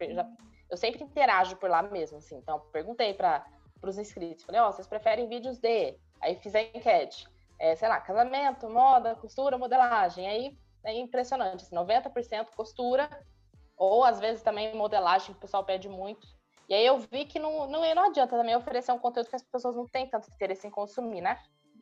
Eu, 0.70 0.76
sempre 0.76 1.04
interajo 1.04 1.56
por 1.58 1.70
lá 1.70 1.84
mesmo, 1.84 2.18
assim. 2.18 2.38
Então, 2.38 2.60
perguntei 2.72 3.14
para 3.14 3.46
os 3.84 3.98
inscritos, 3.98 4.44
falei, 4.44 4.60
ó, 4.60 4.68
oh, 4.68 4.72
vocês 4.72 4.88
preferem 4.88 5.30
vídeos 5.30 5.60
de? 5.60 5.96
Aí 6.20 6.36
fiz 6.36 6.56
a 6.56 6.62
enquete. 6.62 7.28
É, 7.60 7.76
sei 7.76 7.88
lá, 7.88 8.02
casamento, 8.02 8.68
moda, 8.68 9.16
costura, 9.16 9.58
modelagem. 9.58 10.28
Aí 10.28 10.58
é 10.84 10.94
impressionante, 10.98 11.64
assim, 11.64 11.76
90% 11.76 12.48
costura, 12.56 13.08
ou 13.78 14.04
às 14.04 14.20
vezes 14.20 14.42
também 14.42 14.76
modelagem, 14.76 15.34
que 15.34 15.38
o 15.38 15.42
pessoal 15.42 15.64
pede 15.64 15.88
muito. 15.88 16.37
E 16.68 16.74
aí 16.74 16.86
eu 16.86 17.00
vi 17.00 17.26
que 17.26 17.40
não, 17.40 17.68
não, 17.68 17.96
não 17.96 18.04
adianta 18.06 18.36
também 18.36 18.56
oferecer 18.56 18.92
um 18.92 19.00
conteúdo 19.00 19.30
que 19.30 19.36
as 19.36 19.44
pessoas 19.44 19.76
não 19.76 19.86
têm 19.86 20.08
tanto 20.08 20.30
interesse 20.30 20.68
em 20.68 20.72
consumir, 20.72 21.22
né? 21.22 21.40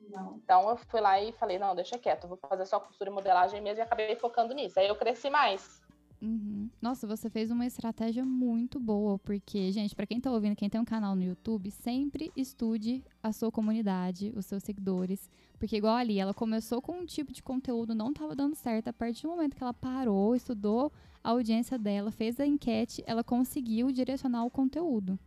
Não. 0.09 0.39
Então 0.43 0.69
eu 0.69 0.77
fui 0.77 1.01
lá 1.01 1.19
e 1.19 1.31
falei, 1.33 1.57
não, 1.57 1.75
deixa 1.75 1.97
quieto, 1.97 2.27
vou 2.27 2.37
fazer 2.37 2.65
só 2.65 2.79
costura 2.79 3.09
e 3.09 3.13
modelagem 3.13 3.61
mesmo 3.61 3.79
e 3.79 3.83
acabei 3.83 4.15
focando 4.15 4.53
nisso. 4.53 4.79
Aí 4.79 4.87
eu 4.87 4.95
cresci 4.95 5.29
mais. 5.29 5.83
Uhum. 6.21 6.69
Nossa, 6.81 7.05
você 7.05 7.29
fez 7.29 7.51
uma 7.51 7.65
estratégia 7.65 8.23
muito 8.25 8.79
boa, 8.79 9.19
porque, 9.19 9.71
gente, 9.71 9.95
para 9.95 10.07
quem 10.07 10.19
tá 10.19 10.31
ouvindo, 10.31 10.55
quem 10.55 10.69
tem 10.69 10.79
um 10.79 10.85
canal 10.85 11.15
no 11.15 11.23
YouTube, 11.23 11.69
sempre 11.69 12.31
estude 12.35 13.03
a 13.21 13.31
sua 13.33 13.51
comunidade, 13.51 14.31
os 14.35 14.45
seus 14.45 14.63
seguidores. 14.63 15.29
Porque, 15.59 15.77
igual 15.77 15.95
ali, 15.95 16.19
ela 16.19 16.33
começou 16.33 16.81
com 16.81 16.93
um 16.93 17.05
tipo 17.05 17.33
de 17.33 17.43
conteúdo, 17.43 17.93
não 17.93 18.13
tava 18.13 18.35
dando 18.35 18.55
certo. 18.55 18.87
A 18.87 18.93
partir 18.93 19.23
do 19.23 19.29
momento 19.29 19.55
que 19.55 19.63
ela 19.63 19.73
parou, 19.73 20.35
estudou 20.35 20.91
a 21.25 21.31
audiência 21.31 21.75
dela, 21.79 22.11
fez 22.11 22.39
a 22.39 22.45
enquete, 22.45 23.03
ela 23.07 23.23
conseguiu 23.23 23.91
direcionar 23.91 24.45
o 24.45 24.51
conteúdo. 24.51 25.17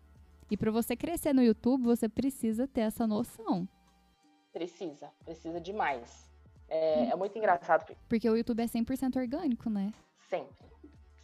E 0.49 0.57
para 0.57 0.71
você 0.71 0.97
crescer 0.97 1.33
no 1.33 1.43
YouTube, 1.43 1.83
você 1.83 2.09
precisa 2.09 2.69
ter 2.69 2.83
essa 2.83 3.05
noção. 3.05 3.69
Precisa, 4.53 5.11
precisa 5.25 5.61
demais. 5.61 6.31
É, 6.69 7.01
hum. 7.01 7.11
é 7.11 7.17
muito 7.17 7.37
engraçado. 7.37 7.85
Porque 8.09 8.31
o 8.31 8.37
YouTube 8.37 8.63
é 8.63 8.67
100% 8.67 9.17
orgânico, 9.17 9.69
né? 9.69 9.93
Sempre. 10.31 10.65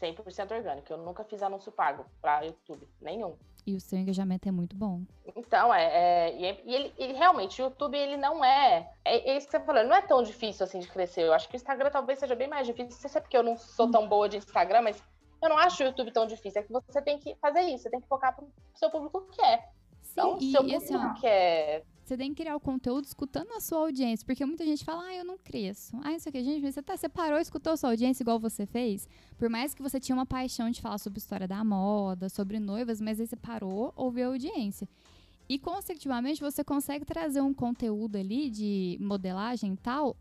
100% 0.01 0.51
orgânico. 0.51 0.93
Eu 0.93 0.99
nunca 0.99 1.23
fiz 1.23 1.41
anúncio 1.41 1.71
pago 1.71 2.05
para 2.21 2.43
YouTube, 2.43 2.85
nenhum. 3.01 3.37
E 3.66 3.74
o 3.74 3.81
seu 3.81 3.98
engajamento 3.98 4.48
é 4.48 4.53
muito 4.53 4.77
bom. 4.77 5.03
Então, 5.35 5.72
é, 5.72 5.85
é 5.85 6.37
e, 6.37 6.44
é, 6.44 6.62
ele, 6.64 6.92
ele, 6.98 7.12
realmente, 7.14 7.62
o 7.62 7.66
YouTube, 7.66 7.96
ele 7.96 8.16
não 8.16 8.44
é, 8.44 8.90
é, 9.05 9.31
é 9.31 9.37
isso 9.37 9.46
que 9.46 9.53
você 9.53 9.64
falou, 9.64 9.85
não 9.85 9.94
é 9.94 10.03
tão 10.03 10.22
difícil 10.22 10.64
assim 10.64 10.81
de 10.81 10.88
crescer. 10.88 11.22
Eu 11.22 11.33
acho 11.33 11.48
que 11.48 11.55
o 11.55 11.57
Instagram 11.57 11.90
talvez 11.90 12.18
seja 12.18 12.35
bem 12.35 12.48
mais 12.48 12.66
difícil. 12.66 12.90
Não 12.90 12.98
sei 12.98 13.11
se 13.11 13.18
é 13.18 13.20
porque 13.20 13.37
eu 13.37 13.42
não 13.42 13.57
sou 13.57 13.90
tão 13.90 14.07
boa 14.07 14.29
de 14.29 14.37
Instagram, 14.37 14.83
mas 14.83 15.03
eu 15.42 15.48
não 15.48 15.57
acho 15.59 15.83
o 15.83 15.87
YouTube 15.87 16.12
tão 16.12 16.27
difícil. 16.27 16.61
É 16.61 16.64
que 16.64 16.72
você 16.72 17.00
tem 17.00 17.18
que 17.18 17.35
fazer 17.37 17.61
isso, 17.62 17.85
você 17.85 17.90
tem 17.90 18.00
que 18.00 18.09
focar 18.09 18.37
pro 18.37 18.46
seu 18.74 18.90
público 18.90 19.22
que 19.22 19.37
quer. 19.37 19.72
Sim, 20.03 20.12
então, 20.12 20.38
e, 20.38 20.50
seu 20.50 20.61
público 20.61 20.83
e 20.83 20.96
assim, 20.96 21.20
quer 21.20 21.85
você 22.05 22.19
tem 22.19 22.35
que 22.35 22.43
criar 22.43 22.55
o 22.55 22.61
conteúdo 22.61 23.05
escutando 23.05 23.53
a 23.53 23.61
sua 23.61 23.79
audiência. 23.79 24.27
Porque 24.27 24.45
muita 24.45 24.64
gente 24.64 24.85
fala, 24.85 25.05
ah, 25.05 25.14
eu 25.14 25.25
não 25.25 25.38
cresço. 25.38 25.99
Ah, 26.03 26.12
isso 26.12 26.29
aqui, 26.29 26.45
gente, 26.45 26.61
você, 26.61 26.83
tá, 26.83 26.97
você 26.97 27.09
parou 27.09 27.38
escutou 27.38 27.73
a 27.73 27.77
sua 27.77 27.90
audiência 27.90 28.23
igual 28.23 28.38
você 28.38 28.67
fez. 28.67 29.09
Por 29.38 29.49
mais 29.49 29.75
que 29.75 29.83
você 29.83 29.99
tinha 29.99 30.14
uma 30.14 30.27
paixão 30.27 30.71
de 30.71 30.83
falar 30.83 30.99
sobre 30.99 31.19
história 31.19 31.49
da 31.49 31.64
moda, 31.64 32.29
sobre 32.29 32.61
noivas, 32.61 33.01
mas 33.01 33.19
aí 33.19 33.27
você 33.27 33.37
parou, 33.37 33.93
ouviu 33.97 34.27
a 34.27 34.33
audiência. 34.33 34.87
E, 35.49 35.59
consecutivamente, 35.59 36.40
você 36.40 36.62
consegue 36.62 37.05
trazer 37.07 37.40
um 37.40 37.55
conteúdo 37.55 38.17
ali 38.17 38.51
de 38.51 38.99
modelagem 39.01 39.73
e 39.73 39.77
tal, 39.77 40.17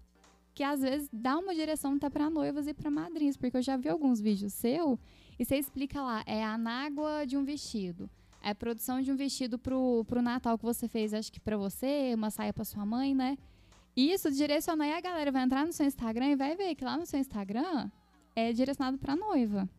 que 0.54 0.64
às 0.64 0.82
vezes 0.82 1.10
dá 1.12 1.38
uma 1.38 1.54
direção 1.54 1.96
até 1.96 2.10
para 2.10 2.30
noivas 2.30 2.66
e 2.66 2.74
para 2.74 2.90
madrinhas. 2.90 3.36
Porque 3.36 3.58
eu 3.58 3.62
já 3.62 3.76
vi 3.76 3.90
alguns 3.90 4.22
vídeos 4.22 4.54
seu 4.54 4.98
e 5.38 5.44
você 5.44 5.58
explica 5.58 6.02
lá, 6.02 6.24
é 6.26 6.44
a 6.44 6.54
anágua 6.54 7.26
de 7.26 7.36
um 7.36 7.44
vestido 7.44 8.10
é 8.44 8.50
a 8.50 8.56
produção 8.56 9.02
de 9.02 9.12
um 9.12 9.16
vestido 9.16 9.58
pro, 9.58 10.04
pro 10.06 10.22
Natal 10.22 10.58
que 10.58 10.66
você 10.66 10.88
fez, 10.88 11.14
acho 11.14 11.32
que 11.32 11.40
para 11.40 11.56
você, 11.56 12.12
uma 12.14 12.30
saia 12.30 12.54
para 12.54 12.66
sua 12.66 12.86
mãe, 12.86 13.16
né? 13.16 13.38
Isso 13.96 14.30
direciona 14.30 14.84
aí 14.84 14.94
a 14.94 15.02
galera 15.02 15.32
vai 15.32 15.44
entrar 15.44 15.66
no 15.66 15.72
seu 15.72 15.86
Instagram 15.86 16.28
e 16.28 16.36
vai 16.36 16.56
ver 16.56 16.76
que 16.76 16.84
lá 16.84 16.98
no 16.98 17.06
seu 17.06 17.20
Instagram 17.20 17.90
é 18.36 18.52
direcionado 18.52 18.98
para 18.98 19.16
noiva. 19.16 19.70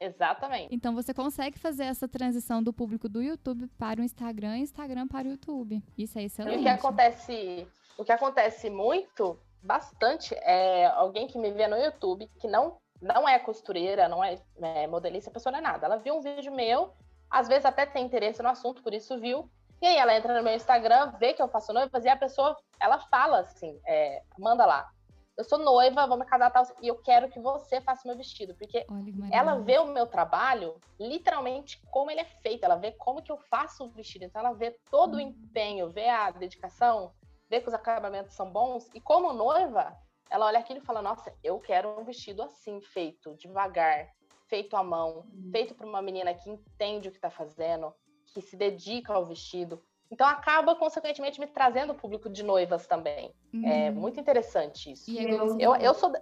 Exatamente. 0.00 0.74
Então 0.74 0.94
você 0.94 1.14
consegue 1.14 1.58
fazer 1.58 1.84
essa 1.84 2.08
transição 2.08 2.62
do 2.62 2.72
público 2.72 3.08
do 3.08 3.22
YouTube 3.22 3.68
para 3.78 4.00
o 4.00 4.04
Instagram 4.04 4.58
e 4.58 4.62
Instagram 4.62 5.06
para 5.06 5.28
o 5.28 5.30
YouTube. 5.32 5.82
Isso 5.96 6.18
é 6.18 6.24
excelente. 6.24 6.56
E 6.56 6.60
o 6.60 6.62
que 6.62 6.68
acontece, 6.68 7.68
o 7.96 8.04
que 8.04 8.12
acontece 8.12 8.70
muito, 8.70 9.38
bastante, 9.62 10.34
é 10.36 10.86
alguém 10.86 11.26
que 11.26 11.38
me 11.38 11.50
vê 11.52 11.68
no 11.68 11.76
YouTube 11.76 12.28
que 12.40 12.48
não 12.48 12.76
não 13.00 13.28
é 13.28 13.38
costureira, 13.38 14.08
não 14.08 14.24
é, 14.24 14.36
é 14.60 14.88
modelista, 14.88 15.30
a 15.30 15.32
pessoa 15.32 15.52
não 15.52 15.60
é 15.60 15.62
nada. 15.62 15.86
Ela 15.86 15.98
viu 15.98 16.16
um 16.16 16.20
vídeo 16.20 16.52
meu 16.52 16.92
às 17.30 17.48
vezes 17.48 17.64
até 17.64 17.86
tem 17.86 18.04
interesse 18.04 18.42
no 18.42 18.48
assunto, 18.48 18.82
por 18.82 18.92
isso 18.94 19.18
viu. 19.18 19.50
E 19.80 19.86
aí 19.86 19.96
ela 19.96 20.14
entra 20.14 20.36
no 20.36 20.42
meu 20.42 20.54
Instagram, 20.54 21.12
vê 21.18 21.32
que 21.32 21.42
eu 21.42 21.48
faço 21.48 21.72
noivas 21.72 22.04
e 22.04 22.08
a 22.08 22.16
pessoa, 22.16 22.56
ela 22.80 22.98
fala 22.98 23.40
assim, 23.40 23.80
é, 23.86 24.22
manda 24.38 24.66
lá. 24.66 24.90
Eu 25.36 25.44
sou 25.44 25.56
noiva, 25.56 26.06
vou 26.08 26.18
me 26.18 26.24
casar 26.24 26.50
tal, 26.50 26.64
e 26.82 26.88
eu 26.88 26.96
quero 26.96 27.28
que 27.28 27.38
você 27.38 27.80
faça 27.80 28.08
meu 28.08 28.16
vestido, 28.16 28.56
porque 28.56 28.84
ela 29.30 29.54
vê 29.60 29.78
o 29.78 29.86
meu 29.86 30.04
trabalho 30.04 30.80
literalmente 30.98 31.80
como 31.92 32.10
ele 32.10 32.20
é 32.20 32.24
feito, 32.24 32.64
ela 32.64 32.74
vê 32.74 32.90
como 32.90 33.22
que 33.22 33.30
eu 33.30 33.38
faço 33.38 33.84
o 33.84 33.88
vestido, 33.88 34.24
então 34.24 34.40
ela 34.40 34.52
vê 34.52 34.76
todo 34.90 35.14
o 35.14 35.20
empenho, 35.20 35.90
vê 35.90 36.08
a 36.08 36.32
dedicação, 36.32 37.12
vê 37.48 37.60
que 37.60 37.68
os 37.68 37.74
acabamentos 37.74 38.34
são 38.34 38.50
bons, 38.50 38.90
e 38.92 39.00
como 39.00 39.32
noiva, 39.32 39.96
ela 40.30 40.46
olha 40.46 40.58
aquilo 40.58 40.80
e 40.80 40.84
fala: 40.84 41.00
Nossa, 41.00 41.32
eu 41.42 41.58
quero 41.58 42.00
um 42.00 42.04
vestido 42.04 42.42
assim, 42.42 42.80
feito, 42.80 43.34
devagar, 43.36 44.08
feito 44.48 44.76
à 44.76 44.82
mão, 44.82 45.24
uhum. 45.32 45.50
feito 45.50 45.74
por 45.74 45.86
uma 45.86 46.02
menina 46.02 46.34
que 46.34 46.50
entende 46.50 47.08
o 47.08 47.10
que 47.10 47.18
está 47.18 47.30
fazendo, 47.30 47.92
que 48.26 48.40
se 48.40 48.56
dedica 48.56 49.12
ao 49.12 49.24
vestido. 49.24 49.80
Então 50.10 50.26
acaba, 50.26 50.74
consequentemente, 50.74 51.38
me 51.38 51.46
trazendo 51.46 51.92
o 51.92 51.94
público 51.94 52.30
de 52.30 52.42
noivas 52.42 52.86
também. 52.86 53.32
Uhum. 53.52 53.66
É 53.66 53.90
muito 53.90 54.18
interessante 54.18 54.92
isso. 54.92 55.10
E 55.10 55.18
é 55.18 55.34
eu, 55.34 55.76
eu 55.76 55.94
sou. 55.94 56.12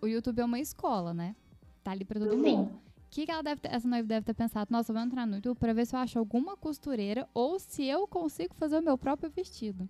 O 0.00 0.06
YouTube 0.06 0.40
é 0.40 0.44
uma 0.44 0.60
escola, 0.60 1.14
né? 1.14 1.34
Tá 1.82 1.92
ali 1.92 2.04
para 2.04 2.20
todo 2.20 2.32
Sim. 2.32 2.56
mundo. 2.56 2.80
O 3.06 3.10
que, 3.14 3.24
que 3.24 3.30
ela 3.30 3.42
deve 3.42 3.60
ter, 3.60 3.72
essa 3.72 3.88
noiva 3.88 4.06
deve 4.06 4.26
ter 4.26 4.34
pensado? 4.34 4.70
Nossa, 4.70 4.90
eu 4.90 4.94
vou 4.94 5.04
entrar 5.04 5.26
no 5.26 5.36
YouTube 5.36 5.58
para 5.58 5.72
ver 5.72 5.86
se 5.86 5.94
eu 5.94 6.00
acho 6.00 6.18
alguma 6.18 6.56
costureira 6.56 7.28
ou 7.32 7.58
se 7.58 7.84
eu 7.84 8.06
consigo 8.08 8.54
fazer 8.54 8.78
o 8.78 8.82
meu 8.82 8.98
próprio 8.98 9.30
vestido. 9.30 9.88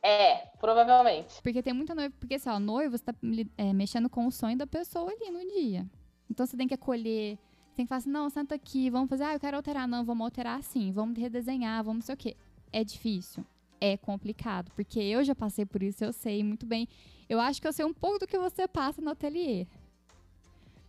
É, 0.00 0.46
provavelmente. 0.58 1.42
Porque 1.42 1.62
tem 1.62 1.72
muita 1.72 1.94
noiva. 1.94 2.14
Porque, 2.18 2.34
assim, 2.34 2.48
ó, 2.48 2.58
noiva, 2.58 2.96
você 2.96 3.04
tá 3.04 3.14
é, 3.56 3.72
mexendo 3.72 4.08
com 4.08 4.26
o 4.26 4.32
sonho 4.32 4.56
da 4.56 4.66
pessoa 4.66 5.10
ali 5.10 5.30
no 5.30 5.40
dia. 5.52 5.86
Então 6.32 6.46
você 6.46 6.56
tem 6.56 6.66
que 6.66 6.72
acolher, 6.72 7.38
tem 7.74 7.84
que 7.84 7.88
falar 7.88 7.98
assim, 7.98 8.10
não, 8.10 8.30
senta 8.30 8.54
aqui, 8.54 8.88
vamos 8.88 9.10
fazer, 9.10 9.24
ah, 9.24 9.34
eu 9.34 9.40
quero 9.40 9.56
alterar, 9.56 9.86
não, 9.86 10.02
vamos 10.02 10.24
alterar 10.24 10.58
assim, 10.58 10.90
vamos 10.90 11.18
redesenhar, 11.18 11.84
vamos 11.84 12.00
não 12.00 12.06
sei 12.06 12.14
o 12.14 12.18
quê. 12.18 12.36
É 12.72 12.82
difícil, 12.82 13.44
é 13.78 13.98
complicado, 13.98 14.72
porque 14.74 14.98
eu 14.98 15.22
já 15.22 15.34
passei 15.34 15.66
por 15.66 15.82
isso, 15.82 16.02
eu 16.02 16.12
sei 16.12 16.42
muito 16.42 16.64
bem. 16.64 16.88
Eu 17.28 17.38
acho 17.38 17.60
que 17.60 17.68
eu 17.68 17.72
sei 17.72 17.84
um 17.84 17.92
pouco 17.92 18.20
do 18.20 18.26
que 18.26 18.38
você 18.38 18.66
passa 18.66 19.02
no 19.02 19.10
ateliê. 19.10 19.66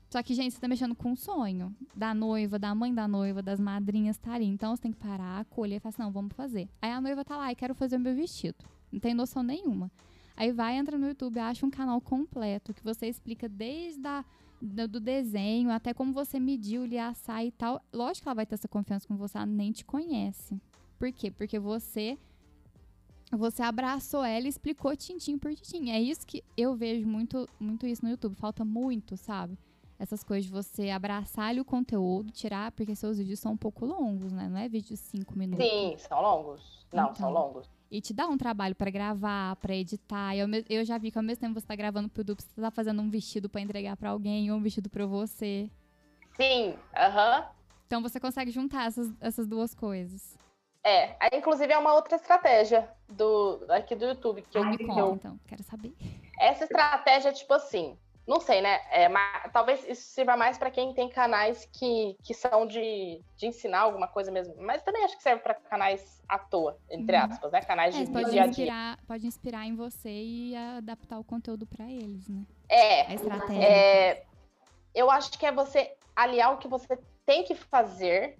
Só 0.10 0.24
que, 0.24 0.34
gente, 0.34 0.54
você 0.54 0.62
tá 0.62 0.68
mexendo 0.68 0.96
com 0.96 1.12
um 1.12 1.16
sonho 1.16 1.76
da 1.94 2.14
noiva, 2.14 2.58
da 2.58 2.74
mãe 2.74 2.94
da 2.94 3.08
noiva, 3.08 3.42
das 3.42 3.60
madrinhas 3.60 4.18
tá 4.18 4.34
ali. 4.34 4.46
Então 4.46 4.74
você 4.74 4.84
tem 4.84 4.92
que 4.92 5.00
parar, 5.00 5.40
acolher 5.40 5.78
e 5.78 5.80
falar 5.80 5.90
assim, 5.90 6.04
não, 6.04 6.12
vamos 6.12 6.34
fazer. 6.34 6.70
Aí 6.82 6.92
a 6.92 7.02
noiva 7.02 7.26
tá 7.26 7.36
lá 7.36 7.52
e 7.52 7.56
quero 7.56 7.74
fazer 7.76 7.98
o 7.98 8.00
meu 8.00 8.16
vestido. 8.16 8.64
Não 8.92 9.00
tem 9.00 9.14
noção 9.14 9.44
nenhuma. 9.44 9.92
Aí 10.38 10.52
vai, 10.52 10.78
entra 10.78 10.98
no 10.98 11.08
YouTube, 11.08 11.38
acha 11.40 11.66
um 11.66 11.70
canal 11.70 12.00
completo 12.00 12.74
que 12.74 12.84
você 12.84 13.08
explica 13.08 13.50
desde 13.50 14.08
a 14.08 14.24
do 14.64 15.00
desenho, 15.00 15.70
até 15.70 15.94
como 15.94 16.14
você 16.14 16.40
mediu 16.40 16.84
ali 16.84 16.98
a 16.98 17.14
saia 17.14 17.48
e 17.48 17.52
tal. 17.52 17.82
Lógico 17.92 18.24
que 18.24 18.30
ela 18.30 18.36
vai 18.36 18.46
ter 18.46 18.56
essa 18.56 18.68
confiança 18.68 19.08
com 19.08 19.18
você, 19.18 19.38
ela 19.38 19.46
nem 19.46 19.72
te 19.72 19.84
conhece. 19.84 20.60
Por 20.98 21.12
quê? 21.12 21.30
Porque 21.30 21.60
você 21.60 22.18
você 23.32 23.64
abraçou 23.64 24.24
ela 24.24 24.46
e 24.46 24.50
explicou 24.50 24.96
tintim 24.96 25.40
por 25.40 25.54
tintim. 25.56 25.90
É 25.90 26.00
isso 26.00 26.26
que 26.26 26.44
eu 26.56 26.76
vejo 26.76 27.08
muito, 27.08 27.50
muito 27.60 27.88
isso 27.88 28.06
no 28.06 28.12
YouTube. 28.12 28.36
Falta 28.36 28.64
muito, 28.64 29.18
sabe? 29.18 29.58
Essas 29.98 30.24
coisas 30.24 30.46
de 30.46 30.52
você 30.52 30.92
abraçar 30.92 31.58
o 31.58 31.66
conteúdo, 31.66 32.32
tirar, 32.32 32.72
porque 32.72 32.96
seus 32.96 33.18
vídeos 33.18 33.40
são 33.40 33.54
um 33.54 33.58
pouco 33.58 33.86
longos, 33.86 34.32
né? 34.32 34.48
Não 34.48 34.58
é 34.58 34.70
vídeo 34.70 34.90
de 34.90 34.98
cinco 34.98 35.38
minutos. 35.38 35.66
Sim, 35.66 35.96
são 35.98 36.22
longos. 36.22 36.86
Não, 36.94 37.06
então, 37.06 37.16
são 37.16 37.32
longos 37.32 37.68
e 37.94 38.02
te 38.02 38.12
dá 38.12 38.28
um 38.28 38.36
trabalho 38.36 38.74
para 38.74 38.90
gravar, 38.90 39.56
para 39.58 39.76
editar. 39.76 40.36
Eu, 40.36 40.48
eu 40.68 40.84
já 40.84 40.98
vi 40.98 41.12
que 41.12 41.18
ao 41.20 41.24
mesmo 41.24 41.42
tempo 41.42 41.60
você 41.60 41.68
tá 41.68 41.76
gravando 41.76 42.10
pro 42.10 42.24
duplo, 42.24 42.44
você 42.44 42.60
tá 42.60 42.72
fazendo 42.72 43.00
um 43.04 43.10
vestido 43.10 43.48
para 43.48 43.62
entregar 43.62 43.96
para 43.96 44.10
alguém 44.10 44.52
ou 44.52 44.58
um 44.58 44.64
vestido 44.64 44.90
para 44.90 45.06
você. 45.06 45.70
Sim, 46.36 46.76
aham. 46.98 47.40
Uh 47.40 47.44
-huh. 47.44 47.48
Então 47.86 48.02
você 48.02 48.20
consegue 48.20 48.50
juntar 48.50 48.88
essas, 48.88 49.14
essas 49.22 49.46
duas 49.46 49.76
coisas. 49.76 50.36
É, 50.84 51.16
aí, 51.20 51.30
inclusive 51.38 51.72
é 51.72 51.78
uma 51.78 51.94
outra 51.94 52.16
estratégia 52.16 52.90
do 53.08 53.64
aqui 53.70 53.96
do 53.96 54.06
YouTube 54.06 54.42
que 54.42 54.58
eu, 54.58 54.66
Me 54.66 54.78
conta, 54.80 55.16
então, 55.16 55.40
quero 55.46 55.62
saber. 55.62 55.94
essa 56.40 56.64
estratégia 56.64 57.30
é 57.30 57.34
tipo 57.34 57.54
assim, 57.54 57.96
não 58.28 58.40
sei, 58.40 58.62
né? 58.62 58.80
É, 58.90 59.10
mas, 59.10 59.52
talvez 59.52 59.84
isso 59.88 60.02
sirva 60.14 60.38
mais 60.38 60.58
para 60.58 60.72
quem 60.72 60.94
tem 60.94 61.10
canais 61.10 61.66
que, 61.74 62.16
que 62.24 62.34
são 62.34 62.66
de, 62.66 63.22
de 63.36 63.48
ensinar 63.48 63.82
alguma 63.82 64.08
coisa 64.08 64.32
mesmo. 64.32 64.56
Mas 64.58 64.82
também 64.82 65.04
acho 65.04 65.18
que 65.18 65.24
serve 65.24 65.42
para 65.42 65.54
canais 65.56 66.22
à 66.28 66.40
toa, 66.40 66.78
entre 66.90 67.16
Uhum. 67.18 67.24
aspas, 67.24 67.52
né? 67.52 67.62
Canais 67.62 67.94
É, 67.96 68.06
de 68.06 68.12
pode, 68.12 68.32
dia 68.32 68.44
a 68.44 68.48
dia. 68.48 68.64
inspirar, 68.66 69.00
pode 69.06 69.28
inspirar 69.28 69.66
em 69.66 69.76
você 69.76 70.10
e 70.10 70.56
adaptar 70.56 71.20
o 71.20 71.24
conteúdo 71.24 71.66
pra 71.66 71.86
eles, 71.90 72.30
né? 72.30 72.46
É, 72.70 73.02
A 73.08 73.14
estratégia. 73.14 73.62
é, 73.64 74.24
eu 74.96 75.12
acho 75.12 75.32
que 75.38 75.46
é 75.46 75.52
você 75.52 75.94
aliar 76.16 76.54
o 76.54 76.58
que 76.58 76.68
você 76.68 76.98
tem 77.26 77.44
que 77.44 77.56
fazer, 77.56 78.38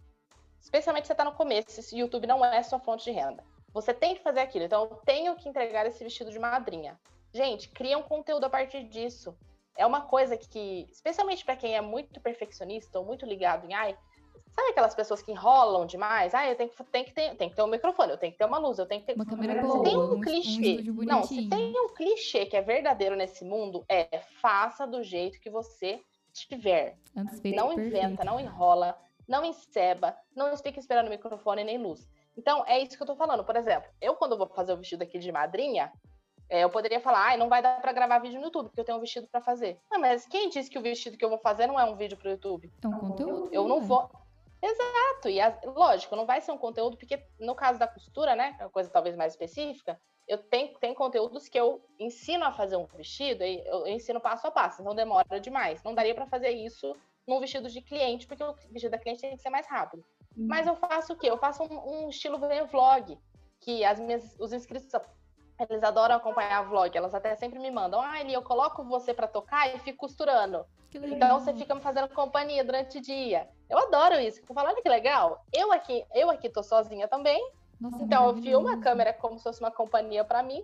especialmente 0.62 1.04
se 1.04 1.08
você 1.08 1.14
está 1.14 1.26
no 1.26 1.34
começo, 1.34 1.80
esse 1.80 1.98
YouTube 1.98 2.26
não 2.26 2.44
é 2.44 2.64
sua 2.64 2.80
fonte 2.80 3.04
de 3.04 3.12
renda. 3.12 3.44
Você 3.74 3.94
tem 3.94 4.16
que 4.16 4.22
fazer 4.22 4.40
aquilo. 4.40 4.66
Então, 4.66 4.84
eu 4.84 4.96
tenho 5.04 5.36
que 5.36 5.50
entregar 5.50 5.86
esse 5.86 6.04
vestido 6.04 6.32
de 6.32 6.38
madrinha. 6.40 6.98
Gente, 7.34 7.68
cria 7.70 7.98
um 7.98 8.04
conteúdo 8.04 8.44
a 8.46 8.50
partir 8.50 8.84
disso. 8.84 9.36
É 9.78 9.86
uma 9.86 10.02
coisa 10.02 10.38
que, 10.38 10.88
especialmente 10.92 11.44
para 11.44 11.56
quem 11.56 11.76
é 11.76 11.82
muito 11.82 12.20
perfeccionista 12.22 13.00
ou 13.00 13.06
muito 13.06 13.26
ligado 13.26 13.66
em 13.66 13.74
ai, 13.74 13.98
sabe 14.56 14.70
aquelas 14.70 14.94
pessoas 14.94 15.22
que 15.22 15.32
enrolam 15.32 15.86
demais? 15.86 16.34
Ah, 16.34 16.48
eu 16.48 16.56
tenho 16.56 16.70
que, 16.70 16.84
tenho 16.84 17.06
que, 17.06 17.14
ter, 17.14 17.36
tenho 17.36 17.50
que 17.50 17.56
ter 17.56 17.64
um 17.64 17.68
microfone, 17.68 18.12
eu 18.12 18.18
tenho 18.18 18.32
que 18.32 18.38
ter 18.38 18.46
uma 18.46 18.60
luz, 18.60 18.78
eu 18.78 18.86
tenho 18.86 19.02
que 19.02 19.08
ter. 19.08 19.16
Uma 19.16 19.26
câmera 19.26 19.62
Se 19.62 19.68
boa, 19.68 19.84
tem 19.84 19.98
um, 19.98 20.02
um 20.02 20.14
um 20.14 20.22
clichê. 20.22 20.62
estúdio 20.62 20.94
não, 21.06 21.24
se 21.24 21.50
tem 21.50 21.74
um 21.80 21.90
clichê 21.90 22.46
que 22.46 22.56
é 22.56 22.62
verdadeiro 22.62 23.16
nesse 23.16 23.44
mundo, 23.44 23.84
é 23.90 24.20
faça 24.42 24.86
do 24.86 25.02
jeito 25.04 25.40
que 25.40 25.50
você 25.50 26.00
tiver. 26.32 26.98
Não 27.16 27.28
perfeito. 27.28 27.80
inventa, 27.80 28.24
não 28.24 28.40
enrola, 28.40 28.98
não 29.28 29.44
enceba, 29.44 30.16
não 30.36 30.56
fica 30.58 30.80
esperando 30.80 31.10
microfone 31.10 31.64
nem 31.64 31.78
luz. 31.78 32.08
Então, 32.36 32.64
é 32.66 32.80
isso 32.80 32.98
que 32.98 33.04
eu 33.04 33.08
tô 33.08 33.16
falando. 33.16 33.44
Por 33.44 33.56
exemplo, 33.56 33.90
eu 34.02 34.16
quando 34.16 34.38
vou 34.38 34.48
fazer 34.48 34.74
o 34.74 34.78
vestido 34.78 35.04
aqui 35.04 35.20
de 35.20 35.32
madrinha, 35.32 35.92
é, 36.54 36.64
eu 36.64 36.70
poderia 36.70 37.02
falar, 37.02 37.30
ai, 37.30 37.36
não 37.36 37.50
vai 37.50 37.64
dar 37.64 37.82
pra 37.82 37.92
gravar 37.92 38.20
vídeo 38.20 38.40
no 38.40 38.46
YouTube, 38.46 38.68
porque 38.68 38.80
eu 38.80 38.86
tenho 38.86 39.00
um 39.00 39.02
vestido 39.02 39.28
pra 39.28 39.42
fazer. 39.42 39.80
Ah, 39.92 39.98
mas 39.98 40.28
quem 40.28 40.50
disse 40.50 40.70
que 40.70 40.78
o 40.78 40.84
vestido 40.84 41.18
que 41.18 41.26
eu 41.26 41.30
vou 41.30 41.40
fazer 41.40 41.66
não 41.66 41.80
é 41.80 41.84
um 41.84 41.96
vídeo 41.96 42.16
pro 42.16 42.30
YouTube? 42.30 42.72
É 42.84 42.88
um 42.88 43.00
conteúdo. 43.00 43.50
Eu 43.52 43.68
não 43.68 43.80
né? 43.80 43.88
vou. 43.88 44.08
Exato, 44.62 45.30
e 45.30 45.42
as- 45.42 45.60
lógico, 45.66 46.16
não 46.16 46.28
vai 46.28 46.42
ser 46.42 46.52
um 46.52 46.58
conteúdo, 46.60 46.96
porque 46.96 47.26
no 47.40 47.56
caso 47.56 47.80
da 47.80 47.88
costura, 47.88 48.36
né, 48.36 48.56
é 48.60 48.66
uma 48.66 48.70
coisa 48.70 48.88
talvez 48.88 49.16
mais 49.16 49.34
específica, 49.34 50.00
eu 50.28 50.38
tenho 50.38 50.78
tem 50.78 50.94
conteúdos 50.94 51.50
que 51.50 51.60
eu 51.60 51.84
ensino 52.00 52.46
a 52.46 52.52
fazer 52.52 52.78
um 52.78 52.86
vestido, 52.86 53.44
eu, 53.44 53.88
eu 53.88 53.88
ensino 53.88 54.22
passo 54.22 54.46
a 54.46 54.52
passo, 54.52 54.84
então 54.84 54.94
demora 54.94 55.40
demais. 55.40 55.82
Não 55.84 55.96
daria 55.96 56.14
para 56.14 56.28
fazer 56.28 56.52
isso 56.52 56.96
num 57.28 57.40
vestido 57.40 57.68
de 57.68 57.82
cliente, 57.82 58.28
porque 58.28 58.44
o 58.44 58.54
vestido 58.70 58.92
da 58.92 59.00
cliente 59.00 59.22
tem 59.22 59.36
que 59.36 59.42
ser 59.42 59.50
mais 59.50 59.66
rápido. 59.66 60.06
Mas 60.38 60.68
eu 60.68 60.76
faço 60.76 61.14
o 61.14 61.16
quê? 61.16 61.32
Eu 61.32 61.38
faço 61.38 61.64
um, 61.64 62.06
um 62.06 62.10
estilo 62.10 62.38
vlog, 62.70 63.18
que 63.60 63.84
as 63.84 64.00
minhas, 64.00 64.36
os 64.40 64.54
inscritos 64.54 64.88
eles 65.60 65.84
adoram 65.84 66.16
acompanhar 66.16 66.64
vlog, 66.64 66.96
elas 66.96 67.14
até 67.14 67.36
sempre 67.36 67.60
me 67.60 67.72
mandam, 67.72 68.02
ah, 68.02 68.20
Eli, 68.20 68.34
eu 68.34 68.42
coloco 68.42 68.84
você 68.84 69.14
para 69.14 69.28
tocar 69.28 69.74
e 69.74 69.80
fico 69.80 70.00
costurando. 70.00 70.66
Então 70.94 71.40
você 71.40 71.54
fica 71.54 71.74
me 71.74 71.82
fazendo 71.82 72.08
companhia 72.10 72.64
durante 72.64 72.98
o 72.98 73.02
dia. 73.02 73.50
Eu 73.70 73.80
adoro 73.80 74.20
isso. 74.20 74.42
Eu 74.48 74.54
falo, 74.54 74.70
olha 74.70 74.82
que 74.82 74.90
legal. 74.90 75.44
Eu 75.52 75.72
aqui, 75.72 76.06
eu 76.14 76.30
aqui 76.30 76.50
tô 76.50 76.62
sozinha 76.62 77.08
também. 77.08 77.42
Nossa, 77.80 78.04
Então 78.04 78.28
eu 78.28 78.42
filmo 78.42 78.68
a 78.68 78.78
câmera 78.80 79.12
como 79.14 79.38
se 79.38 79.44
fosse 79.44 79.60
uma 79.60 79.72
companhia 79.72 80.24
para 80.24 80.44
mim. 80.44 80.64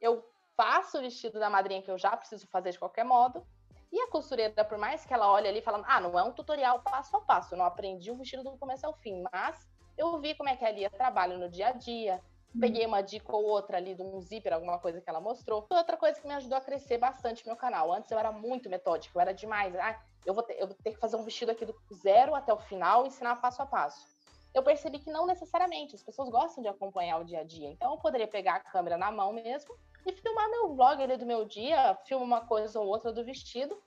Eu 0.00 0.24
faço 0.56 0.98
o 0.98 1.00
vestido 1.02 1.38
da 1.38 1.50
madrinha 1.50 1.82
que 1.82 1.90
eu 1.90 1.98
já 1.98 2.16
preciso 2.16 2.46
fazer 2.46 2.70
de 2.70 2.78
qualquer 2.78 3.04
modo. 3.04 3.46
E 3.92 4.00
a 4.00 4.08
costureira, 4.08 4.64
por 4.64 4.78
mais 4.78 5.04
que 5.04 5.12
ela 5.12 5.30
olhe 5.30 5.46
ali 5.46 5.60
falando, 5.60 5.84
ah, 5.86 6.00
não 6.00 6.18
é 6.18 6.22
um 6.22 6.32
tutorial 6.32 6.80
passo 6.80 7.16
a 7.16 7.20
passo, 7.20 7.54
eu 7.54 7.58
não 7.58 7.64
aprendi 7.64 8.10
o 8.10 8.16
vestido 8.16 8.42
do 8.42 8.56
começo 8.58 8.84
ao 8.84 8.92
fim, 8.94 9.22
mas 9.32 9.68
eu 9.96 10.18
vi 10.18 10.34
como 10.34 10.48
é 10.48 10.56
que 10.56 10.64
a 10.64 10.70
Lia 10.70 10.90
trabalha 10.90 11.38
no 11.38 11.48
dia 11.48 11.68
a 11.68 11.72
dia, 11.72 12.20
peguei 12.60 12.86
uma 12.86 13.02
dica 13.02 13.34
ou 13.34 13.44
outra 13.44 13.76
ali 13.76 13.94
de 13.94 14.02
um 14.02 14.20
zíper, 14.20 14.52
alguma 14.52 14.78
coisa 14.78 15.00
que 15.00 15.08
ela 15.08 15.20
mostrou. 15.20 15.66
Outra 15.70 15.96
coisa 15.96 16.20
que 16.20 16.26
me 16.26 16.34
ajudou 16.34 16.58
a 16.58 16.60
crescer 16.60 16.98
bastante 16.98 17.46
meu 17.46 17.56
canal. 17.56 17.92
Antes 17.92 18.10
eu 18.10 18.18
era 18.18 18.32
muito 18.32 18.68
metódica, 18.68 19.16
eu 19.16 19.20
era 19.20 19.32
demais. 19.32 19.74
Ah, 19.76 20.00
eu 20.24 20.34
vou, 20.34 20.42
ter, 20.42 20.54
eu 20.60 20.66
vou 20.66 20.76
ter 20.82 20.92
que 20.92 20.98
fazer 20.98 21.16
um 21.16 21.22
vestido 21.22 21.52
aqui 21.52 21.64
do 21.64 21.74
zero 21.94 22.34
até 22.34 22.52
o 22.52 22.58
final 22.58 23.06
ensinar 23.06 23.36
passo 23.36 23.62
a 23.62 23.66
passo. 23.66 24.06
Eu 24.54 24.62
percebi 24.62 24.98
que 24.98 25.10
não 25.10 25.26
necessariamente, 25.26 25.94
as 25.94 26.02
pessoas 26.02 26.30
gostam 26.30 26.62
de 26.62 26.68
acompanhar 26.68 27.20
o 27.20 27.24
dia 27.24 27.40
a 27.40 27.44
dia. 27.44 27.68
Então 27.68 27.92
eu 27.92 27.98
poderia 27.98 28.26
pegar 28.26 28.56
a 28.56 28.60
câmera 28.60 28.96
na 28.96 29.10
mão 29.10 29.32
mesmo 29.32 29.76
e 30.06 30.12
filmar 30.12 30.50
meu 30.50 30.74
vlog 30.74 31.02
ali 31.02 31.16
do 31.16 31.26
meu 31.26 31.44
dia, 31.44 31.94
filmo 32.06 32.24
uma 32.24 32.40
coisa 32.46 32.80
ou 32.80 32.86
outra 32.86 33.12
do 33.12 33.24
vestido. 33.24 33.80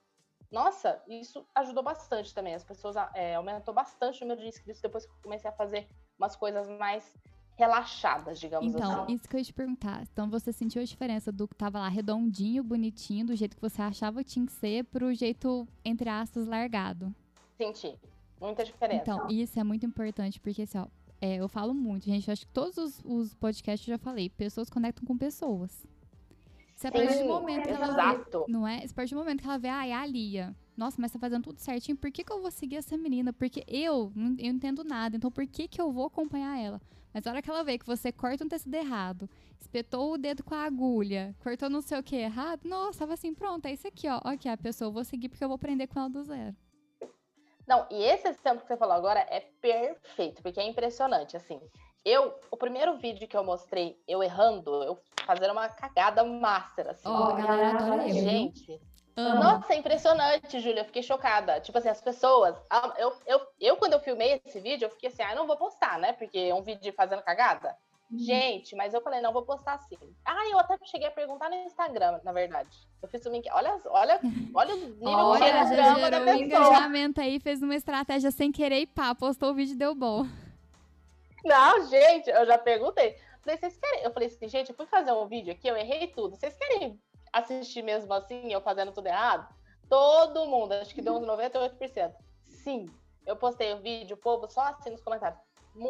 Nossa, 0.51 1.01
isso 1.07 1.45
ajudou 1.55 1.83
bastante 1.83 2.33
também. 2.33 2.55
As 2.55 2.63
pessoas 2.63 2.95
é, 3.15 3.35
aumentou 3.35 3.73
bastante 3.73 4.19
o 4.19 4.27
número 4.27 4.41
de 4.41 4.47
inscritos 4.47 4.81
depois 4.81 5.05
que 5.05 5.11
eu 5.11 5.17
comecei 5.23 5.49
a 5.49 5.53
fazer 5.53 5.87
umas 6.17 6.35
coisas 6.35 6.67
mais 6.67 7.15
relaxadas, 7.59 8.39
digamos 8.39 8.73
Então, 8.73 9.03
assim. 9.03 9.13
isso 9.13 9.27
que 9.27 9.35
eu 9.35 9.39
ia 9.39 9.43
te 9.43 9.53
perguntar. 9.53 10.03
Então, 10.11 10.29
você 10.29 10.53
sentiu 10.53 10.81
a 10.81 10.85
diferença 10.85 11.29
do 11.29 11.45
que 11.45 11.55
tava 11.55 11.77
lá 11.77 11.89
redondinho, 11.89 12.63
bonitinho, 12.63 13.25
do 13.25 13.35
jeito 13.35 13.57
que 13.57 13.61
você 13.61 13.81
achava 13.81 14.23
que 14.23 14.29
tinha 14.31 14.45
que 14.45 14.53
ser, 14.53 14.85
pro 14.85 15.13
jeito, 15.13 15.67
entre 15.83 16.09
aspas, 16.09 16.47
largado? 16.47 17.13
Senti 17.57 17.99
muita 18.39 18.63
diferença. 18.63 19.01
Então, 19.01 19.27
isso 19.29 19.59
é 19.59 19.63
muito 19.63 19.85
importante, 19.85 20.39
porque 20.39 20.61
assim, 20.61 20.77
ó, 20.77 20.87
é, 21.19 21.35
eu 21.35 21.49
falo 21.49 21.73
muito, 21.73 22.05
gente. 22.05 22.29
Eu 22.29 22.31
acho 22.31 22.47
que 22.47 22.53
todos 22.53 22.77
os, 22.77 23.01
os 23.03 23.33
podcasts 23.33 23.85
eu 23.85 23.95
já 23.95 23.99
falei, 23.99 24.29
pessoas 24.29 24.69
conectam 24.69 25.05
com 25.05 25.17
pessoas. 25.17 25.85
Se 26.75 26.87
a 26.87 26.91
partir 26.93 27.23
do 27.23 27.25
momento 27.25 27.67
que 27.67 27.73
ela 27.73 27.87
vê, 27.87 27.91
exato. 27.91 28.45
não 28.47 28.65
é? 28.65 28.79
Se 28.87 28.93
a 28.93 28.95
partir 28.95 29.13
do 29.13 29.19
momento 29.19 29.41
que 29.41 29.47
ela 29.47 29.57
vê, 29.57 29.67
ah, 29.67 29.85
é 29.85 29.91
a 29.91 30.05
Lia. 30.05 30.55
Nossa, 30.79 30.95
mas 31.01 31.11
tá 31.11 31.19
fazendo 31.19 31.43
tudo 31.43 31.59
certinho, 31.59 31.97
por 31.97 32.09
que, 32.09 32.23
que 32.23 32.31
eu 32.31 32.41
vou 32.41 32.49
seguir 32.49 32.77
essa 32.77 32.95
menina? 32.97 33.33
Porque 33.33 33.65
eu, 33.67 34.13
não- 34.15 34.29
eu 34.39 34.45
não 34.47 34.55
entendo 34.55 34.81
nada, 34.85 35.17
então 35.17 35.29
por 35.29 35.45
que, 35.45 35.67
que 35.67 35.81
eu 35.81 35.91
vou 35.91 36.05
acompanhar 36.05 36.57
ela? 36.57 36.79
Mas 37.13 37.27
a 37.27 37.31
hora 37.31 37.41
que 37.41 37.49
ela 37.49 37.65
vê 37.65 37.77
que 37.77 37.85
você 37.85 38.13
corta 38.13 38.45
um 38.45 38.47
tecido 38.47 38.73
errado, 38.75 39.29
espetou 39.59 40.13
o 40.13 40.17
dedo 40.17 40.41
com 40.41 40.55
a 40.55 40.63
agulha, 40.63 41.35
cortou 41.43 41.69
não 41.69 41.81
sei 41.81 41.99
o 41.99 42.03
que 42.03 42.15
errado, 42.15 42.61
nossa, 42.63 42.99
tava 42.99 43.13
assim, 43.15 43.33
pronto, 43.33 43.65
é 43.65 43.73
isso 43.73 43.85
aqui, 43.89 44.07
ó. 44.07 44.21
Aqui, 44.23 44.47
a 44.47 44.55
pessoa, 44.55 44.87
eu 44.87 44.93
vou 44.93 45.03
seguir 45.03 45.27
porque 45.27 45.43
eu 45.43 45.49
vou 45.49 45.55
aprender 45.55 45.85
com 45.87 45.99
ela 45.99 46.09
do 46.09 46.23
zero. 46.23 46.55
Não, 47.67 47.85
e 47.91 48.01
esse 48.01 48.29
exemplo 48.29 48.61
que 48.61 48.67
você 48.67 48.77
falou 48.77 48.95
agora 48.95 49.19
é 49.29 49.41
perfeito, 49.61 50.41
porque 50.41 50.61
é 50.61 50.63
impressionante, 50.65 51.35
assim. 51.35 51.59
Eu, 52.05 52.33
o 52.49 52.55
primeiro 52.55 52.97
vídeo 52.97 53.27
que 53.27 53.35
eu 53.35 53.43
mostrei, 53.43 54.01
eu 54.07 54.23
errando, 54.23 54.71
eu 54.83 54.97
fazendo 55.25 55.51
uma 55.51 55.67
cagada 55.67 56.23
master, 56.23 56.87
assim. 56.87 57.09
Ó, 57.09 57.25
a 57.31 57.33
galera 57.33 57.69
adora 57.71 58.03
viu? 58.05 58.13
Gente, 58.13 58.81
Amo. 59.15 59.43
nossa, 59.43 59.73
é 59.73 59.77
impressionante, 59.77 60.59
Júlia, 60.59 60.81
eu 60.81 60.85
fiquei 60.85 61.03
chocada. 61.03 61.59
Tipo 61.59 61.77
assim, 61.77 61.89
as 61.89 62.01
pessoas, 62.01 62.55
eu, 62.97 63.13
eu, 63.25 63.41
eu 63.59 63.77
quando 63.77 63.93
eu 63.93 63.99
filmei 63.99 64.41
esse 64.45 64.59
vídeo, 64.59 64.85
eu 64.85 64.89
fiquei 64.89 65.09
assim, 65.09 65.21
ah, 65.23 65.35
não 65.35 65.47
vou 65.47 65.57
postar, 65.57 65.99
né, 65.99 66.13
porque 66.13 66.37
é 66.37 66.53
um 66.53 66.61
vídeo 66.61 66.93
fazendo 66.93 67.21
cagada. 67.21 67.75
Gente, 68.11 68.75
mas 68.75 68.91
eu 68.93 69.01
falei, 69.01 69.21
não, 69.21 69.31
vou 69.31 69.43
postar 69.43 69.77
sim. 69.77 69.97
Ah, 70.25 70.49
eu 70.49 70.57
até 70.57 70.75
cheguei 70.85 71.07
a 71.07 71.11
perguntar 71.11 71.47
no 71.47 71.55
Instagram, 71.57 72.19
na 72.23 72.31
verdade. 72.31 72.75
Eu 73.03 73.07
fiz 73.07 73.23
uma 73.27 73.37
enquete. 73.37 73.55
Olha, 73.55 73.79
olha, 73.85 74.19
olha 74.55 74.73
o 74.73 74.77
nível 74.79 74.97
de 74.97 75.05
Olha, 75.05 75.45
já 75.45 75.63
drama 75.65 76.09
da 76.09 76.17
um 76.17 76.25
pessoa. 76.25 76.43
engajamento 76.43 77.21
aí, 77.21 77.39
fez 77.39 77.61
uma 77.61 77.75
estratégia 77.75 78.31
sem 78.31 78.51
querer 78.51 78.79
e 78.79 78.87
pá, 78.87 79.13
postou 79.13 79.51
o 79.51 79.53
vídeo 79.53 79.73
e 79.73 79.77
deu 79.77 79.93
bom. 79.93 80.25
Não, 81.45 81.87
gente, 81.87 82.31
eu 82.31 82.47
já 82.47 82.57
perguntei. 82.57 83.15
Falei, 83.43 83.57
vocês 83.57 83.77
querem? 83.77 84.03
Eu 84.03 84.11
falei 84.11 84.27
assim, 84.27 84.47
gente, 84.47 84.69
eu 84.69 84.75
fui 84.75 84.87
fazer 84.87 85.11
um 85.11 85.27
vídeo 85.27 85.53
aqui, 85.53 85.67
eu 85.67 85.77
errei 85.77 86.07
tudo. 86.07 86.35
Vocês 86.35 86.57
querem 86.57 86.99
assistir 87.31 87.81
mesmo 87.81 88.13
assim, 88.13 88.51
eu 88.51 88.61
fazendo 88.61 88.91
tudo 88.91 89.07
errado? 89.07 89.47
Todo 89.89 90.45
mundo, 90.45 90.73
acho 90.73 90.93
que 90.93 91.01
deu 91.01 91.15
uns 91.15 91.25
98%. 91.25 92.13
Sim, 92.43 92.89
eu 93.25 93.35
postei 93.35 93.73
o 93.73 93.81
vídeo, 93.81 94.15
o 94.15 94.19
povo 94.19 94.47
só 94.47 94.61
assim 94.61 94.91
nos 94.91 95.01
comentários. 95.01 95.39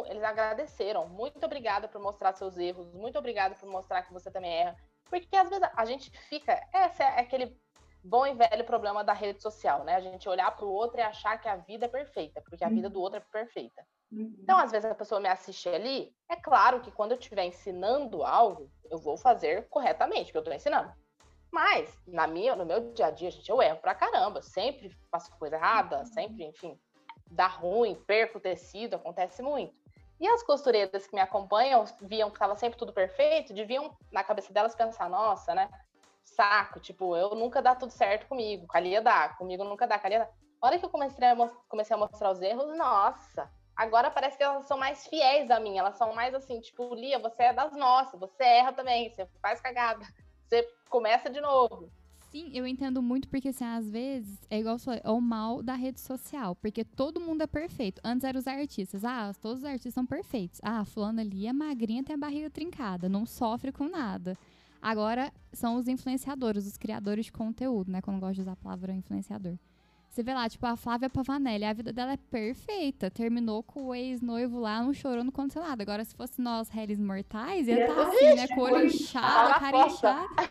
Eles 0.08 0.24
agradeceram. 0.24 1.08
Muito 1.08 1.44
obrigada 1.44 1.88
por 1.88 2.02
mostrar 2.02 2.34
seus 2.34 2.58
erros. 2.58 2.94
Muito 2.94 3.18
obrigada 3.18 3.56
por 3.56 3.68
mostrar 3.70 4.04
que 4.04 4.14
você 4.14 4.30
também 4.30 4.54
erra. 4.54 4.76
Porque 5.10 5.36
às 5.36 5.50
vezes 5.50 5.68
a 5.76 5.86
gente 5.86 6.12
fica. 6.30 6.62
Esse 6.74 7.02
é 7.02 7.20
aquele 7.20 7.58
bom 8.04 8.26
e 8.26 8.34
velho 8.34 8.64
problema 8.66 9.04
da 9.04 9.14
rede 9.14 9.42
social, 9.42 9.84
né? 9.84 9.96
A 9.96 10.00
gente 10.00 10.30
olhar 10.30 10.56
para 10.56 10.66
o 10.66 10.72
outro 10.72 11.00
e 11.00 11.02
achar 11.02 11.38
que 11.40 11.48
a 11.48 11.56
vida 11.56 11.86
é 11.86 11.90
perfeita, 11.90 12.42
porque 12.42 12.64
a 12.64 12.70
vida 12.70 12.90
do 12.90 13.02
outro 13.02 13.18
é 13.18 13.24
perfeita. 13.32 13.84
Então, 14.12 14.58
às 14.58 14.72
vezes, 14.72 14.90
a 14.90 14.96
pessoa 14.96 15.22
me 15.22 15.30
assiste 15.30 15.70
ali. 15.70 16.14
É 16.30 16.36
claro 16.36 16.82
que 16.82 16.92
quando 16.92 17.12
eu 17.12 17.18
estiver 17.18 17.46
ensinando 17.46 18.24
algo, 18.24 18.72
eu 18.90 18.98
vou 18.98 19.18
fazer 19.18 19.68
corretamente, 19.70 20.26
porque 20.26 20.38
eu 20.38 20.42
estou 20.42 20.54
ensinando. 20.54 20.92
Mas, 21.52 21.98
na 22.08 22.28
minha, 22.28 22.56
no 22.56 22.66
meu 22.66 22.94
dia 22.94 23.08
a 23.08 23.12
dia, 23.12 23.32
gente, 23.32 23.50
eu 23.50 23.62
erro 23.62 23.80
pra 23.80 23.96
caramba. 23.96 24.42
Sempre 24.42 24.96
faço 25.12 25.36
coisa 25.38 25.56
errada, 25.56 26.06
sempre, 26.06 26.46
enfim, 26.46 26.80
dá 27.32 27.48
ruim, 27.48 27.96
perco 27.96 28.38
o 28.38 28.42
tecido, 28.42 28.96
acontece 28.96 29.42
muito. 29.42 29.74
E 30.20 30.28
as 30.28 30.44
costureiras 30.44 31.08
que 31.08 31.16
me 31.16 31.22
acompanham, 31.22 31.86
viam 32.02 32.30
que 32.30 32.36
estava 32.36 32.56
sempre 32.56 32.78
tudo 32.78 32.92
perfeito, 32.92 33.54
deviam, 33.54 33.96
na 34.12 34.24
cabeça 34.24 34.52
delas, 34.52 34.76
pensar, 34.76 35.10
nossa, 35.10 35.56
né? 35.56 35.70
Saco, 36.26 36.80
tipo, 36.80 37.16
eu 37.16 37.30
nunca 37.36 37.62
dá 37.62 37.74
tudo 37.74 37.92
certo 37.92 38.28
comigo, 38.28 38.68
com 38.68 38.78
a 38.78 38.82
Lia 38.82 39.02
dá, 39.02 39.30
comigo 39.30 39.64
nunca 39.64 39.88
dá, 39.88 39.98
com 39.98 40.08
a 40.08 40.10
Lia 40.10 40.20
dá. 40.20 40.30
A 40.62 40.68
hora 40.68 40.78
que 40.78 40.86
eu 40.86 40.90
comecei 40.90 41.26
a, 41.26 41.36
comecei 41.70 41.96
a 41.96 42.00
mostrar 42.00 42.32
os 42.32 42.42
erros, 42.42 42.78
nossa, 42.78 43.50
agora 43.76 44.12
parece 44.12 44.38
que 44.38 44.44
elas 44.44 44.66
são 44.66 44.78
mais 44.78 45.08
fiéis 45.08 45.50
a 45.50 45.60
mim, 45.60 45.78
elas 45.78 45.96
são 45.96 46.14
mais 46.14 46.36
assim, 46.36 46.60
tipo, 46.60 46.94
Lia, 46.94 47.18
você 47.18 47.44
é 47.44 47.54
das 47.54 47.74
nossas, 47.74 48.20
você 48.20 48.44
erra 48.44 48.74
também, 48.74 49.10
você 49.10 49.26
faz 49.42 49.62
cagada, 49.62 50.06
você 50.50 50.68
começa 50.90 51.30
de 51.30 51.40
novo. 51.40 51.90
Sim, 52.32 52.52
eu 52.54 52.68
entendo 52.68 53.02
muito 53.02 53.28
porque, 53.28 53.50
assim, 53.50 53.64
às 53.64 53.90
vezes, 53.90 54.38
é 54.50 54.60
igual 54.60 54.78
falei, 54.78 55.02
é 55.04 55.10
o 55.10 55.20
mal 55.20 55.64
da 55.64 55.74
rede 55.74 56.00
social. 56.00 56.56
Porque 56.56 56.84
todo 56.84 57.20
mundo 57.20 57.42
é 57.42 57.48
perfeito. 57.48 58.00
Antes 58.04 58.24
eram 58.24 58.40
os 58.40 58.48
artistas. 58.48 59.04
Ah, 59.04 59.34
todos 59.42 59.60
os 59.60 59.66
artistas 59.66 59.94
são 59.94 60.06
perfeitos. 60.06 60.60
Ah, 60.64 60.86
fulano 60.86 61.22
ali 61.22 61.48
é 61.48 61.54
magrinha, 61.54 62.04
tem 62.04 62.14
a 62.14 62.18
barriga 62.18 62.50
trincada, 62.50 63.10
não 63.10 63.26
sofre 63.26 63.72
com 63.72 63.88
nada. 63.88 64.38
Agora 64.82 65.34
são 65.52 65.76
os 65.76 65.88
influenciadores, 65.88 66.66
os 66.68 66.78
criadores 66.78 67.26
de 67.26 67.32
conteúdo, 67.32 67.92
né? 67.92 68.02
Quando 68.02 68.20
gosto 68.20 68.36
de 68.36 68.42
usar 68.42 68.54
a 68.54 68.56
palavra 68.56 68.94
influenciador. 68.94 69.58
Você 70.10 70.24
vê 70.24 70.34
lá, 70.34 70.50
tipo, 70.50 70.66
a 70.66 70.76
Flávia 70.76 71.10
Pavanelli, 71.10 71.64
a 71.64 71.74
vida 71.74 71.94
dela 71.94 72.14
é 72.14 72.18
perfeita. 72.18 73.12
Terminou 73.12 73.62
com 73.62 73.86
o 73.86 73.96
ex-noivo 73.96 74.60
lá, 74.60 74.82
não 74.82 74.92
chorou, 74.92 75.24
não 75.24 75.30
aconteceu 75.30 75.62
nada. 75.62 75.84
Agora, 75.84 76.04
se 76.04 76.16
fosse 76.16 76.42
nós, 76.42 76.68
réis 76.68 77.00
mortais, 77.00 77.68
ia 77.68 77.82
estar 77.82 77.96
tá 77.96 78.08
assim, 78.08 78.34
né? 78.34 78.48
Com 78.48 78.62
o 78.62 78.64
olho 78.64 78.86
inchado, 78.88 79.52
a 79.52 79.60
cara 79.60 79.88
inchada. 79.88 80.50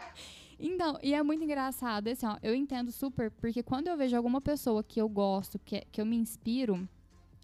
Então, 0.61 0.98
e 1.02 1.12
é 1.14 1.22
muito 1.22 1.42
engraçado. 1.44 2.09
Assim, 2.09 2.26
ó, 2.26 2.36
eu 2.42 2.54
entendo 2.54 2.90
super, 2.90 3.30
porque 3.30 3.62
quando 3.62 3.88
eu 3.88 3.96
vejo 3.96 4.16
alguma 4.16 4.40
pessoa 4.40 4.82
que 4.82 5.00
eu 5.00 5.09
gosto, 5.09 5.59
que, 5.59 5.80
que 5.92 6.00
eu 6.00 6.06
me 6.06 6.16
inspiro 6.16 6.88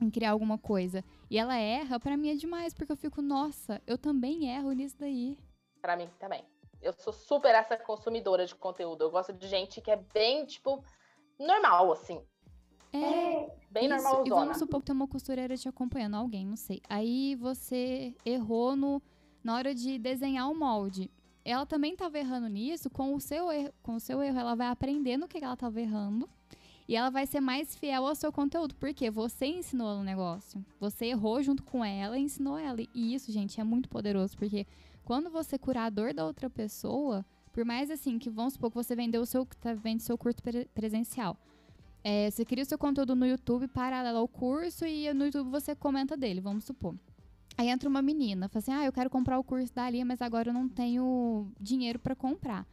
em 0.01 0.11
criar 0.11 0.33
alguma 0.33 0.59
coisa, 0.59 1.05
e 1.31 1.39
ela 1.39 1.57
erra, 1.57 2.01
para 2.01 2.17
mim 2.17 2.31
é 2.31 2.35
demais, 2.35 2.75
porque 2.75 2.91
eu 2.91 2.97
fico, 2.97 3.23
nossa, 3.23 3.81
eu 3.87 3.97
também 3.97 4.49
erro 4.49 4.73
nisso 4.73 4.97
daí. 4.99 5.39
Para 5.81 5.97
mim 5.97 6.09
também. 6.19 6.45
Eu 6.83 6.93
sou 6.93 7.13
super 7.13 7.55
essa 7.55 7.77
consumidora 7.77 8.45
de 8.47 8.55
conteúdo. 8.55 9.05
Eu 9.05 9.11
gosto 9.11 9.33
de 9.33 9.47
gente 9.47 9.81
que 9.81 9.91
é 9.91 9.97
bem, 9.97 10.45
tipo, 10.45 10.85
normal, 11.39 11.93
assim. 11.93 12.23
É, 12.93 13.51
bem 13.71 13.89
normal. 13.89 14.27
E 14.27 14.31
vamos 14.31 14.59
supor 14.59 14.81
que 14.81 14.87
tem 14.87 14.95
uma 14.95 15.09
costureira 15.09 15.57
te 15.57 15.69
acompanhando, 15.69 16.15
alguém, 16.15 16.47
não 16.47 16.57
sei. 16.57 16.81
Aí 16.89 17.35
você 17.35 18.15
errou 18.25 18.77
no, 18.77 19.03
na 19.43 19.57
hora 19.57 19.75
de 19.75 19.99
desenhar 19.99 20.51
o 20.51 20.55
molde 20.55 21.11
ela 21.45 21.67
também 21.67 21.93
estava 21.93 22.19
errando 22.19 22.49
nisso, 22.49 22.89
com 22.89 23.15
o 23.15 23.21
seu 23.21 23.53
erro, 23.53 23.73
com 23.83 23.97
o 23.97 24.01
seu 24.01 24.23
erro, 24.23 24.39
ela 24.39 24.55
vai 24.55 24.69
aprender 24.69 25.19
no 25.19 25.29
que 25.29 25.37
ela 25.37 25.53
estava 25.53 25.81
errando. 25.81 26.29
E 26.89 26.97
ela 26.97 27.11
vai 27.11 27.27
ser 27.27 27.41
mais 27.41 27.75
fiel 27.75 28.07
ao 28.07 28.15
seu 28.15 28.31
conteúdo, 28.33 28.75
porque 28.75 29.11
você 29.11 29.47
ensinou 29.47 29.91
ela 29.91 30.01
o 30.01 30.05
negócio. 30.05 30.65
Você 30.81 31.07
errou 31.07 31.43
junto 31.43 31.63
com 31.63 31.85
ela 31.85 32.19
e 32.19 32.23
ensinou 32.23 32.59
ela. 32.59 32.79
E 32.95 33.15
isso, 33.15 33.33
gente, 33.33 33.61
é 33.61 33.65
muito 33.65 33.89
poderoso, 33.89 34.37
porque 34.37 34.67
quando 35.03 35.31
você 35.31 35.59
curar 35.59 35.87
a 35.87 35.91
dor 35.91 36.13
da 36.13 36.27
outra 36.27 36.49
pessoa, 36.51 37.25
por 37.55 37.65
mais 37.65 37.89
assim 37.89 38.19
que 38.19 38.29
vamos 38.29 38.55
supor 38.55 38.69
que 38.71 38.77
você 38.77 38.97
vendeu 38.97 39.23
o 39.23 39.27
seu, 39.27 39.47
tá 39.61 39.73
vendo 39.73 40.01
seu 40.01 40.19
curso 40.19 40.43
pre 40.43 40.67
presencial. 40.75 41.39
É, 42.03 42.29
você 42.29 42.45
cria 42.45 42.65
o 42.65 42.67
seu 42.67 42.77
conteúdo 42.77 43.15
no 43.15 43.25
YouTube 43.25 43.69
paralelo 43.69 44.19
ao 44.19 44.29
curso 44.29 44.85
e 44.85 45.11
no 45.15 45.25
YouTube 45.25 45.51
você 45.51 45.75
comenta 45.75 46.17
dele, 46.17 46.41
vamos 46.41 46.65
supor. 46.65 46.95
Aí 47.57 47.69
entra 47.69 47.89
uma 47.89 48.03
menina, 48.03 48.49
fala 48.49 48.59
assim: 48.59 48.73
ah, 48.73 48.85
eu 48.85 48.93
quero 48.93 49.09
comprar 49.09 49.39
o 49.39 49.45
curso 49.45 49.73
da 49.73 49.89
Lia, 49.89 50.05
mas 50.05 50.21
agora 50.21 50.51
eu 50.51 50.53
não 50.53 50.69
tenho 50.69 51.47
dinheiro 51.61 52.01
para 52.01 52.17
comprar. 52.17 52.67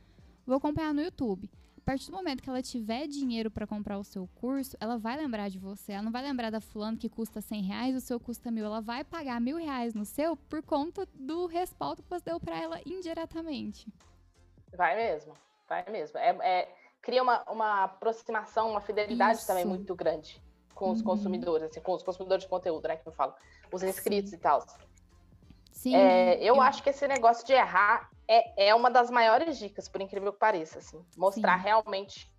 Vou 0.46 0.58
acompanhar 0.58 0.94
no 0.94 1.02
YouTube. 1.02 1.50
A 1.78 1.82
partir 1.84 2.08
do 2.08 2.18
momento 2.18 2.42
que 2.42 2.50
ela 2.50 2.62
tiver 2.62 3.08
dinheiro 3.08 3.52
para 3.52 3.68
comprar 3.68 4.00
o 4.00 4.04
seu 4.04 4.28
curso, 4.36 4.76
ela 4.80 4.98
vai 4.98 5.16
lembrar 5.16 5.50
de 5.50 5.60
você. 5.60 5.92
Ela 5.92 6.04
não 6.04 6.12
vai 6.12 6.24
lembrar 6.24 6.50
da 6.50 6.60
fulano 6.60 6.98
que 6.98 7.10
custa 7.10 7.42
100 7.42 7.62
reais, 7.64 7.96
o 7.96 8.02
seu 8.02 8.20
custa 8.20 8.50
mil. 8.50 8.66
Ela 8.66 8.82
vai 8.82 9.04
pagar 9.04 9.40
mil 9.40 9.58
reais 9.58 9.94
no 9.94 10.06
seu 10.06 10.36
por 10.36 10.64
conta 10.64 11.08
do 11.14 11.46
respaldo 11.46 12.02
que 12.02 12.10
você 12.10 12.26
deu 12.26 12.40
para 12.40 12.58
ela 12.58 12.80
indiretamente. 12.86 13.88
Vai 14.74 14.96
mesmo, 14.96 15.34
vai 15.68 15.84
mesmo. 15.90 16.18
É, 16.18 16.30
é 16.42 16.76
cria 17.02 17.22
uma, 17.22 17.44
uma 17.50 17.84
aproximação, 17.84 18.70
uma 18.70 18.82
fidelidade 18.82 19.40
Isso. 19.40 19.48
também 19.48 19.66
muito 19.66 19.96
grande 19.96 20.42
com 20.76 20.92
os 20.92 21.00
uhum. 21.00 21.06
consumidores, 21.06 21.70
assim, 21.70 21.82
com 21.82 21.94
os 21.94 22.04
consumidores 22.04 22.44
de 22.44 22.50
conteúdo, 22.50 22.88
né, 22.88 22.98
que 22.98 23.08
eu 23.08 23.12
falo, 23.12 23.34
os 23.72 23.84
inscritos 23.84 24.34
e 24.34 24.38
tal. 24.38 24.64
Sim. 25.72 25.96
É, 25.96 26.38
eu, 26.38 26.56
eu, 26.56 26.62
acho 26.62 26.82
que 26.82 26.90
esse 26.90 27.08
negócio 27.08 27.46
de 27.46 27.54
errar 27.54 28.10
é, 28.28 28.70
é 28.70 28.76
uma 28.76 28.90
das 28.90 29.10
maiores 29.10 29.58
dicas, 29.58 29.88
por 29.88 30.02
incrível 30.02 30.34
que 30.34 30.40
pareça, 30.40 30.80
assim, 30.80 31.04
mostrar 31.16 31.58
Sim. 31.58 31.64
realmente, 31.66 32.32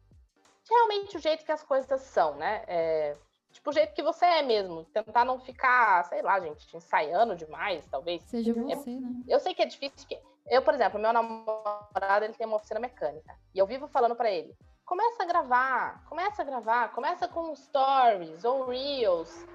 realmente 0.68 1.16
o 1.16 1.20
jeito 1.20 1.44
que 1.44 1.52
as 1.52 1.62
coisas 1.62 2.00
são, 2.02 2.36
né? 2.36 2.64
É, 2.66 3.16
tipo, 3.52 3.70
o 3.70 3.72
jeito 3.72 3.94
que 3.94 4.02
você 4.02 4.24
é 4.24 4.42
mesmo. 4.42 4.84
Tentar 4.86 5.24
não 5.24 5.38
ficar, 5.38 6.04
sei 6.04 6.22
lá, 6.22 6.40
gente, 6.40 6.76
ensaiando 6.76 7.36
demais, 7.36 7.86
talvez. 7.86 8.22
Seja 8.22 8.52
é, 8.52 8.54
você, 8.54 8.90
é, 8.90 8.94
né? 8.94 9.22
Eu 9.28 9.40
sei 9.40 9.54
que 9.54 9.62
é 9.62 9.66
difícil, 9.66 9.96
porque 9.96 10.20
eu, 10.46 10.62
por 10.62 10.74
exemplo, 10.74 11.00
meu 11.00 11.12
namorado, 11.12 12.24
ele 12.24 12.34
tem 12.34 12.46
uma 12.46 12.56
oficina 12.56 12.80
mecânica. 12.80 13.36
E 13.54 13.58
eu 13.58 13.66
vivo 13.66 13.86
falando 13.88 14.16
para 14.16 14.30
ele, 14.30 14.54
começa 14.84 15.22
a 15.22 15.26
gravar, 15.26 16.04
começa 16.08 16.42
a 16.42 16.44
gravar, 16.44 16.92
começa 16.92 17.28
com 17.28 17.54
stories 17.54 18.44
ou 18.44 18.66
reels, 18.66 19.46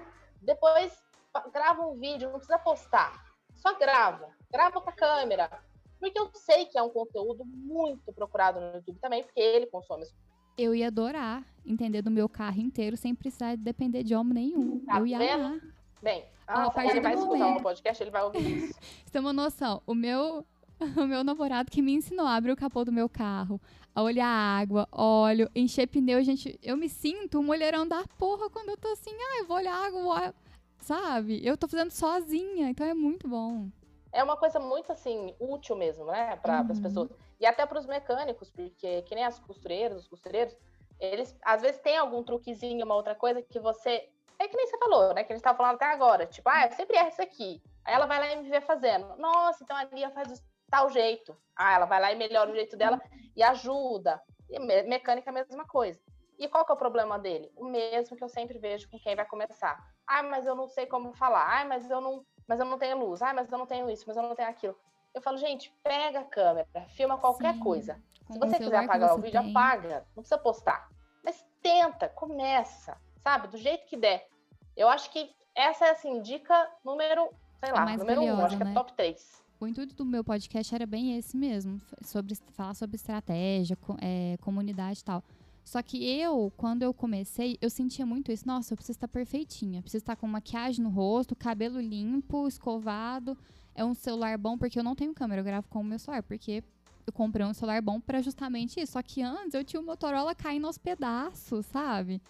depois 0.42 0.92
grava 1.52 1.86
um 1.86 1.98
vídeo, 1.98 2.30
não 2.30 2.38
precisa 2.38 2.58
postar, 2.58 3.24
só 3.54 3.78
grava, 3.78 4.28
grava 4.50 4.80
com 4.80 4.90
a 4.90 4.92
câmera, 4.92 5.50
porque 6.00 6.18
eu 6.18 6.30
sei 6.34 6.66
que 6.66 6.78
é 6.78 6.82
um 6.82 6.90
conteúdo 6.90 7.44
muito 7.44 8.12
procurado 8.12 8.60
no 8.60 8.76
YouTube 8.76 8.98
também, 9.00 9.22
porque 9.22 9.40
ele 9.40 9.66
consome. 9.66 10.06
Eu 10.56 10.74
ia 10.74 10.88
adorar 10.88 11.44
entender 11.64 12.02
do 12.02 12.10
meu 12.10 12.28
carro 12.28 12.60
inteiro 12.60 12.96
sem 12.96 13.14
precisar 13.14 13.56
depender 13.56 14.02
de 14.02 14.14
homem 14.14 14.34
nenhum. 14.34 14.80
Tá 14.80 14.98
eu 14.98 15.06
ia 15.06 15.18
vendo? 15.18 15.44
amar. 15.44 15.60
Bem, 16.02 16.24
a 16.46 16.86
ele 16.86 17.00
vai 17.00 17.14
escutar 17.14 17.56
o 17.56 17.62
podcast, 17.62 18.02
ele 18.02 18.10
vai 18.10 18.22
ouvir 18.22 18.40
isso. 18.40 18.74
Você 19.04 19.12
tem 19.12 19.20
uma 19.20 19.32
noção, 19.32 19.82
o 19.86 19.94
meu 19.94 20.44
o 20.96 21.06
meu 21.06 21.24
namorado 21.24 21.70
que 21.70 21.82
me 21.82 21.92
ensinou 21.92 22.26
a 22.26 22.36
abrir 22.36 22.52
o 22.52 22.56
capô 22.56 22.84
do 22.84 22.92
meu 22.92 23.08
carro, 23.08 23.60
a 23.94 24.02
olhar 24.02 24.26
água, 24.26 24.88
óleo, 24.92 25.50
encher 25.54 25.86
pneu, 25.86 26.22
gente, 26.22 26.58
eu 26.62 26.76
me 26.76 26.88
sinto 26.88 27.38
um 27.38 27.42
mulherão 27.42 27.86
da 27.86 28.04
porra 28.18 28.48
quando 28.48 28.70
eu 28.70 28.76
tô 28.76 28.88
assim, 28.88 29.10
ah, 29.10 29.38
eu 29.40 29.46
vou 29.46 29.56
olhar 29.56 29.74
água, 29.74 30.34
sabe? 30.78 31.44
Eu 31.44 31.56
tô 31.56 31.66
fazendo 31.66 31.90
sozinha, 31.90 32.70
então 32.70 32.86
é 32.86 32.94
muito 32.94 33.26
bom. 33.26 33.68
É 34.12 34.22
uma 34.22 34.36
coisa 34.36 34.58
muito, 34.58 34.90
assim, 34.90 35.34
útil 35.38 35.76
mesmo, 35.76 36.04
né, 36.06 36.36
para 36.36 36.62
uhum. 36.62 36.72
as 36.72 36.80
pessoas. 36.80 37.10
E 37.40 37.46
até 37.46 37.66
para 37.66 37.78
os 37.78 37.86
mecânicos, 37.86 38.50
porque 38.50 39.02
que 39.02 39.14
nem 39.14 39.24
as 39.24 39.38
costureiras, 39.38 39.98
os 39.98 40.08
costureiros, 40.08 40.56
eles 40.98 41.36
às 41.42 41.62
vezes 41.62 41.80
têm 41.80 41.96
algum 41.96 42.22
truquezinho, 42.22 42.84
uma 42.84 42.94
outra 42.94 43.14
coisa 43.14 43.40
que 43.42 43.60
você. 43.60 44.08
É 44.38 44.46
que 44.46 44.56
nem 44.56 44.66
você 44.66 44.78
falou, 44.78 45.14
né? 45.14 45.24
Que 45.24 45.32
a 45.32 45.36
gente 45.36 45.42
tava 45.42 45.56
falando 45.56 45.74
até 45.74 45.86
agora. 45.86 46.26
Tipo, 46.26 46.48
ah, 46.48 46.66
eu 46.66 46.72
sempre 46.72 46.96
erro 46.96 47.08
isso 47.08 47.22
aqui. 47.22 47.60
Aí 47.84 47.94
ela 47.94 48.06
vai 48.06 48.18
lá 48.18 48.32
e 48.32 48.42
me 48.42 48.48
vê 48.48 48.60
fazendo. 48.60 49.16
Nossa, 49.16 49.64
então 49.64 49.76
a 49.76 49.84
Lia 49.84 50.10
faz 50.10 50.42
tal 50.70 50.90
jeito. 50.90 51.36
Ah, 51.56 51.74
ela 51.74 51.86
vai 51.86 52.00
lá 52.00 52.12
e 52.12 52.16
melhora 52.16 52.50
o 52.50 52.54
jeito 52.54 52.76
dela 52.76 53.00
e 53.34 53.42
ajuda. 53.42 54.22
E 54.48 54.58
mecânica 54.58 55.28
é 55.28 55.32
a 55.32 55.34
mesma 55.34 55.66
coisa. 55.66 56.00
E 56.38 56.48
qual 56.48 56.64
que 56.64 56.70
é 56.70 56.74
o 56.74 56.78
problema 56.78 57.18
dele? 57.18 57.50
O 57.56 57.64
mesmo 57.64 58.16
que 58.16 58.22
eu 58.22 58.28
sempre 58.28 58.58
vejo 58.58 58.88
com 58.88 58.98
quem 58.98 59.16
vai 59.16 59.26
começar. 59.26 59.84
Ah, 60.06 60.22
mas 60.22 60.46
eu 60.46 60.54
não 60.54 60.68
sei 60.68 60.86
como 60.86 61.12
falar. 61.12 61.60
Ah, 61.60 61.64
mas 61.64 61.90
eu 61.90 62.00
não, 62.00 62.24
mas 62.46 62.60
eu 62.60 62.66
não 62.66 62.78
tenho 62.78 62.98
luz. 62.98 63.20
Ah, 63.20 63.34
mas 63.34 63.50
eu 63.50 63.58
não 63.58 63.66
tenho 63.66 63.90
isso, 63.90 64.04
mas 64.06 64.16
eu 64.16 64.22
não 64.22 64.36
tenho 64.36 64.48
aquilo. 64.48 64.76
Eu 65.12 65.20
falo, 65.20 65.36
gente, 65.36 65.74
pega 65.82 66.20
a 66.20 66.24
câmera, 66.24 66.68
filma 66.90 67.18
qualquer 67.18 67.54
Sim, 67.54 67.60
coisa. 67.60 68.00
Se 68.30 68.38
você 68.38 68.58
quiser 68.58 68.84
apagar 68.84 69.14
o 69.14 69.20
vídeo, 69.20 69.40
tem. 69.40 69.50
apaga. 69.50 70.06
Não 70.14 70.22
precisa 70.22 70.38
postar. 70.38 70.88
Mas 71.24 71.44
tenta, 71.60 72.08
começa, 72.10 72.96
sabe? 73.18 73.48
Do 73.48 73.56
jeito 73.56 73.86
que 73.86 73.96
der. 73.96 74.28
Eu 74.76 74.88
acho 74.88 75.10
que 75.10 75.34
essa 75.56 75.86
é, 75.86 75.90
assim, 75.90 76.22
dica 76.22 76.70
número, 76.84 77.30
sei 77.58 77.72
lá, 77.72 77.84
número 77.96 78.22
um. 78.22 78.44
Acho 78.44 78.56
né? 78.56 78.64
que 78.64 78.70
é 78.70 78.72
né? 78.72 78.74
top 78.74 78.92
3 78.92 79.47
o 79.60 79.66
intuito 79.66 79.94
do 79.94 80.04
meu 80.04 80.22
podcast 80.22 80.74
era 80.74 80.86
bem 80.86 81.16
esse 81.16 81.36
mesmo, 81.36 81.80
sobre 82.02 82.34
falar 82.52 82.74
sobre 82.74 82.96
estratégia, 82.96 83.76
é, 84.00 84.36
comunidade 84.40 85.00
e 85.00 85.04
tal. 85.04 85.22
Só 85.64 85.82
que 85.82 86.02
eu, 86.02 86.50
quando 86.56 86.82
eu 86.82 86.94
comecei, 86.94 87.58
eu 87.60 87.68
sentia 87.68 88.06
muito 88.06 88.32
isso. 88.32 88.46
Nossa, 88.46 88.72
eu 88.72 88.76
preciso 88.76 88.96
estar 88.96 89.08
perfeitinha. 89.08 89.82
Preciso 89.82 90.00
estar 90.00 90.16
com 90.16 90.26
maquiagem 90.26 90.82
no 90.82 90.88
rosto, 90.88 91.36
cabelo 91.36 91.78
limpo, 91.78 92.48
escovado. 92.48 93.36
É 93.74 93.84
um 93.84 93.92
celular 93.92 94.38
bom, 94.38 94.56
porque 94.56 94.78
eu 94.78 94.82
não 94.82 94.94
tenho 94.94 95.12
câmera, 95.12 95.40
eu 95.40 95.44
gravo 95.44 95.68
com 95.68 95.80
o 95.80 95.84
meu 95.84 95.98
celular, 95.98 96.22
porque 96.22 96.64
eu 97.06 97.12
comprei 97.12 97.44
um 97.44 97.52
celular 97.52 97.82
bom 97.82 98.00
para 98.00 98.22
justamente 98.22 98.80
isso. 98.80 98.92
Só 98.92 99.02
que 99.02 99.20
antes 99.20 99.52
eu 99.52 99.62
tinha 99.62 99.78
o 99.78 99.84
Motorola 99.84 100.34
caindo 100.34 100.66
aos 100.66 100.78
pedaços, 100.78 101.66
sabe? 101.66 102.22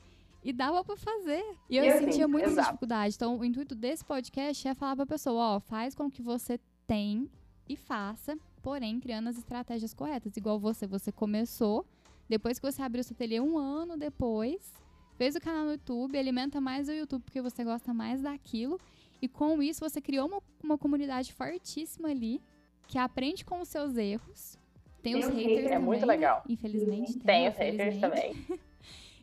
E 0.42 0.52
dava 0.52 0.82
para 0.82 0.96
fazer. 0.96 1.44
E 1.70 1.76
eu, 1.76 1.84
eu 1.84 1.98
sentia 1.98 2.26
sim, 2.26 2.30
muita 2.30 2.48
exato. 2.48 2.68
dificuldade. 2.68 3.14
Então, 3.14 3.38
o 3.38 3.44
intuito 3.44 3.76
desse 3.76 4.04
podcast 4.04 4.66
é 4.66 4.74
falar 4.74 4.96
pra 4.96 5.06
pessoa, 5.06 5.56
ó, 5.56 5.60
faz 5.60 5.94
com 5.94 6.10
que 6.10 6.22
você 6.22 6.58
tem 6.88 7.30
e 7.68 7.76
faça, 7.76 8.36
porém 8.62 8.98
criando 8.98 9.28
as 9.28 9.36
estratégias 9.36 9.94
corretas. 9.94 10.36
Igual 10.36 10.58
você, 10.58 10.86
você 10.86 11.12
começou, 11.12 11.86
depois 12.28 12.58
que 12.58 12.72
você 12.72 12.82
abriu 12.82 13.04
seu 13.04 13.14
ateliê 13.14 13.40
um 13.40 13.56
ano 13.58 13.96
depois, 13.96 14.72
fez 15.16 15.36
o 15.36 15.40
canal 15.40 15.66
no 15.66 15.72
YouTube, 15.72 16.18
alimenta 16.18 16.60
mais 16.60 16.88
o 16.88 16.92
YouTube 16.92 17.22
porque 17.22 17.42
você 17.42 17.62
gosta 17.62 17.94
mais 17.94 18.22
daquilo. 18.22 18.80
E 19.20 19.28
com 19.28 19.62
isso 19.62 19.80
você 19.80 20.00
criou 20.00 20.26
uma, 20.26 20.42
uma 20.64 20.78
comunidade 20.78 21.32
fortíssima 21.32 22.08
ali, 22.08 22.40
que 22.86 22.98
aprende 22.98 23.44
com 23.44 23.60
os 23.60 23.68
seus 23.68 23.96
erros. 23.96 24.58
Tem, 25.02 25.12
tem 25.12 25.20
os 25.20 25.28
haters 25.28 25.66
é 25.66 25.68
também. 25.70 25.84
muito 25.84 26.06
legal. 26.06 26.42
Infelizmente 26.48 27.18
tem. 27.18 27.24
Tem 27.24 27.48
os 27.48 27.56
haters 27.56 28.00
também. 28.00 28.32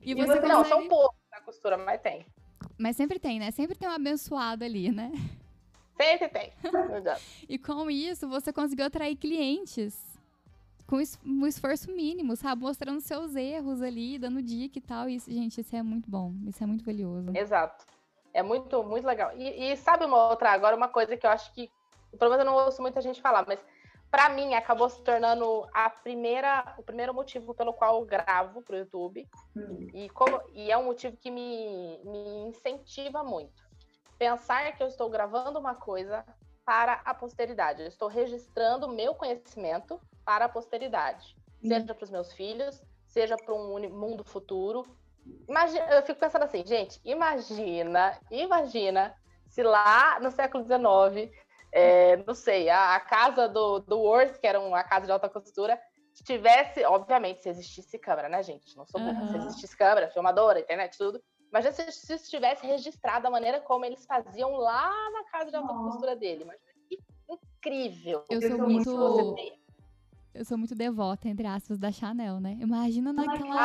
e, 0.03 0.13
você, 0.13 0.39
você 0.39 0.47
Não, 0.47 0.63
são 0.63 0.87
poucos 0.87 1.19
na 1.31 1.41
costura, 1.41 1.77
mas 1.77 1.99
tem. 1.99 2.25
Mas 2.77 2.95
sempre 2.95 3.17
tem, 3.17 3.39
né? 3.39 3.51
Sempre 3.51 3.75
tem 3.75 3.87
um 3.87 3.91
abençoado 3.91 4.63
ali, 4.63 4.91
né? 4.91 5.11
Sempre 5.97 6.29
tem. 6.29 6.53
e 7.47 7.57
com 7.57 7.89
isso, 7.89 8.27
você 8.27 8.51
conseguiu 8.51 8.85
atrair 8.85 9.15
clientes 9.15 10.15
com 10.87 10.97
um 11.25 11.47
esforço 11.47 11.91
mínimo, 11.91 12.35
sabe? 12.35 12.61
Mostrando 12.61 13.01
seus 13.01 13.35
erros 13.35 13.81
ali, 13.81 14.19
dando 14.19 14.41
dica 14.41 14.77
e 14.77 14.81
tal. 14.81 15.09
Isso, 15.09 15.31
gente, 15.31 15.61
isso 15.61 15.75
é 15.75 15.81
muito 15.81 16.09
bom. 16.09 16.33
Isso 16.47 16.63
é 16.63 16.67
muito 16.67 16.85
valioso. 16.85 17.35
Exato. 17.35 17.85
É 18.33 18.43
muito, 18.43 18.83
muito 18.83 19.07
legal. 19.07 19.31
E, 19.35 19.71
e 19.71 19.77
sabe 19.77 20.05
uma 20.05 20.29
outra, 20.29 20.51
agora 20.51 20.75
uma 20.75 20.89
coisa 20.89 21.15
que 21.17 21.25
eu 21.25 21.31
acho 21.31 21.51
que, 21.53 21.71
pelo 22.19 22.31
menos 22.31 22.45
eu 22.45 22.51
não 22.51 22.65
ouço 22.65 22.81
muita 22.81 23.01
gente 23.01 23.21
falar, 23.21 23.45
mas 23.47 23.59
para 24.11 24.29
mim 24.29 24.53
acabou 24.53 24.89
se 24.89 25.01
tornando 25.03 25.67
a 25.73 25.89
primeira, 25.89 26.75
o 26.77 26.83
primeiro 26.83 27.13
motivo 27.13 27.53
pelo 27.53 27.73
qual 27.73 27.99
eu 27.99 28.05
gravo 28.05 28.61
pro 28.61 28.77
YouTube. 28.77 29.27
Hum. 29.55 29.87
E, 29.93 30.09
como, 30.09 30.39
e 30.53 30.71
é 30.71 30.77
um 30.77 30.85
motivo 30.85 31.17
que 31.17 31.31
me, 31.31 31.99
me 32.03 32.49
incentiva 32.49 33.23
muito. 33.23 33.64
Pensar 34.17 34.75
que 34.75 34.81
eu 34.81 34.87
estou 34.87 35.09
gravando 35.09 35.59
uma 35.59 35.75
coisa 35.75 36.25
para 36.65 37.01
a 37.05 37.13
posteridade. 37.13 37.81
Eu 37.81 37.87
estou 37.87 38.07
registrando 38.07 38.87
meu 38.87 39.13
conhecimento 39.13 39.99
para 40.23 40.45
a 40.45 40.49
posteridade. 40.49 41.35
Hum. 41.63 41.69
Seja 41.69 41.93
para 41.93 42.03
os 42.03 42.09
meus 42.09 42.33
filhos, 42.33 42.81
seja 43.05 43.37
para 43.37 43.53
um 43.53 43.89
mundo 43.89 44.23
futuro. 44.23 44.85
Imagina, 45.47 45.85
eu 45.91 46.03
fico 46.03 46.19
pensando 46.19 46.43
assim, 46.43 46.65
gente, 46.65 46.99
imagina, 47.03 48.19
imagina 48.29 49.15
se 49.47 49.63
lá 49.63 50.19
no 50.19 50.29
século 50.31 50.63
XIX 50.63 51.31
é, 51.75 52.15
não 52.25 52.33
sei, 52.33 52.69
a, 52.69 52.95
a, 52.95 52.99
casa 53.01 53.49
do, 53.49 53.79
do 53.79 53.99
Worth, 53.99 54.39
que 54.39 54.47
era 54.47 54.59
uma 54.59 54.81
casa 54.81 55.05
de 55.07 55.11
alta 55.11 55.27
costura, 55.27 55.77
tivesse, 56.23 56.85
obviamente, 56.85 57.43
se 57.43 57.49
existisse 57.49 57.99
câmera, 57.99 58.29
né, 58.29 58.41
gente? 58.41 58.77
Não 58.77 58.85
sou 58.85 59.01
burra, 59.01 59.19
uhum. 59.19 59.27
se 59.27 59.37
existisse 59.37 59.75
câmera, 59.75 60.07
filmadora, 60.09 60.61
internet, 60.61 60.97
tudo. 60.97 61.21
Imagina 61.49 61.71
se, 61.71 61.91
se 61.91 62.13
estivesse 62.13 62.65
registrado 62.65 63.27
a 63.27 63.31
maneira 63.31 63.61
como 63.61 63.85
eles 63.85 64.05
faziam 64.05 64.51
lá 64.57 64.91
na 65.11 65.23
casa 65.25 65.49
de 65.49 65.55
alta 65.55 65.73
oh. 65.73 65.85
costura 65.85 66.15
dele. 66.15 66.43
Imagina 66.43 66.71
que 66.89 66.99
incrível. 67.29 68.23
Eu 68.29 68.41
sou 68.41 68.57
muito. 68.57 69.35
Eu 70.33 70.43
sou 70.43 70.57
muito 70.57 70.75
devota, 70.75 71.29
entre 71.29 71.47
aspas, 71.47 71.79
da 71.79 71.91
Chanel, 71.91 72.41
né? 72.41 72.57
Imagina 72.59 73.13
naquela 73.13 73.55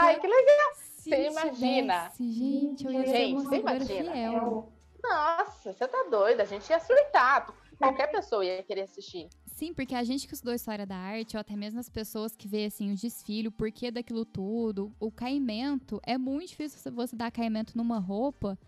Ai, 0.00 0.14
época. 0.14 0.28
que 0.28 0.34
legal! 0.34 0.74
Você 0.74 1.28
imagina? 1.28 2.10
Tivesse, 2.10 2.32
gente, 2.32 2.84
eu 2.84 2.90
ia 2.90 3.06
gente, 3.06 3.48
ser 3.48 3.60
uma 3.60 3.80
fiel. 3.80 4.72
Nossa, 5.02 5.72
você 5.72 5.86
tá 5.86 6.02
doida. 6.10 6.42
A 6.42 6.46
gente 6.46 6.68
ia 6.68 6.80
surtar. 6.80 7.54
Qualquer 7.78 8.08
pessoa 8.10 8.44
ia 8.44 8.62
querer 8.64 8.82
assistir. 8.82 9.28
Sim, 9.56 9.72
porque 9.72 9.94
a 9.94 10.04
gente 10.04 10.28
que 10.28 10.34
estudou 10.34 10.52
história 10.52 10.84
da 10.84 10.98
arte, 10.98 11.34
ou 11.34 11.40
até 11.40 11.56
mesmo 11.56 11.80
as 11.80 11.88
pessoas 11.88 12.36
que 12.36 12.46
vê 12.46 12.66
assim 12.66 12.92
o 12.92 12.94
desfile, 12.94 13.48
o 13.48 13.50
porquê 13.50 13.90
daquilo 13.90 14.22
tudo, 14.22 14.92
o 15.00 15.10
caimento, 15.10 15.98
é 16.06 16.18
muito 16.18 16.50
difícil 16.50 16.92
você 16.92 17.16
dar 17.16 17.30
caimento 17.30 17.74
numa 17.74 17.98
roupa 17.98 18.58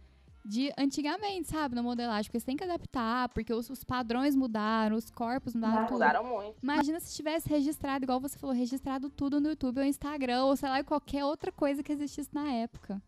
de 0.42 0.72
antigamente, 0.78 1.48
sabe, 1.48 1.74
na 1.74 1.82
modelagem, 1.82 2.24
porque 2.24 2.40
você 2.40 2.46
tem 2.46 2.56
que 2.56 2.64
adaptar, 2.64 3.28
porque 3.28 3.52
os, 3.52 3.68
os 3.68 3.84
padrões 3.84 4.34
mudaram, 4.34 4.96
os 4.96 5.10
corpos 5.10 5.54
mudaram 5.54 5.84
tudo. 5.84 5.92
Mudaram 5.92 6.24
muito. 6.24 6.56
Imagina 6.62 6.98
se 7.00 7.14
tivesse 7.14 7.46
registrado, 7.50 8.06
igual 8.06 8.18
você 8.18 8.38
falou, 8.38 8.56
registrado 8.56 9.10
tudo 9.10 9.42
no 9.42 9.50
YouTube 9.50 9.80
ou 9.80 9.84
Instagram, 9.84 10.44
ou 10.44 10.56
sei 10.56 10.70
lá, 10.70 10.82
qualquer 10.82 11.22
outra 11.22 11.52
coisa 11.52 11.82
que 11.82 11.92
existisse 11.92 12.30
na 12.32 12.50
época. 12.50 13.02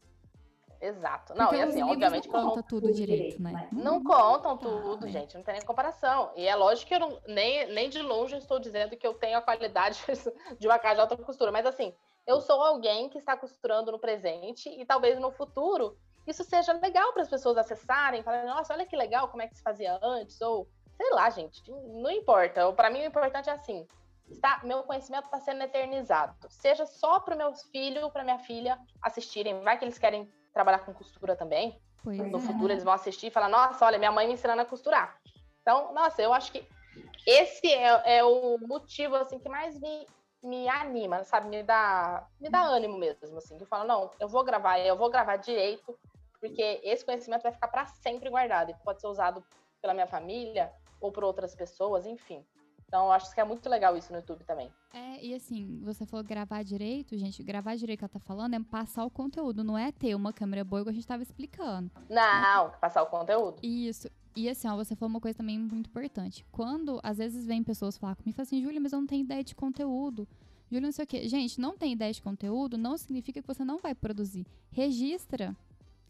Exato. 0.81 1.35
Não, 1.35 1.53
e 1.53 1.61
assim, 1.61 1.83
obviamente 1.83 2.29
não 2.29 2.49
conta 2.49 2.63
tudo 2.63 2.93
direito, 2.93 3.43
né? 3.43 3.69
Não 3.71 4.03
contam 4.03 4.57
tudo, 4.57 5.07
gente, 5.09 5.37
não 5.37 5.43
tem 5.43 5.55
nem 5.55 5.65
comparação. 5.65 6.33
E 6.35 6.47
é 6.47 6.57
lógico 6.57 6.89
que 6.89 6.95
eu 6.95 7.01
não, 7.01 7.21
nem, 7.27 7.71
nem 7.73 7.91
de 7.91 8.01
longe 8.01 8.37
estou 8.37 8.59
dizendo 8.59 8.97
que 8.97 9.07
eu 9.07 9.13
tenho 9.13 9.37
a 9.37 9.43
qualidade 9.43 10.03
de 10.59 10.67
uma 10.67 10.79
casa 10.79 10.95
de 10.95 11.01
alta 11.03 11.17
costura, 11.19 11.53
mas 11.53 11.67
assim, 11.67 11.95
eu 12.27 12.41
sou 12.41 12.63
alguém 12.63 13.11
que 13.11 13.19
está 13.19 13.37
costurando 13.37 13.93
no 13.93 13.99
presente 13.99 14.71
e 14.71 14.87
talvez 14.87 15.19
no 15.19 15.31
futuro 15.31 15.99
isso 16.27 16.45
seja 16.45 16.73
legal 16.73 17.13
para 17.13 17.23
as 17.23 17.29
pessoas 17.29 17.59
acessarem, 17.59 18.23
falarem, 18.23 18.47
nossa, 18.47 18.73
olha 18.73 18.87
que 18.87 18.97
legal 18.97 19.29
como 19.29 19.43
é 19.43 19.49
que 19.49 19.57
se 19.57 19.63
fazia 19.63 19.99
antes, 20.03 20.41
ou 20.41 20.67
sei 20.97 21.11
lá, 21.11 21.29
gente, 21.29 21.63
não 21.71 22.11
importa. 22.11 22.73
Para 22.73 22.91
mim 22.91 23.01
o 23.01 23.07
importante 23.07 23.51
é 23.51 23.53
assim, 23.53 23.87
está, 24.31 24.61
meu 24.63 24.83
conhecimento 24.83 25.25
está 25.25 25.41
sendo 25.41 25.63
eternizado. 25.63 26.35
Seja 26.49 26.87
só 26.87 27.21
para 27.21 27.37
meus 27.37 27.63
filhos, 27.65 28.11
para 28.13 28.25
minha 28.25 28.39
filha 28.39 28.79
assistirem, 29.03 29.61
vai 29.63 29.79
que 29.79 29.85
eles 29.85 29.99
querem 29.99 30.31
trabalhar 30.53 30.81
com 30.81 30.93
costura 30.93 31.37
também. 31.37 31.81
Pois 32.03 32.19
no 32.19 32.39
é. 32.39 32.41
futuro 32.41 32.73
eles 32.73 32.85
vão 32.85 32.93
assistir 32.93 33.27
e 33.27 33.31
falar, 33.31 33.49
nossa, 33.49 33.85
olha, 33.85 33.99
minha 33.99 34.13
mãe 34.13 34.27
me 34.27 34.35
ensinando 34.35 34.63
a 34.63 34.65
costurar. 34.65 35.21
Então, 35.61 35.93
nossa, 35.93 36.23
eu 36.23 36.33
acho 36.33 36.51
que 36.53 36.67
esse 37.27 37.71
é, 37.71 38.19
é 38.19 38.25
o 38.25 38.59
motivo 38.59 39.17
assim 39.17 39.39
que 39.39 39.49
mais 39.49 39.79
me, 39.79 40.07
me 40.43 40.69
anima, 40.69 41.23
sabe? 41.25 41.49
Me 41.49 41.63
dá, 41.63 42.27
me 42.41 42.49
dá 42.49 42.63
ânimo 42.63 42.99
mesmo, 42.99 43.37
assim. 43.37 43.57
Que 43.57 43.65
eu 43.65 43.67
falo, 43.67 43.87
não, 43.87 44.11
eu 44.19 44.29
vou 44.29 44.43
gravar, 44.43 44.79
eu 44.81 44.97
vou 44.97 45.11
gravar 45.11 45.37
direito, 45.37 45.99
porque 46.41 46.81
esse 46.83 47.05
conhecimento 47.05 47.43
vai 47.43 47.53
ficar 47.53 47.69
para 47.69 47.87
sempre 47.87 48.31
guardado 48.31 48.71
e 48.71 48.75
pode 48.83 49.01
ser 49.01 49.07
usado 49.07 49.45
pela 49.81 49.93
minha 49.93 50.07
família 50.07 50.73
ou 51.01 51.13
por 51.13 51.25
outras 51.25 51.55
pessoas, 51.55 52.07
enfim. 52.07 52.45
Então, 52.91 53.05
eu 53.05 53.13
acho 53.13 53.33
que 53.33 53.41
é 53.41 53.45
muito 53.45 53.69
legal 53.69 53.97
isso 53.97 54.13
no 54.13 54.19
YouTube 54.19 54.43
também. 54.43 54.69
É, 54.93 55.25
e 55.25 55.33
assim, 55.33 55.81
você 55.85 56.05
falou 56.05 56.27
gravar 56.27 56.65
direito, 56.65 57.17
gente, 57.17 57.41
gravar 57.41 57.77
direito 57.77 58.01
que 58.01 58.05
ela 58.05 58.09
tá 58.09 58.19
falando 58.19 58.55
é 58.55 58.61
passar 58.61 59.05
o 59.05 59.11
conteúdo, 59.11 59.63
não 59.63 59.79
é 59.79 59.93
ter 59.93 60.13
uma 60.17 60.33
câmera 60.33 60.65
boa, 60.65 60.81
igual 60.81 60.91
a 60.91 60.95
gente 60.95 61.07
tava 61.07 61.23
explicando. 61.23 61.89
Não, 62.09 62.71
passar 62.81 63.05
o 63.05 63.07
conteúdo. 63.07 63.61
Isso. 63.63 64.11
E 64.35 64.49
assim, 64.49 64.67
ó, 64.67 64.75
você 64.75 64.97
falou 64.97 65.09
uma 65.09 65.21
coisa 65.21 65.39
também 65.39 65.57
muito 65.57 65.89
importante. 65.89 66.45
Quando, 66.51 66.99
às 67.01 67.19
vezes, 67.19 67.47
vem 67.47 67.63
pessoas 67.63 67.97
falar 67.97 68.17
comigo 68.17 68.31
e 68.31 68.33
falam 68.35 68.49
assim, 68.49 68.61
Júlia, 68.61 68.81
mas 68.81 68.93
eu 68.93 68.99
não 68.99 69.07
tenho 69.07 69.23
ideia 69.23 69.45
de 69.45 69.55
conteúdo. 69.55 70.27
Júlia, 70.69 70.89
não 70.89 70.93
sei 70.93 71.05
o 71.05 71.07
quê. 71.07 71.29
Gente, 71.29 71.61
não 71.61 71.79
tem 71.79 71.93
ideia 71.93 72.13
de 72.13 72.21
conteúdo 72.21 72.77
não 72.77 72.99
significa 72.99 73.41
que 73.41 73.47
você 73.47 73.65
não 73.65 73.79
vai 73.79 73.95
produzir. 73.95 74.45
Registra. 74.73 75.57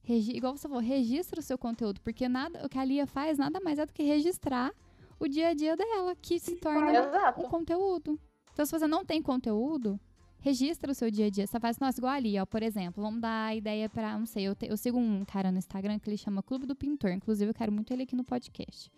Regi 0.02 0.34
igual 0.34 0.56
você 0.56 0.66
falou, 0.66 0.82
registra 0.82 1.40
o 1.40 1.42
seu 1.42 1.58
conteúdo, 1.58 2.00
porque 2.00 2.26
nada, 2.26 2.64
o 2.64 2.70
que 2.70 2.78
a 2.78 2.84
Lia 2.86 3.06
faz 3.06 3.36
nada 3.36 3.60
mais 3.60 3.78
é 3.78 3.84
do 3.84 3.92
que 3.92 4.02
registrar 4.02 4.72
o 5.20 5.28
dia 5.28 5.48
a 5.48 5.54
dia 5.54 5.76
dela, 5.76 6.16
que 6.16 6.40
se 6.40 6.56
torna 6.56 6.90
Exato. 6.90 7.40
um 7.40 7.48
conteúdo. 7.48 8.18
Então, 8.52 8.64
se 8.64 8.72
você 8.72 8.86
não 8.86 9.04
tem 9.04 9.22
conteúdo, 9.22 10.00
registra 10.40 10.90
o 10.90 10.94
seu 10.94 11.10
dia 11.10 11.26
a 11.26 11.30
dia. 11.30 11.46
Você 11.46 11.60
faz, 11.60 11.78
nossa, 11.78 12.00
igual 12.00 12.14
ali, 12.14 12.38
ó, 12.40 12.46
por 12.46 12.62
exemplo, 12.62 13.02
vamos 13.02 13.20
dar 13.20 13.48
a 13.48 13.54
ideia 13.54 13.88
para, 13.88 14.18
não 14.18 14.26
sei, 14.26 14.44
eu, 14.44 14.54
te, 14.54 14.66
eu 14.66 14.76
sigo 14.76 14.98
um 14.98 15.24
cara 15.24 15.52
no 15.52 15.58
Instagram 15.58 15.98
que 15.98 16.08
ele 16.08 16.16
chama 16.16 16.42
Clube 16.42 16.66
do 16.66 16.74
Pintor. 16.74 17.10
Inclusive, 17.10 17.50
eu 17.50 17.54
quero 17.54 17.70
muito 17.70 17.92
ele 17.92 18.02
aqui 18.02 18.16
no 18.16 18.24
podcast. 18.24 18.90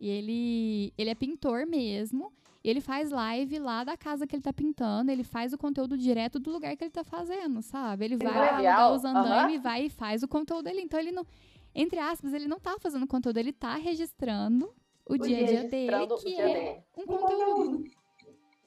E 0.00 0.08
ele, 0.08 0.92
ele 0.98 1.10
é 1.10 1.14
pintor 1.14 1.66
mesmo. 1.66 2.32
Ele 2.62 2.80
faz 2.80 3.10
live 3.10 3.58
lá 3.58 3.84
da 3.84 3.96
casa 3.96 4.26
que 4.26 4.36
ele 4.36 4.42
tá 4.42 4.52
pintando, 4.52 5.10
ele 5.10 5.24
faz 5.24 5.54
o 5.54 5.56
conteúdo 5.56 5.96
direto 5.96 6.38
do 6.38 6.50
lugar 6.50 6.76
que 6.76 6.84
ele 6.84 6.90
tá 6.90 7.02
fazendo, 7.02 7.62
sabe? 7.62 8.04
Ele 8.04 8.16
vai 8.18 8.62
lá, 8.62 8.92
os 8.92 9.02
andaimes, 9.02 9.56
uhum. 9.56 9.62
vai 9.62 9.86
e 9.86 9.88
faz 9.88 10.22
o 10.22 10.28
conteúdo 10.28 10.64
dele. 10.64 10.82
Então 10.82 11.00
ele 11.00 11.10
não, 11.10 11.24
entre 11.74 11.98
aspas, 11.98 12.34
ele 12.34 12.46
não 12.46 12.60
tá 12.60 12.76
fazendo 12.78 13.06
conteúdo, 13.06 13.38
ele 13.38 13.52
tá 13.52 13.76
registrando 13.76 14.70
o, 15.14 15.18
dia 15.18 15.42
a 15.42 15.46
dia 15.46 15.64
dele, 15.64 16.06
que 16.18 16.40
é 16.40 16.44
dele. 16.44 16.84
um 16.96 17.06
conteúdo. 17.06 17.84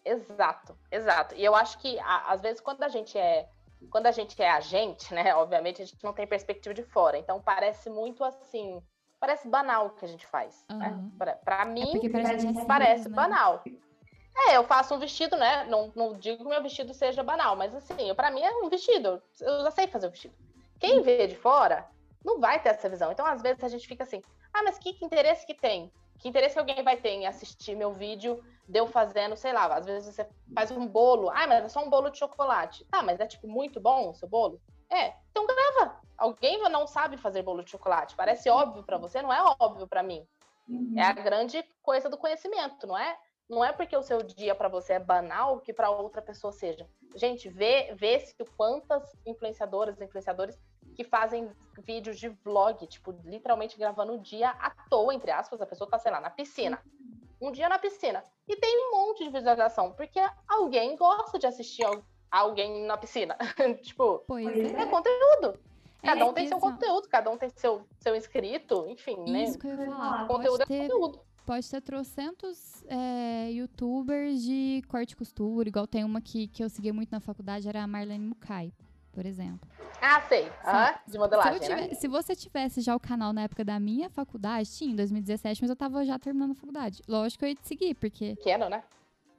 Exato, 0.05 0.77
exato. 0.91 1.35
E 1.35 1.43
eu 1.43 1.55
acho 1.55 1.77
que 1.79 1.97
às 1.99 2.41
vezes 2.41 2.59
quando 2.59 2.83
a 2.83 2.89
gente 2.89 3.17
é 3.17 3.47
quando 3.89 4.05
a 4.05 4.11
gente 4.11 4.41
é 4.41 4.49
agente, 4.49 5.13
né? 5.13 5.33
Obviamente 5.35 5.81
a 5.81 5.85
gente 5.85 6.03
não 6.03 6.13
tem 6.13 6.27
perspectiva 6.27 6.73
de 6.73 6.83
fora. 6.83 7.17
Então 7.17 7.41
parece 7.41 7.89
muito 7.89 8.23
assim, 8.23 8.81
parece 9.19 9.47
banal 9.47 9.87
o 9.87 9.89
que 9.91 10.05
a 10.05 10.07
gente 10.07 10.27
faz. 10.27 10.65
Uhum. 10.69 10.77
Né? 10.77 11.11
Pra, 11.17 11.33
pra 11.35 11.61
é 11.61 11.65
mim, 11.65 12.05
é 12.05 12.09
parece, 12.09 12.65
parece 12.65 13.09
né? 13.09 13.15
banal. 13.15 13.63
É, 14.35 14.57
eu 14.57 14.63
faço 14.63 14.95
um 14.95 14.99
vestido, 14.99 15.37
né? 15.37 15.63
Não, 15.65 15.91
não 15.95 16.17
digo 16.17 16.43
que 16.43 16.49
meu 16.49 16.61
vestido 16.61 16.93
seja 16.93 17.21
banal, 17.21 17.55
mas 17.55 17.73
assim, 17.75 18.13
para 18.15 18.31
mim 18.31 18.41
é 18.41 18.51
um 18.51 18.69
vestido. 18.69 19.21
Eu 19.39 19.63
já 19.63 19.71
sei 19.71 19.87
fazer 19.87 20.07
o 20.07 20.11
vestido. 20.11 20.33
Quem 20.79 21.01
vê 21.01 21.27
de 21.27 21.35
fora 21.35 21.87
não 22.23 22.39
vai 22.39 22.61
ter 22.61 22.69
essa 22.69 22.89
visão. 22.89 23.11
Então, 23.11 23.25
às 23.25 23.41
vezes, 23.41 23.63
a 23.63 23.67
gente 23.67 23.87
fica 23.87 24.03
assim, 24.03 24.21
ah, 24.53 24.63
mas 24.63 24.79
que, 24.79 24.93
que 24.93 25.05
interesse 25.05 25.45
que 25.45 25.53
tem? 25.53 25.91
Que 26.19 26.29
interesse 26.29 26.53
que 26.53 26.59
alguém 26.59 26.83
vai 26.83 26.97
ter 26.97 27.09
em 27.09 27.25
assistir 27.25 27.75
meu 27.75 27.91
vídeo 27.91 28.43
de 28.67 28.79
eu 28.79 28.87
fazendo, 28.87 29.35
sei 29.35 29.51
lá, 29.51 29.65
às 29.75 29.85
vezes 29.85 30.13
você 30.13 30.27
faz 30.53 30.71
um 30.71 30.87
bolo. 30.87 31.29
Ah, 31.29 31.47
mas 31.47 31.65
é 31.65 31.69
só 31.69 31.83
um 31.83 31.89
bolo 31.89 32.09
de 32.09 32.17
chocolate. 32.17 32.85
Tá, 32.85 33.01
mas 33.01 33.19
é 33.19 33.27
tipo 33.27 33.47
muito 33.47 33.79
bom 33.79 34.09
o 34.09 34.13
seu 34.13 34.27
bolo? 34.27 34.61
É, 34.89 35.13
então 35.31 35.45
grava. 35.45 35.99
Alguém 36.17 36.61
não 36.69 36.87
sabe 36.87 37.17
fazer 37.17 37.41
bolo 37.41 37.63
de 37.63 37.71
chocolate. 37.71 38.15
Parece 38.15 38.49
óbvio 38.49 38.83
para 38.83 38.97
você, 38.97 39.21
não 39.21 39.33
é 39.33 39.41
óbvio 39.59 39.87
para 39.87 40.03
mim. 40.03 40.25
Uhum. 40.67 40.93
É 40.95 41.03
a 41.03 41.11
grande 41.11 41.63
coisa 41.81 42.09
do 42.09 42.17
conhecimento, 42.17 42.87
não 42.87 42.97
é? 42.97 43.17
Não 43.49 43.63
é 43.63 43.71
porque 43.73 43.95
o 43.95 44.03
seu 44.03 44.23
dia 44.23 44.55
para 44.55 44.69
você 44.69 44.93
é 44.93 44.99
banal 44.99 45.59
que 45.59 45.73
para 45.73 45.89
outra 45.89 46.21
pessoa 46.21 46.53
seja. 46.53 46.87
Gente, 47.15 47.49
vê, 47.49 47.93
vê 47.93 48.19
se 48.19 48.33
quantas 48.55 49.03
influenciadoras, 49.25 49.99
influenciadores 49.99 50.57
que 50.93 51.03
fazem 51.03 51.49
vídeos 51.79 52.19
de 52.19 52.29
vlog, 52.29 52.85
tipo, 52.87 53.15
literalmente 53.25 53.77
gravando 53.77 54.13
o 54.13 54.19
dia 54.19 54.49
à 54.49 54.69
toa, 54.89 55.13
entre 55.13 55.31
aspas, 55.31 55.61
a 55.61 55.65
pessoa 55.65 55.89
tá, 55.89 55.99
sei 55.99 56.11
lá, 56.11 56.21
na 56.21 56.29
piscina. 56.29 56.79
Um 57.41 57.51
dia 57.51 57.67
na 57.67 57.79
piscina. 57.79 58.23
E 58.47 58.55
tem 58.55 58.77
um 58.77 58.91
monte 58.91 59.23
de 59.23 59.29
visualização, 59.29 59.91
porque 59.93 60.19
alguém 60.47 60.95
gosta 60.95 61.37
de 61.37 61.47
assistir 61.47 61.85
alguém 62.31 62.85
na 62.85 62.97
piscina. 62.97 63.35
tipo, 63.81 64.23
pois 64.27 64.47
é. 64.47 64.81
é 64.81 64.85
conteúdo. 64.85 65.59
Cada 66.01 66.21
é, 66.21 66.25
um 66.25 66.33
tem 66.33 66.47
seu 66.47 66.59
conteúdo, 66.59 67.07
cada 67.07 67.29
um 67.29 67.37
tem 67.37 67.49
seu, 67.55 67.87
seu 67.97 68.15
inscrito, 68.15 68.85
enfim, 68.87 69.17
né? 69.29 69.43
Isso 69.43 69.57
que 69.57 69.67
eu 69.67 69.71
ia 69.71 69.85
falar. 69.85 70.27
Conteúdo 70.27 70.61
é 70.63 70.65
ter, 70.65 70.81
conteúdo. 70.81 71.21
Pode 71.45 71.69
ter 71.69 71.81
trocentos 71.81 72.83
é, 72.87 73.49
youtubers 73.51 74.41
de 74.41 74.83
corte 74.89 75.13
e 75.13 75.15
costura, 75.15 75.67
igual 75.67 75.87
tem 75.87 76.03
uma 76.03 76.21
que, 76.21 76.47
que 76.47 76.63
eu 76.63 76.69
segui 76.69 76.91
muito 76.91 77.09
na 77.09 77.21
faculdade, 77.21 77.67
era 77.67 77.83
a 77.83 77.87
Marlene 77.87 78.25
Mukai 78.25 78.73
por 79.13 79.25
exemplo. 79.25 79.69
Ah, 80.05 80.21
sei. 80.27 80.43
Uhum. 80.43 81.11
De 81.11 81.17
modelagem, 81.17 81.61
se, 81.61 81.69
né? 81.69 81.93
se, 81.93 82.07
você 82.09 82.35
tivesse 82.35 82.81
já 82.81 82.93
o 82.93 82.99
canal 82.99 83.31
na 83.31 83.43
época 83.43 83.63
da 83.63 83.79
minha 83.79 84.09
faculdade, 84.09 84.69
tinha, 84.69 84.91
em 84.91 84.95
2017, 84.97 85.61
mas 85.61 85.69
eu 85.69 85.77
tava 85.77 86.03
já 86.03 86.19
terminando 86.19 86.51
a 86.51 86.55
faculdade. 86.55 87.01
Lógico 87.07 87.39
que 87.39 87.45
eu 87.45 87.49
ia 87.49 87.55
te 87.55 87.65
seguir, 87.65 87.95
porque... 87.95 88.35
Pequeno, 88.35 88.67
né? 88.67 88.83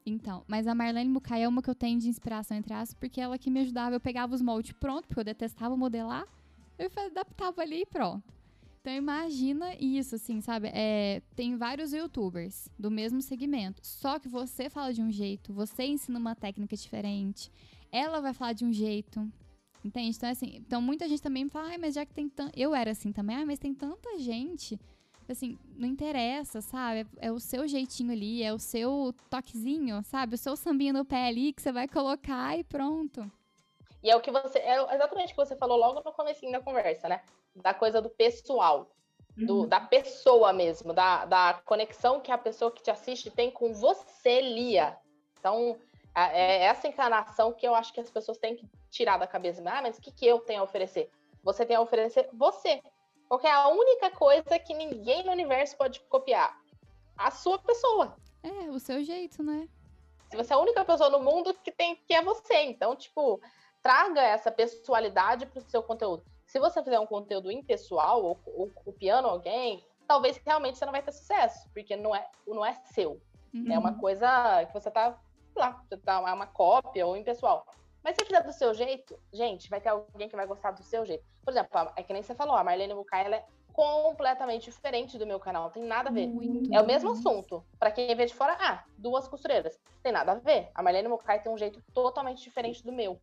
Então, 0.06 0.42
mas 0.48 0.66
a 0.66 0.74
Marlene 0.74 1.10
Mukai 1.10 1.42
é 1.42 1.48
uma 1.48 1.60
que 1.60 1.68
eu 1.68 1.74
tenho 1.74 2.00
de 2.00 2.08
inspiração, 2.08 2.56
entre 2.56 2.72
aspas, 2.72 2.94
porque 2.94 3.20
ela 3.20 3.36
que 3.36 3.50
me 3.50 3.60
ajudava. 3.60 3.94
Eu 3.94 4.00
pegava 4.00 4.34
os 4.34 4.40
moldes 4.40 4.72
pronto, 4.72 5.06
porque 5.06 5.20
eu 5.20 5.24
detestava 5.24 5.76
modelar. 5.76 6.24
Eu 6.78 6.90
adaptava 6.96 7.60
ali 7.60 7.82
e 7.82 7.86
pronto. 7.86 8.24
Então 8.80 8.92
imagina 8.92 9.74
isso, 9.76 10.14
assim, 10.14 10.40
sabe? 10.40 10.70
É, 10.72 11.22
tem 11.36 11.56
vários 11.56 11.92
youtubers 11.92 12.70
do 12.78 12.90
mesmo 12.90 13.20
segmento. 13.20 13.80
Só 13.82 14.18
que 14.18 14.28
você 14.28 14.70
fala 14.70 14.92
de 14.94 15.02
um 15.02 15.10
jeito, 15.10 15.52
você 15.52 15.84
ensina 15.84 16.18
uma 16.18 16.34
técnica 16.34 16.74
diferente. 16.74 17.50
Ela 17.92 18.20
vai 18.20 18.32
falar 18.32 18.54
de 18.54 18.64
um 18.64 18.72
jeito. 18.72 19.30
Entende? 19.84 20.16
Então, 20.16 20.30
assim, 20.30 20.56
então 20.56 20.80
muita 20.80 21.06
gente 21.06 21.20
também 21.20 21.46
fala, 21.48 21.68
ai, 21.68 21.78
mas 21.78 21.94
já 21.94 22.06
que 22.06 22.14
tem 22.14 22.28
tanto. 22.28 22.58
Eu 22.58 22.74
era 22.74 22.92
assim 22.92 23.12
também, 23.12 23.36
ai, 23.36 23.44
mas 23.44 23.58
tem 23.58 23.74
tanta 23.74 24.18
gente. 24.18 24.80
Assim, 25.28 25.58
não 25.76 25.86
interessa, 25.86 26.60
sabe? 26.60 27.06
É, 27.18 27.26
é, 27.26 27.32
o 27.32 27.38
seu 27.38 27.68
jeitinho 27.68 28.12
ali, 28.12 28.42
é 28.42 28.52
o 28.52 28.58
seu 28.58 29.14
toquezinho, 29.28 30.02
sabe? 30.04 30.34
O 30.34 30.38
seu 30.38 30.56
sambinho 30.56 30.94
no 30.94 31.04
pé 31.04 31.28
ali 31.28 31.52
que 31.52 31.60
você 31.60 31.70
vai 31.70 31.86
colocar 31.86 32.58
e 32.58 32.64
pronto. 32.64 33.30
E 34.02 34.10
é 34.10 34.16
o 34.16 34.20
que 34.20 34.30
você. 34.30 34.58
É 34.58 34.94
exatamente 34.94 35.32
o 35.32 35.36
que 35.36 35.44
você 35.44 35.56
falou 35.56 35.78
logo 35.78 36.02
no 36.04 36.12
começo 36.12 36.50
da 36.50 36.60
conversa, 36.60 37.08
né? 37.08 37.22
Da 37.56 37.72
coisa 37.74 38.00
do 38.00 38.10
pessoal. 38.10 38.90
Do, 39.36 39.62
uhum. 39.62 39.68
Da 39.68 39.80
pessoa 39.80 40.52
mesmo, 40.52 40.92
da, 40.92 41.24
da 41.24 41.54
conexão 41.64 42.20
que 42.20 42.30
a 42.30 42.38
pessoa 42.38 42.70
que 42.70 42.82
te 42.82 42.90
assiste 42.90 43.30
tem 43.30 43.50
com 43.50 43.74
você, 43.74 44.40
Lia. 44.40 44.96
Então, 45.40 45.76
é 46.14 46.64
essa 46.64 46.86
encarnação 46.86 47.52
que 47.52 47.66
eu 47.66 47.74
acho 47.74 47.92
que 47.92 48.00
as 48.00 48.10
pessoas 48.10 48.38
têm 48.38 48.56
que 48.56 48.68
tirar 48.90 49.18
da 49.18 49.26
cabeça. 49.26 49.62
Ah, 49.66 49.82
mas 49.82 49.98
o 49.98 50.00
que, 50.00 50.12
que 50.12 50.26
eu 50.26 50.38
tenho 50.38 50.60
a 50.60 50.64
oferecer? 50.64 51.10
Você 51.42 51.66
tem 51.66 51.76
a 51.76 51.80
oferecer 51.80 52.28
você. 52.32 52.82
Porque 53.28 53.46
é 53.46 53.52
a 53.52 53.68
única 53.68 54.10
coisa 54.10 54.58
que 54.58 54.74
ninguém 54.74 55.24
no 55.24 55.32
universo 55.32 55.76
pode 55.76 56.00
copiar. 56.00 56.56
A 57.16 57.30
sua 57.30 57.58
pessoa. 57.58 58.16
É, 58.42 58.70
o 58.70 58.78
seu 58.78 59.02
jeito, 59.02 59.42
né? 59.42 59.68
Se 60.30 60.36
você 60.36 60.52
é 60.52 60.56
a 60.56 60.60
única 60.60 60.84
pessoa 60.84 61.10
no 61.10 61.20
mundo 61.20 61.54
que 61.54 61.72
tem 61.72 61.96
que 61.96 62.14
é 62.14 62.22
você. 62.22 62.62
Então, 62.62 62.94
tipo, 62.94 63.40
traga 63.82 64.20
essa 64.20 64.50
pessoalidade 64.50 65.46
para 65.46 65.58
o 65.58 65.68
seu 65.68 65.82
conteúdo. 65.82 66.24
Se 66.46 66.58
você 66.58 66.82
fizer 66.82 67.00
um 67.00 67.06
conteúdo 67.06 67.50
impessoal 67.50 68.22
ou, 68.22 68.40
ou 68.46 68.70
copiando 68.70 69.26
alguém, 69.26 69.84
talvez 70.06 70.36
realmente 70.44 70.78
você 70.78 70.84
não 70.84 70.92
vai 70.92 71.02
ter 71.02 71.12
sucesso, 71.12 71.68
porque 71.72 71.96
não 71.96 72.14
é, 72.14 72.28
não 72.46 72.64
é 72.64 72.74
seu. 72.92 73.20
Uhum. 73.52 73.72
É 73.72 73.78
uma 73.78 73.92
uhum. 73.92 73.98
coisa 73.98 74.64
que 74.66 74.72
você 74.72 74.90
tá 74.90 75.18
lá, 75.58 75.82
você 75.88 75.96
tá 75.96 76.20
uma 76.20 76.46
cópia 76.46 77.06
ou 77.06 77.16
impessoal. 77.16 77.66
Mas 78.02 78.16
se 78.16 78.24
fizer 78.24 78.42
do 78.42 78.52
seu 78.52 78.74
jeito, 78.74 79.18
gente, 79.32 79.70
vai 79.70 79.80
ter 79.80 79.88
alguém 79.88 80.28
que 80.28 80.36
vai 80.36 80.46
gostar 80.46 80.72
do 80.72 80.82
seu 80.82 81.06
jeito. 81.06 81.24
Por 81.42 81.52
exemplo, 81.52 81.92
é 81.96 82.02
que 82.02 82.12
nem 82.12 82.22
você 82.22 82.34
falou, 82.34 82.54
a 82.54 82.62
Marlene 82.62 82.94
Bucay, 82.94 83.24
ela 83.24 83.36
é 83.36 83.46
completamente 83.74 84.70
diferente 84.70 85.18
do 85.18 85.26
meu 85.26 85.40
canal, 85.40 85.64
não 85.64 85.70
tem 85.70 85.82
nada 85.82 86.08
a 86.08 86.12
ver. 86.12 86.28
Muito 86.28 86.72
é 86.72 86.80
o 86.80 86.86
mesmo 86.86 87.10
assunto. 87.10 87.64
Para 87.78 87.90
quem 87.90 88.14
vê 88.14 88.24
de 88.24 88.34
fora, 88.34 88.56
ah, 88.60 88.84
duas 88.96 89.26
costureiras. 89.26 89.78
Tem 90.02 90.12
nada 90.12 90.32
a 90.32 90.34
ver. 90.36 90.70
A 90.74 90.82
Marlene 90.82 91.08
Mukai 91.08 91.42
tem 91.42 91.52
um 91.52 91.58
jeito 91.58 91.82
totalmente 91.92 92.42
diferente 92.42 92.84
do 92.84 92.92
meu. 92.92 93.20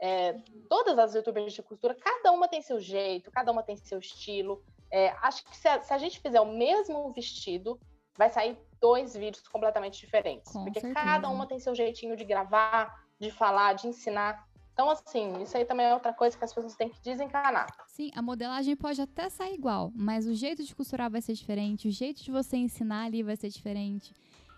É, 0.00 0.32
todas 0.68 0.98
as 0.98 1.14
youtubers 1.14 1.52
de 1.52 1.62
costura, 1.62 1.94
cada 1.94 2.32
uma 2.32 2.48
tem 2.48 2.60
seu 2.60 2.80
jeito, 2.80 3.30
cada 3.30 3.52
uma 3.52 3.62
tem 3.62 3.76
seu 3.76 3.98
estilo. 3.98 4.62
É, 4.90 5.10
acho 5.22 5.44
que 5.44 5.56
se 5.56 5.68
a, 5.68 5.80
se 5.80 5.92
a, 5.92 5.98
gente 5.98 6.18
fizer 6.20 6.40
o 6.40 6.46
mesmo 6.46 7.12
vestido, 7.12 7.78
vai 8.16 8.30
sair 8.30 8.58
dois 8.84 9.16
vídeos 9.16 9.48
completamente 9.48 9.98
diferentes. 9.98 10.52
Com 10.52 10.64
porque 10.64 10.80
certeza. 10.80 11.02
cada 11.02 11.30
uma 11.30 11.46
tem 11.46 11.58
seu 11.58 11.74
jeitinho 11.74 12.14
de 12.14 12.22
gravar, 12.22 13.02
de 13.18 13.30
falar, 13.30 13.72
de 13.72 13.88
ensinar. 13.88 14.46
Então, 14.74 14.90
assim, 14.90 15.42
isso 15.42 15.56
aí 15.56 15.64
também 15.64 15.86
é 15.86 15.94
outra 15.94 16.12
coisa 16.12 16.36
que 16.36 16.44
as 16.44 16.52
pessoas 16.52 16.76
têm 16.76 16.90
que 16.90 17.00
desencanar. 17.00 17.66
Sim, 17.86 18.10
a 18.14 18.20
modelagem 18.20 18.76
pode 18.76 19.00
até 19.00 19.30
sair 19.30 19.54
igual, 19.54 19.90
mas 19.94 20.26
o 20.26 20.34
jeito 20.34 20.62
de 20.62 20.74
costurar 20.74 21.10
vai 21.10 21.22
ser 21.22 21.32
diferente, 21.32 21.88
o 21.88 21.90
jeito 21.90 22.22
de 22.22 22.30
você 22.30 22.58
ensinar 22.58 23.04
ali 23.04 23.22
vai 23.22 23.36
ser 23.36 23.48
diferente. 23.48 24.12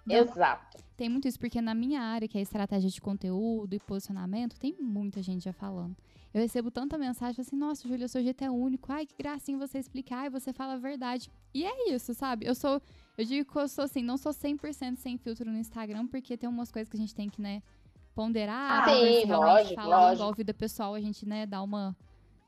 Então, 0.05 0.18
Exato. 0.18 0.85
Tem 0.97 1.09
muito 1.09 1.29
isso, 1.29 1.39
porque 1.39 1.61
na 1.61 1.74
minha 1.74 2.01
área, 2.01 2.27
que 2.27 2.39
é 2.39 2.41
estratégia 2.41 2.91
de 2.91 3.01
conteúdo 3.01 3.74
e 3.74 3.79
posicionamento, 3.79 4.59
tem 4.59 4.74
muita 4.81 5.22
gente 5.22 5.45
já 5.45 5.53
falando. 5.53 5.95
Eu 6.33 6.41
recebo 6.41 6.70
tanta 6.70 6.99
mensagem 6.99 7.41
assim, 7.43 7.57
nossa, 7.57 7.87
Júlia, 7.87 8.09
seu 8.09 8.22
jeito 8.22 8.43
é 8.43 8.51
único. 8.51 8.91
Ai, 8.91 9.07
que 9.07 9.14
gracinha 9.16 9.59
você 9.59 9.79
explicar 9.79 10.27
e 10.27 10.31
você 10.31 10.53
fala 10.53 10.74
a 10.74 10.79
verdade. 10.79 11.31
E 11.55 11.64
é 11.64 11.93
isso, 11.95 12.12
sabe? 12.14 12.47
Eu 12.47 12.55
sou, 12.55 12.81
eu 13.17 13.25
digo 13.25 13.51
que 13.51 13.59
eu 13.59 13.69
sou 13.69 13.85
assim, 13.85 14.03
não 14.03 14.17
sou 14.17 14.33
100% 14.33 14.97
sem 14.97 15.17
filtro 15.17 15.51
no 15.51 15.59
Instagram, 15.59 16.07
porque 16.07 16.37
tem 16.37 16.49
umas 16.49 16.71
coisas 16.71 16.89
que 16.89 16.97
a 16.97 17.01
gente 17.01 17.14
tem 17.14 17.29
que, 17.29 17.41
né, 17.41 17.62
ponderar. 18.14 18.83
Ah, 18.83 18.91
sim, 18.91 19.25
lógico, 19.27 19.75
falar 19.75 20.01
lógico. 20.01 20.14
igual 20.14 20.35
vida 20.35 20.55
pessoal, 20.55 20.95
a 20.95 21.01
gente, 21.01 21.27
né, 21.27 21.47
dá 21.47 21.62
uma 21.62 21.97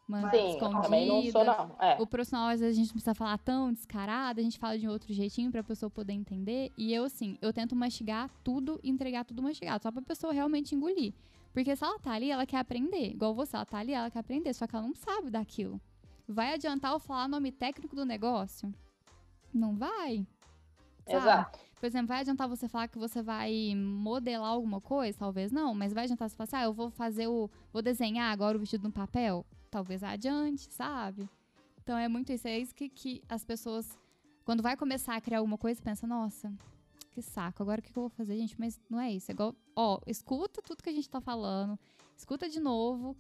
uma 0.08 0.30
Sim, 0.30 0.48
escondida. 0.48 0.82
Também 0.82 1.06
não 1.06 1.22
sou, 1.30 1.44
não. 1.44 1.76
É. 1.78 2.00
O 2.00 2.06
profissional, 2.06 2.48
às 2.48 2.60
vezes, 2.60 2.76
a 2.76 2.80
gente 2.80 2.88
não 2.88 2.94
precisa 2.94 3.14
falar 3.14 3.36
tão 3.38 3.70
descarado, 3.72 4.40
a 4.40 4.42
gente 4.42 4.58
fala 4.58 4.78
de 4.78 4.88
um 4.88 4.90
outro 4.90 5.12
jeitinho 5.12 5.50
pra 5.52 5.62
pessoa 5.62 5.90
poder 5.90 6.14
entender. 6.14 6.72
E 6.78 6.94
eu, 6.94 7.04
assim, 7.04 7.36
eu 7.42 7.52
tento 7.52 7.76
mastigar 7.76 8.30
tudo 8.42 8.80
e 8.82 8.88
entregar 8.88 9.24
tudo 9.24 9.42
mastigado, 9.42 9.82
só 9.82 9.92
pra 9.92 10.00
pessoa 10.00 10.32
realmente 10.32 10.74
engolir. 10.74 11.12
Porque 11.52 11.76
se 11.76 11.84
ela 11.84 11.98
tá 11.98 12.12
ali, 12.12 12.30
ela 12.30 12.46
quer 12.46 12.58
aprender. 12.58 13.10
Igual 13.10 13.34
você, 13.34 13.54
ela 13.54 13.66
tá 13.66 13.78
ali, 13.78 13.92
ela 13.92 14.10
quer 14.10 14.20
aprender, 14.20 14.54
só 14.54 14.66
que 14.66 14.74
ela 14.74 14.86
não 14.86 14.94
sabe 14.94 15.30
daquilo. 15.30 15.78
Vai 16.26 16.54
adiantar 16.54 16.92
eu 16.92 16.98
falar 16.98 17.28
nome 17.28 17.52
técnico 17.52 17.94
do 17.94 18.04
negócio? 18.06 18.72
Não 19.52 19.76
vai. 19.76 20.26
Exato. 21.16 21.58
Por 21.78 21.86
exemplo, 21.86 22.08
vai 22.08 22.20
adiantar 22.20 22.48
você 22.48 22.68
falar 22.68 22.88
que 22.88 22.98
você 22.98 23.22
vai 23.22 23.72
modelar 23.76 24.50
alguma 24.50 24.80
coisa? 24.80 25.16
Talvez 25.16 25.52
não, 25.52 25.74
mas 25.74 25.92
vai 25.92 26.04
adiantar 26.04 26.28
você 26.28 26.36
falar 26.36 26.44
assim, 26.44 26.56
ah, 26.56 26.64
eu 26.64 26.72
vou 26.72 26.90
fazer 26.90 27.28
o. 27.28 27.48
vou 27.72 27.80
desenhar 27.80 28.32
agora 28.32 28.56
o 28.56 28.60
vestido 28.60 28.82
no 28.82 28.92
papel? 28.92 29.46
talvez 29.70 30.02
adiante, 30.02 30.72
sabe? 30.72 31.28
Então 31.82 31.96
é 31.96 32.08
muito 32.08 32.32
isso. 32.32 32.48
É 32.48 32.58
isso 32.58 32.74
que, 32.74 32.88
que 32.88 33.22
as 33.28 33.44
pessoas, 33.44 33.96
quando 34.44 34.62
vai 34.62 34.76
começar 34.76 35.14
a 35.16 35.20
criar 35.20 35.38
alguma 35.38 35.58
coisa, 35.58 35.80
pensa, 35.80 36.06
nossa, 36.06 36.52
que 37.10 37.22
saco, 37.22 37.62
agora 37.62 37.80
o 37.80 37.82
que, 37.82 37.92
que 37.92 37.98
eu 37.98 38.02
vou 38.02 38.10
fazer, 38.10 38.36
gente? 38.36 38.58
Mas 38.58 38.80
não 38.90 39.00
é 39.00 39.12
isso. 39.12 39.30
É 39.30 39.34
igual, 39.34 39.54
ó, 39.76 40.00
escuta 40.06 40.60
tudo 40.62 40.82
que 40.82 40.90
a 40.90 40.92
gente 40.92 41.08
tá 41.08 41.20
falando, 41.20 41.78
escuta 42.16 42.48
de 42.48 42.60
novo 42.60 43.16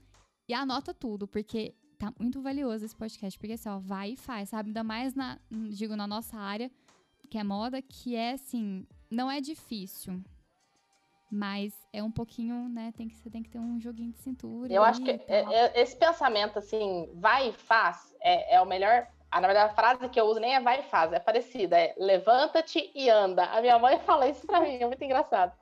e 0.48 0.54
anota 0.54 0.92
tudo, 0.92 1.26
porque 1.26 1.74
tá 1.98 2.12
muito 2.18 2.40
valioso 2.40 2.84
esse 2.84 2.96
podcast. 2.96 3.38
Porque 3.38 3.54
assim, 3.54 3.68
ó, 3.68 3.78
vai 3.78 4.12
e 4.12 4.16
faz, 4.16 4.50
sabe? 4.50 4.70
Ainda 4.70 4.84
mais 4.84 5.14
na, 5.14 5.38
digo, 5.70 5.96
na 5.96 6.06
nossa 6.06 6.36
área, 6.36 6.70
que 7.28 7.38
é 7.38 7.44
moda, 7.44 7.80
que 7.82 8.16
é 8.16 8.32
assim, 8.32 8.86
não 9.10 9.30
é 9.30 9.40
difícil. 9.40 10.22
Mas 11.30 11.74
é 11.92 12.02
um 12.02 12.10
pouquinho, 12.10 12.68
né? 12.70 12.92
Tem 12.96 13.06
que, 13.06 13.16
você 13.16 13.28
tem 13.28 13.42
que 13.42 13.50
ter 13.50 13.58
um 13.58 13.78
joguinho 13.78 14.12
de 14.12 14.18
cintura. 14.18 14.72
Eu 14.72 14.82
acho 14.82 15.02
que 15.02 15.10
é, 15.10 15.22
é, 15.28 15.82
esse 15.82 15.94
pensamento, 15.94 16.58
assim, 16.58 17.10
vai 17.14 17.50
e 17.50 17.52
faz, 17.52 18.16
é, 18.20 18.54
é 18.54 18.60
o 18.60 18.66
melhor. 18.66 19.06
Ah, 19.30 19.42
na 19.42 19.48
verdade, 19.48 19.70
a 19.70 19.74
frase 19.74 20.08
que 20.08 20.18
eu 20.18 20.24
uso 20.24 20.40
nem 20.40 20.54
é 20.54 20.60
vai 20.60 20.80
e 20.80 20.84
faz, 20.84 21.12
é 21.12 21.18
parecida. 21.18 21.78
É 21.78 21.94
levanta-te 21.98 22.90
e 22.94 23.10
anda. 23.10 23.44
A 23.44 23.60
minha 23.60 23.78
mãe 23.78 23.98
fala 24.06 24.26
isso 24.26 24.46
pra 24.46 24.60
mim, 24.60 24.76
é 24.76 24.86
muito 24.86 25.04
engraçado. 25.04 25.52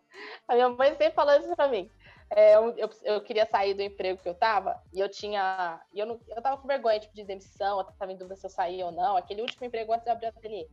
A 0.46 0.54
minha 0.54 0.68
mãe 0.68 0.90
sempre 0.90 1.10
fala 1.10 1.36
isso 1.38 1.54
pra 1.56 1.66
mim. 1.66 1.90
É, 2.30 2.56
eu, 2.56 2.76
eu, 2.76 2.90
eu, 3.04 3.20
queria 3.20 3.46
sair 3.46 3.74
do 3.74 3.82
emprego 3.82 4.20
que 4.20 4.28
eu 4.28 4.34
tava 4.34 4.80
e 4.92 5.00
eu 5.00 5.08
tinha. 5.08 5.80
E 5.92 5.98
eu, 5.98 6.06
não, 6.06 6.20
eu 6.28 6.42
tava 6.42 6.56
com 6.60 6.66
vergonha 6.66 6.98
tipo, 6.98 7.14
de 7.14 7.24
demissão, 7.24 7.78
eu 7.78 7.84
tava 7.84 8.12
em 8.12 8.16
dúvida 8.16 8.36
se 8.36 8.46
eu 8.46 8.50
saía 8.50 8.86
ou 8.86 8.92
não. 8.92 9.16
Aquele 9.16 9.42
último 9.42 9.66
emprego 9.66 9.92
antes 9.92 10.04
de 10.04 10.10
abrir 10.10 10.26
o 10.26 10.28
ateliê. 10.30 10.68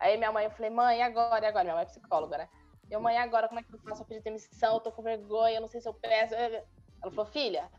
Aí 0.00 0.16
minha 0.16 0.32
mãe, 0.32 0.44
eu 0.46 0.50
falei, 0.50 0.70
mãe, 0.70 1.02
agora? 1.02 1.44
E 1.44 1.48
agora? 1.48 1.64
Minha 1.64 1.74
mãe 1.76 1.82
é 1.82 1.86
psicóloga, 1.86 2.38
né? 2.38 2.48
Eu, 2.90 3.00
mãe, 3.00 3.16
agora 3.18 3.46
como 3.46 3.60
é 3.60 3.62
que 3.62 3.72
eu 3.72 3.78
faço? 3.78 4.02
Eu 4.02 4.06
pedir 4.06 4.22
demissão, 4.22 4.74
eu 4.74 4.80
tô 4.80 4.90
com 4.90 5.02
vergonha, 5.02 5.56
eu 5.56 5.60
não 5.60 5.68
sei 5.68 5.80
se 5.80 5.88
eu 5.88 5.94
peço. 5.94 6.34
Ela 6.34 6.64
falou, 7.10 7.26
filha, 7.26 7.70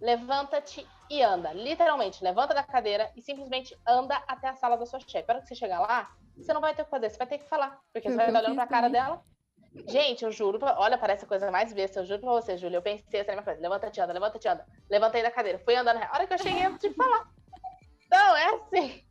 levanta-te 0.00 0.86
e 1.10 1.22
anda. 1.22 1.52
Literalmente, 1.52 2.24
levanta 2.24 2.54
da 2.54 2.64
cadeira 2.64 3.12
e 3.14 3.22
simplesmente 3.22 3.78
anda 3.86 4.16
até 4.26 4.48
a 4.48 4.54
sala 4.54 4.76
da 4.76 4.86
sua 4.86 4.98
chefe. 5.00 5.22
Para 5.22 5.40
que 5.40 5.46
você 5.46 5.54
chegar 5.54 5.80
lá, 5.80 6.10
você 6.36 6.52
não 6.52 6.60
vai 6.60 6.74
ter 6.74 6.82
o 6.82 6.84
que 6.86 6.90
fazer, 6.90 7.10
você 7.10 7.18
vai 7.18 7.26
ter 7.26 7.38
que 7.38 7.48
falar. 7.48 7.78
Porque 7.92 8.10
você 8.10 8.16
vai 8.16 8.26
estar 8.28 8.40
olhando 8.40 8.56
pra 8.56 8.66
cara 8.66 8.88
dela. 8.88 9.22
Gente, 9.86 10.24
eu 10.24 10.32
juro, 10.32 10.58
olha, 10.78 10.98
parece 10.98 11.24
a 11.24 11.28
coisa 11.28 11.50
mais 11.50 11.72
besta, 11.72 12.00
eu 12.00 12.06
juro 12.06 12.20
pra 12.20 12.30
você, 12.30 12.56
Júlia. 12.56 12.78
Eu 12.78 12.82
pensei 12.82 13.20
essa 13.20 13.30
mesma 13.30 13.44
coisa. 13.44 13.60
Levanta-te, 13.60 14.00
anda, 14.00 14.12
levanta-te, 14.12 14.48
anda. 14.48 14.66
Levantei 14.90 15.22
da 15.22 15.30
cadeira, 15.30 15.58
fui 15.58 15.76
andando. 15.76 16.02
A 16.02 16.12
hora 16.12 16.26
que 16.26 16.34
eu 16.34 16.38
cheguei, 16.38 16.66
eu 16.66 16.78
tive 16.78 16.94
que 16.94 17.02
falar. 17.02 17.24
Não, 18.10 18.36
é 18.36 18.54
assim. 18.54 19.02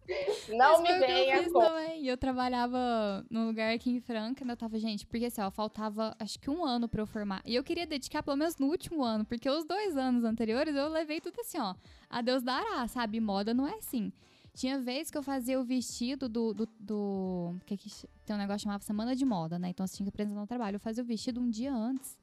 Não 0.55 0.81
Mas 0.81 0.81
me 0.81 0.99
venha 0.99 1.37
eu 1.37 1.51
com... 1.51 1.59
também. 1.59 2.07
Eu 2.07 2.17
trabalhava 2.17 3.25
num 3.29 3.47
lugar 3.47 3.73
aqui 3.73 3.89
em 3.89 3.99
Franca, 3.99 4.43
ainda 4.43 4.55
tava, 4.55 4.77
gente, 4.77 5.05
porque 5.05 5.25
assim, 5.25 5.41
ó, 5.41 5.49
faltava 5.49 6.15
acho 6.19 6.39
que 6.39 6.49
um 6.49 6.63
ano 6.63 6.87
pra 6.87 7.01
eu 7.01 7.07
formar. 7.07 7.41
E 7.45 7.55
eu 7.55 7.63
queria 7.63 7.85
dedicar 7.85 8.21
pelo 8.21 8.37
menos 8.37 8.57
no 8.57 8.67
último 8.67 9.03
ano, 9.03 9.25
porque 9.25 9.49
os 9.49 9.65
dois 9.65 9.97
anos 9.97 10.23
anteriores 10.23 10.75
eu 10.75 10.87
levei 10.89 11.19
tudo 11.19 11.39
assim, 11.41 11.59
ó. 11.59 11.75
A 12.09 12.21
Deus 12.21 12.43
dará, 12.43 12.87
sabe? 12.87 13.19
Moda 13.19 13.53
não 13.53 13.67
é 13.67 13.75
assim. 13.75 14.13
Tinha 14.53 14.79
vez 14.79 15.11
que 15.11 15.17
eu 15.17 15.23
fazia 15.23 15.59
o 15.59 15.63
vestido 15.63 16.29
do. 16.29 16.53
do, 16.53 16.69
do 16.79 17.55
que, 17.65 17.75
que 17.75 17.89
tem 18.25 18.35
um 18.35 18.39
negócio 18.39 18.61
chamado 18.61 18.83
Semana 18.83 19.15
de 19.15 19.25
Moda, 19.25 19.59
né? 19.59 19.69
Então 19.69 19.85
você 19.85 19.97
tinha 19.97 20.05
que 20.05 20.09
apresentar 20.09 20.39
no 20.39 20.47
trabalho. 20.47 20.75
Eu 20.75 20.79
fazia 20.79 21.03
o 21.03 21.07
vestido 21.07 21.41
um 21.41 21.49
dia 21.49 21.73
antes. 21.73 22.17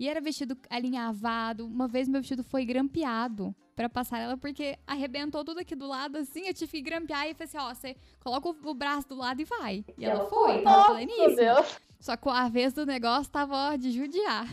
E 0.00 0.08
era 0.08 0.20
vestido 0.20 0.56
alinhavado. 0.68 1.66
Uma 1.66 1.86
vez 1.86 2.08
meu 2.08 2.20
vestido 2.20 2.42
foi 2.42 2.64
grampeado 2.64 3.54
pra 3.78 3.88
passarela, 3.88 4.36
porque 4.36 4.76
arrebentou 4.84 5.44
tudo 5.44 5.60
aqui 5.60 5.76
do 5.76 5.86
lado, 5.86 6.18
assim. 6.18 6.48
Eu 6.48 6.54
tive 6.54 6.72
que 6.72 6.82
grampear 6.82 7.28
e 7.28 7.34
falei 7.34 7.46
assim: 7.46 7.58
ó, 7.58 7.72
você 7.72 7.96
coloca 8.18 8.48
o, 8.48 8.74
braço 8.74 9.08
do 9.08 9.14
lado 9.14 9.40
e 9.40 9.44
vai. 9.44 9.84
E 9.96 10.04
ela, 10.04 10.22
ela 10.22 10.28
foi, 10.28 10.62
tava 10.62 10.94
pleníssima. 10.94 11.64
Só 12.00 12.16
que 12.16 12.28
a 12.28 12.48
vez 12.48 12.72
do 12.72 12.84
negócio 12.84 13.30
tava 13.30 13.54
ó, 13.54 13.76
de 13.76 13.92
judiar. 13.92 14.48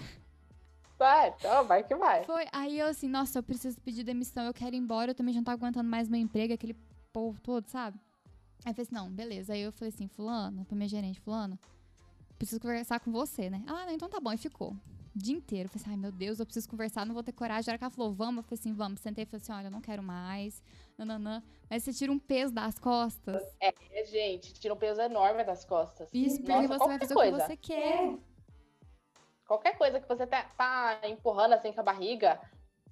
Vai, 0.98 1.34
então 1.40 1.66
vai 1.66 1.84
que 1.84 1.96
vai. 1.96 2.24
Foi. 2.24 2.46
Aí 2.52 2.80
eu 2.80 2.86
assim, 2.86 3.10
nossa, 3.10 3.40
eu 3.40 3.44
preciso 3.44 3.82
pedir 3.82 4.04
demissão, 4.04 4.46
eu 4.46 4.54
quero 4.54 4.76
ir 4.76 4.80
embora, 4.80 5.10
eu 5.10 5.16
também 5.16 5.34
já 5.34 5.40
não 5.40 5.46
tô 5.46 5.52
aguentando 5.52 5.90
mais 5.90 6.08
meu 6.08 6.20
emprego, 6.20 6.54
aquele 6.54 6.76
povo 7.12 7.40
todo, 7.42 7.68
sabe? 7.68 8.00
Aí 8.64 8.72
eu 8.72 8.76
falei 8.76 8.84
assim, 8.84 8.96
não, 8.96 9.10
beleza. 9.10 9.54
Aí 9.54 9.62
eu 9.62 9.72
falei 9.72 9.92
assim, 9.94 10.08
fulano, 10.08 10.66
pra 10.66 10.76
minha 10.76 10.88
gerente, 10.88 11.20
fulano, 11.20 11.58
preciso 12.38 12.62
conversar 12.62 13.00
com 13.00 13.12
você, 13.12 13.50
né? 13.50 13.64
Ah, 13.66 13.88
não, 13.88 13.92
então 13.92 14.08
tá 14.08 14.20
bom, 14.20 14.32
e 14.32 14.38
ficou. 14.38 14.76
Dia 15.16 15.36
inteiro. 15.36 15.68
Eu 15.68 15.70
falei 15.70 15.82
assim, 15.84 15.92
ai 15.92 15.98
meu 15.98 16.12
Deus, 16.12 16.40
eu 16.40 16.46
preciso 16.46 16.68
conversar, 16.68 17.06
não 17.06 17.14
vou 17.14 17.24
ter 17.24 17.32
coragem. 17.32 17.70
A 17.70 17.72
hora 17.72 17.78
que 17.78 17.84
ela 17.86 17.92
falou, 17.92 18.14
vamos, 18.14 18.38
eu 18.38 18.44
falei 18.44 18.60
assim, 18.60 18.74
vamos. 18.74 19.00
Sentei 19.00 19.24
e 19.24 19.26
falei 19.26 19.42
assim, 19.42 19.54
olha, 19.54 19.68
eu 19.68 19.72
não 19.72 19.82
quero 19.82 20.04
mais. 20.04 20.62
Nananã. 20.98 21.42
Mas 21.70 21.84
você 21.84 21.94
tira 21.94 22.12
um 22.12 22.20
peso 22.20 22.54
das 22.54 22.78
costas. 22.78 23.42
É, 23.62 23.74
gente, 24.06 24.54
tira 24.54 24.74
um 24.74 24.78
peso 24.78 25.00
enorme 25.02 25.44
das 25.44 25.64
costas. 25.64 26.10
Isso, 26.14 26.38
porque 26.38 26.52
Nossa, 26.52 26.68
você 26.68 26.86
vai 26.86 27.00
fazer 27.00 27.14
coisa. 27.14 27.38
o 27.38 27.40
que 27.40 27.46
você 27.46 27.58
quer. 27.58 28.18
Qualquer 29.48 29.78
coisa 29.78 30.00
que 30.00 30.08
você 30.08 30.26
tá, 30.28 30.44
tá 30.58 31.00
empurrando 31.08 31.54
assim 31.54 31.72
com 31.72 31.80
a 31.80 31.84
barriga, 31.84 32.40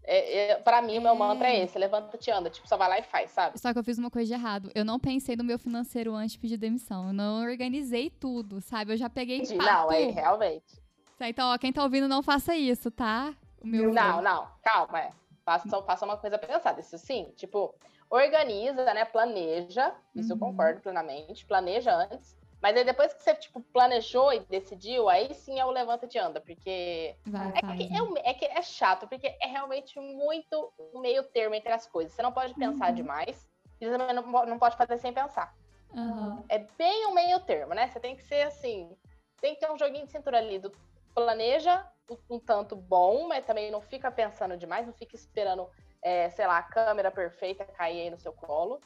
é, 0.04 0.52
é, 0.52 0.56
pra 0.56 0.82
mim, 0.82 0.98
o 0.98 1.02
meu 1.02 1.14
É. 1.14 1.18
mantra 1.18 1.50
é 1.50 1.64
esse: 1.64 1.78
levanta, 1.80 2.18
te 2.18 2.30
anda. 2.30 2.50
Tipo, 2.50 2.68
só 2.68 2.78
vai 2.78 2.90
lá 2.90 3.00
e 3.00 3.04
faz, 3.04 3.32
sabe? 3.32 3.60
Só 3.60 3.74
que 3.74 3.80
eu 3.80 3.84
fiz 3.84 3.98
uma 3.98 4.12
coisa 4.12 4.28
de 4.28 4.34
errado. 4.34 4.72
Eu 4.76 4.86
não 4.86 5.00
pensei 5.00 5.36
no 5.36 5.44
meu 5.44 5.58
financeiro 5.58 6.14
antes 6.14 6.34
de 6.34 6.40
pedir 6.40 6.58
demissão. 6.58 7.08
Eu 7.08 7.14
não 7.14 7.42
organizei 7.42 8.10
tudo, 8.10 8.62
sabe? 8.62 8.94
Eu 8.94 8.98
já 8.98 9.10
peguei 9.10 9.38
Entendi. 9.38 9.56
Não, 9.56 9.92
é 9.92 10.10
realmente. 10.12 10.83
Então, 11.20 11.54
ó, 11.54 11.58
quem 11.58 11.72
tá 11.72 11.84
ouvindo, 11.84 12.08
não 12.08 12.22
faça 12.22 12.56
isso, 12.56 12.92
tá? 12.92 13.34
O 13.62 13.68
meu 13.68 13.94
Não, 13.94 14.22
não, 14.22 14.48
calma, 14.64 15.00
é. 15.00 15.14
Faça, 15.46 15.82
faça 15.84 16.06
uma 16.06 16.18
coisa 16.18 16.38
pensada. 16.38 16.80
Isso 16.80 16.98
sim, 16.98 17.34
tipo, 17.36 17.74
organiza, 18.10 18.94
né? 18.94 19.06
Planeja. 19.06 19.94
Isso 20.16 20.32
eu 20.34 20.38
Uhum. 20.38 20.52
concordo 20.52 20.82
plenamente. 20.82 21.46
Planeja 21.46 21.94
antes. 21.94 22.38
Mas 22.62 22.78
aí 22.78 22.86
depois 22.86 23.14
que 23.14 23.22
você, 23.22 23.36
tipo, 23.36 23.60
planejou 23.74 24.32
e 24.32 24.40
decidiu, 24.42 25.10
aí 25.10 25.34
sim 25.34 25.60
é 25.60 25.66
o 25.66 25.72
levanta 25.72 26.06
e 26.06 26.10
te 26.10 26.18
anda. 26.18 26.40
Porque 26.40 27.16
Vai, 27.26 27.52
É 27.58 27.62
faz. 27.62 27.78
que 27.78 27.84
é, 27.84 28.30
é 28.30 28.34
que 28.34 28.46
é 28.46 28.62
chato, 28.62 29.06
porque 29.08 29.28
é 29.42 29.48
realmente 29.48 30.00
muito 30.00 30.72
meio 30.96 31.24
termo 31.24 31.56
entre 31.56 31.74
as 31.74 31.86
coisas. 31.86 32.14
Você 32.14 32.22
não 32.22 32.32
pode 32.32 32.54
pensar 32.54 32.90
Uhum. 32.90 32.96
demais, 32.96 33.46
e 33.82 33.86
você 33.86 33.98
também 33.98 34.16
não, 34.16 34.46
não 34.46 34.58
pode 34.60 34.78
fazer 34.78 34.98
sem 34.98 35.12
pensar. 35.14 35.54
Aham. 35.94 36.44
É 36.48 36.60
bem 36.78 37.06
um 37.08 37.14
meio 37.14 37.40
termo, 37.42 37.74
né? 37.74 37.88
Você 37.90 38.00
tem 38.00 38.16
que 38.16 38.24
ser 38.24 38.44
assim, 38.48 38.96
tem 39.42 39.56
que 39.56 39.60
ter 39.60 39.70
um 39.70 39.78
joguinho 39.78 40.06
de 40.06 40.12
cintura 40.12 40.38
ali, 40.38 40.58
do 40.58 40.72
planeja 41.14 41.86
um, 42.30 42.40
tanto 42.40 42.76
bom, 42.76 43.28
mas 43.28 43.46
também 43.46 43.72
não 43.72 43.82
fica 43.82 44.12
pensando 44.12 44.58
demais, 44.58 44.86
não 44.86 44.94
fica 44.94 45.16
esperando, 45.16 45.68
é, 46.02 46.30
sei 46.32 46.46
lá, 46.46 46.58
a 46.58 46.64
câmera 46.64 47.12
perfeita 47.12 47.66
cair 47.66 48.02
aí 48.02 48.10
no 48.10 48.18
seu 48.18 48.34
colo. 48.34 48.82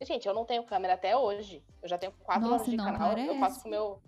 E, 0.00 0.04
gente, 0.04 0.26
eu 0.26 0.34
não 0.34 0.44
tenho 0.44 0.64
câmera 0.64 0.94
até 0.94 1.16
hoje. 1.16 1.62
Eu 1.82 1.88
já 1.88 1.96
tenho 1.98 2.12
quatro 2.12 2.42
Nossa, 2.48 2.64
anos 2.64 2.70
de 2.70 2.76
canal, 2.76 3.10
eu 3.10 3.16
parece. 3.16 3.40
faço 3.40 3.62
com 3.62 3.68
meu 3.68 4.02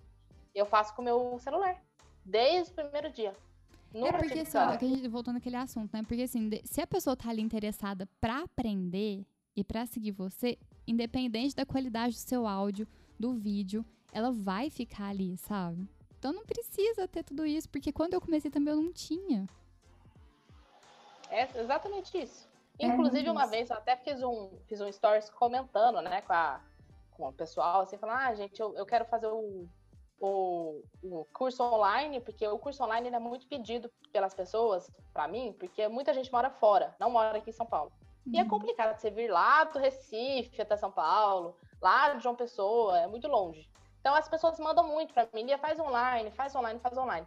eu 0.55 0.65
faço 0.67 0.95
com 0.95 1.03
o 1.03 1.05
meu 1.05 1.39
celular. 1.39 1.83
Desde 2.25 2.73
o 2.73 2.75
primeiro 2.75 3.13
dia. 3.13 3.37
É 3.95 3.99
Nunca 3.99 4.19
porque, 4.19 4.29
tive 4.31 4.47
só, 4.47 4.61
câmera. 4.61 4.79
que 4.79 4.85
a 4.85 4.89
gente, 4.89 5.09
voltando 5.09 5.37
àquele 5.37 5.57
assunto, 5.57 5.93
né? 5.93 6.03
Porque, 6.03 6.23
assim, 6.23 6.51
se 6.65 6.81
a 6.81 6.87
pessoa 6.87 7.15
tá 7.17 7.29
ali 7.29 7.43
interessada 7.43 8.09
pra 8.21 8.43
aprender 8.43 9.25
e 9.55 9.63
pra 9.63 9.87
seguir 9.87 10.13
você, 10.13 10.59
independente 10.87 11.55
da 11.55 11.67
qualidade 11.67 12.15
do 12.15 12.19
seu 12.19 12.47
áudio, 12.47 12.87
do 13.19 13.35
vídeo, 13.35 13.85
ela 14.13 14.33
vai 14.33 14.71
ficar 14.71 15.09
ali, 15.09 15.37
sabe? 15.37 15.87
Então 16.27 16.35
não 16.35 16.45
precisa 16.45 17.07
ter 17.07 17.23
tudo 17.23 17.47
isso, 17.47 17.69
porque 17.69 17.93
quando 17.93 18.15
eu 18.15 18.21
comecei 18.21 18.51
também 18.51 18.75
eu 18.75 18.83
não 18.83 18.93
tinha. 18.93 19.49
É 21.31 21.49
exatamente 21.61 22.19
isso. 22.21 22.49
É 22.81 22.87
Inclusive, 22.89 23.29
muito 23.29 23.31
uma 23.31 23.43
isso. 23.43 23.51
vez 23.53 23.71
eu 23.71 23.77
até 23.77 23.95
fiz 23.95 24.21
um, 24.25 24.51
fiz 24.67 24.81
um 24.81 24.91
stories 24.91 25.31
comentando, 25.31 26.01
né, 26.03 26.23
com, 26.23 26.33
a, 26.33 26.61
com 27.13 27.29
o 27.29 27.33
pessoal, 27.33 27.83
assim, 27.83 27.97
falando, 27.97 28.19
ah, 28.19 28.35
gente, 28.35 28.59
eu, 28.61 28.75
eu 28.75 28.85
quero 28.85 29.05
fazer 29.05 29.29
o, 29.29 29.69
o, 30.21 30.83
o 31.05 31.25
curso 31.33 31.63
online, 31.63 32.21
porque 32.21 32.45
o 32.49 32.59
curso 32.59 32.83
online 32.83 33.09
é 33.09 33.19
muito 33.21 33.47
pedido 33.47 33.89
pelas 34.13 34.35
pessoas, 34.35 34.91
pra 35.13 35.29
mim, 35.29 35.55
porque 35.57 35.87
muita 35.87 36.13
gente 36.13 36.33
mora 36.33 36.51
fora, 36.51 36.93
não 36.99 37.09
mora 37.09 37.39
aqui 37.39 37.51
em 37.51 37.53
São 37.53 37.67
Paulo. 37.67 37.93
E 38.33 38.39
é 38.41 38.43
Uhum. 38.43 38.49
complicado 38.49 38.99
você 38.99 39.13
vir 39.13 39.31
lá 39.31 39.63
do 39.63 39.79
Recife 39.79 40.61
até 40.61 40.77
São 40.77 40.91
Paulo, 40.91 41.57
lá 41.81 42.15
de 42.15 42.23
João 42.25 42.35
Pessoa, 42.35 42.99
é 42.99 43.07
muito 43.07 43.29
longe. 43.29 43.71
Então 44.07 44.15
as 44.15 44.29
pessoas 44.29 44.57
mandam 44.61 44.87
muito 44.87 45.13
pra 45.13 45.27
mim, 45.35 45.43
Lia, 45.43 45.59
faz 45.59 45.81
online, 45.81 46.31
faz 46.31 46.55
online, 46.55 46.79
faz 46.79 46.97
online. 46.97 47.27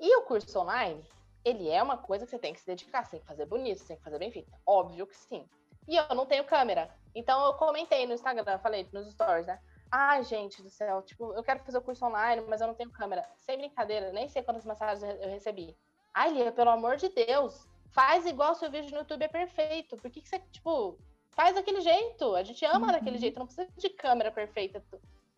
E 0.00 0.16
o 0.16 0.22
curso 0.22 0.58
online, 0.58 1.00
ele 1.44 1.70
é 1.70 1.80
uma 1.80 1.96
coisa 1.96 2.24
que 2.24 2.30
você 2.32 2.40
tem 2.40 2.52
que 2.52 2.58
se 2.58 2.66
dedicar, 2.66 3.04
você 3.04 3.12
tem 3.12 3.20
que 3.20 3.26
fazer 3.28 3.46
bonito, 3.46 3.78
você 3.78 3.86
tem 3.86 3.96
que 3.96 4.02
fazer 4.02 4.18
bem 4.18 4.32
feito. 4.32 4.50
Óbvio 4.66 5.06
que 5.06 5.16
sim. 5.16 5.48
E 5.86 5.94
eu 5.96 6.12
não 6.16 6.26
tenho 6.26 6.42
câmera. 6.42 6.92
Então 7.14 7.46
eu 7.46 7.54
comentei 7.54 8.04
no 8.04 8.14
Instagram, 8.14 8.58
falei 8.58 8.88
nos 8.92 9.12
stories, 9.12 9.46
né? 9.46 9.60
Ai, 9.92 10.24
gente 10.24 10.60
do 10.60 10.68
céu, 10.70 11.02
tipo, 11.02 11.32
eu 11.34 11.42
quero 11.44 11.60
fazer 11.60 11.78
o 11.78 11.82
curso 11.82 12.04
online, 12.04 12.44
mas 12.48 12.60
eu 12.60 12.66
não 12.66 12.74
tenho 12.74 12.90
câmera. 12.90 13.24
Sem 13.36 13.58
brincadeira, 13.58 14.10
nem 14.10 14.28
sei 14.28 14.42
quantas 14.42 14.64
mensagens 14.64 15.04
eu 15.04 15.28
recebi. 15.30 15.76
Ai, 16.12 16.32
Lia, 16.32 16.50
pelo 16.50 16.70
amor 16.70 16.96
de 16.96 17.10
Deus, 17.10 17.64
faz 17.92 18.26
igual 18.26 18.50
o 18.50 18.54
seu 18.56 18.72
vídeo 18.72 18.90
no 18.90 19.02
YouTube 19.02 19.22
é 19.22 19.28
perfeito. 19.28 19.96
Por 19.98 20.10
que, 20.10 20.20
que 20.20 20.28
você, 20.28 20.40
tipo, 20.50 20.98
faz 21.30 21.54
daquele 21.54 21.80
jeito? 21.80 22.34
A 22.34 22.42
gente 22.42 22.64
ama 22.64 22.86
Uhum. 22.86 22.92
daquele 22.92 23.18
jeito, 23.18 23.38
não 23.38 23.46
precisa 23.46 23.68
de 23.76 23.88
câmera 23.90 24.32
perfeita. 24.32 24.82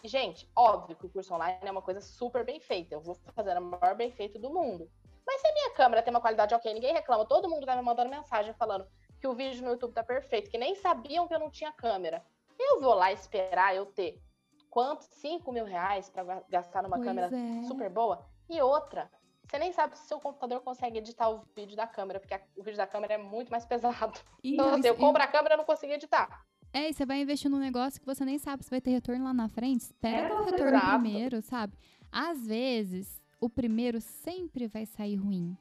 Gente, 0.08 0.46
óbvio 0.54 0.94
que 0.96 1.06
o 1.06 1.08
curso 1.08 1.32
online 1.34 1.58
é 1.62 1.70
uma 1.70 1.80
coisa 1.80 2.00
super 2.00 2.44
bem 2.44 2.60
feita. 2.60 2.94
Eu 2.94 3.00
vou 3.00 3.14
fazer 3.34 3.52
a 3.56 3.60
maior 3.60 3.94
bem 3.96 4.10
feito 4.12 4.38
do 4.38 4.50
mundo. 4.50 4.90
Mas 5.26 5.40
se 5.40 5.46
a 5.48 5.52
minha 5.54 5.70
câmera 5.70 6.02
tem 6.02 6.12
uma 6.12 6.20
qualidade 6.20 6.54
ok, 6.54 6.74
ninguém 6.74 6.92
reclama, 6.92 7.24
todo 7.24 7.48
mundo 7.48 7.64
tá 7.64 7.74
me 7.74 7.80
mandando 7.82 8.10
mensagem 8.10 8.52
falando 8.54 8.86
que 9.18 9.26
o 9.26 9.32
vídeo 9.32 9.62
no 9.64 9.70
YouTube 9.70 9.94
tá 9.94 10.04
perfeito, 10.04 10.50
que 10.50 10.58
nem 10.58 10.74
sabiam 10.74 11.26
que 11.26 11.34
eu 11.34 11.38
não 11.40 11.50
tinha 11.50 11.72
câmera. 11.72 12.22
Eu 12.58 12.82
vou 12.82 12.92
lá 12.94 13.10
esperar 13.10 13.74
eu 13.74 13.86
ter 13.86 14.20
quanto? 14.68 15.04
5 15.04 15.50
mil 15.50 15.64
reais 15.64 16.10
pra 16.10 16.42
gastar 16.50 16.82
numa 16.82 16.96
Pois 16.96 17.08
câmera 17.08 17.30
é. 17.34 17.62
super 17.64 17.88
boa? 17.88 18.26
E 18.50 18.60
outra, 18.60 19.10
você 19.48 19.58
nem 19.58 19.72
sabe 19.72 19.96
se 19.96 20.06
seu 20.06 20.20
computador 20.20 20.60
consegue 20.60 20.98
editar 20.98 21.30
o 21.30 21.42
vídeo 21.56 21.74
da 21.76 21.86
câmera, 21.86 22.20
porque 22.20 22.34
a- 22.34 22.42
o 22.58 22.62
vídeo 22.62 22.76
da 22.76 22.86
câmera 22.86 23.14
é 23.14 23.18
muito 23.18 23.50
mais 23.50 23.64
pesado. 23.64 24.20
Então, 24.44 24.68
assim, 24.74 24.88
eu 24.88 24.96
compro 24.96 25.22
a 25.22 25.26
câmera 25.26 25.54
e 25.54 25.56
não 25.56 25.64
consigo 25.64 25.92
editar. 25.94 26.44
É, 26.74 26.90
e 26.90 26.92
você 26.92 27.06
vai 27.06 27.22
investir 27.22 27.48
num 27.48 27.60
negócio 27.60 28.00
que 28.00 28.06
você 28.06 28.24
nem 28.24 28.36
sabe 28.36 28.64
se 28.64 28.70
vai 28.70 28.80
ter 28.80 28.90
retorno 28.90 29.22
lá 29.22 29.32
na 29.32 29.48
frente. 29.48 29.82
Espera 29.82 30.28
ter 30.28 30.34
o 30.34 30.44
retorno 30.44 30.76
Exato. 30.76 31.00
primeiro, 31.00 31.40
sabe? 31.40 31.78
Às 32.10 32.44
vezes, 32.44 33.22
o 33.40 33.48
primeiro 33.48 34.00
sempre 34.00 34.66
vai 34.66 34.84
sair 34.84 35.14
ruim. 35.14 35.56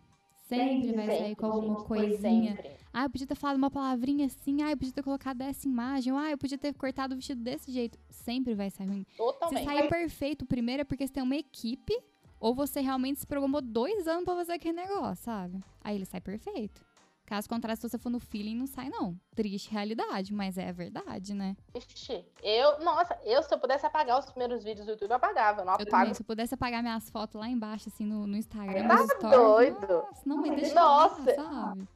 Sempre 0.48 0.92
vai 0.94 1.06
sair 1.06 1.36
com 1.36 1.46
alguma 1.46 1.76
gente, 1.80 1.88
coisinha. 1.88 2.60
Ah, 2.92 3.04
eu 3.04 3.10
podia 3.12 3.28
ter 3.28 3.36
falado 3.36 3.58
uma 3.58 3.70
palavrinha 3.70 4.26
assim. 4.26 4.64
Ah, 4.64 4.72
eu 4.72 4.78
podia 4.78 4.92
ter 4.94 5.04
colocado 5.04 5.42
essa 5.42 5.68
imagem. 5.68 6.12
Ah, 6.18 6.32
eu 6.32 6.38
podia 6.38 6.58
ter 6.58 6.74
cortado 6.74 7.14
o 7.14 7.16
vestido 7.16 7.42
desse 7.44 7.72
jeito. 7.72 7.98
Sempre 8.10 8.56
vai 8.56 8.72
sair 8.72 8.88
ruim. 8.88 9.06
Se 9.12 9.18
Totalmente. 9.18 9.66
sair 9.66 9.90
perfeito 9.90 10.46
primeiro 10.48 10.82
é 10.82 10.84
porque 10.84 11.06
você 11.06 11.14
tem 11.14 11.24
uma 11.24 11.36
equipe 11.36 11.96
ou 12.40 12.56
você 12.56 12.82
realmente 12.82 13.20
se 13.20 13.28
programou 13.28 13.62
dois 13.62 14.08
anos 14.08 14.26
pra 14.26 14.36
fazer 14.36 14.54
aquele 14.54 14.76
negócio, 14.76 15.24
sabe? 15.24 15.64
Aí 15.84 15.96
ele 15.96 16.06
sai 16.06 16.20
perfeito. 16.22 16.84
Caso 17.26 17.48
contrário, 17.48 17.80
se 17.82 17.88
você 17.88 17.98
for 17.98 18.10
no 18.10 18.20
feeling, 18.20 18.54
não 18.56 18.68
sai, 18.68 18.90
não. 18.90 19.18
Triste 19.34 19.72
realidade, 19.72 20.34
mas 20.34 20.58
é 20.58 20.72
verdade, 20.74 21.34
né? 21.34 21.56
Ixi, 21.74 22.24
eu, 22.44 22.80
nossa, 22.84 23.18
eu 23.24 23.42
se 23.42 23.54
eu 23.54 23.58
pudesse 23.58 23.86
apagar 23.86 24.20
os 24.20 24.26
primeiros 24.26 24.64
vídeos 24.64 24.86
do 24.86 24.92
YouTube, 24.92 25.10
eu 25.12 25.16
apagava. 25.16 25.62
Eu 25.62 25.66
não 25.66 25.74
Eu 25.74 25.76
apago. 25.76 25.90
também, 25.90 26.14
se 26.14 26.22
eu 26.22 26.26
pudesse 26.26 26.54
apagar 26.54 26.84
minhas 26.84 27.10
fotos 27.10 27.40
lá 27.40 27.48
embaixo, 27.48 27.88
assim, 27.90 28.06
no, 28.06 28.28
no 28.28 28.36
Instagram, 28.36 28.88
Tá 28.88 28.98
stories. 29.08 29.32
doido? 29.80 29.88
Nossa, 29.88 30.22
não, 30.26 30.38
mas 30.38 30.56
deixa 30.56 30.76
Nossa. 30.76 31.22
lá, 31.22 31.36
sabe? 31.36 31.88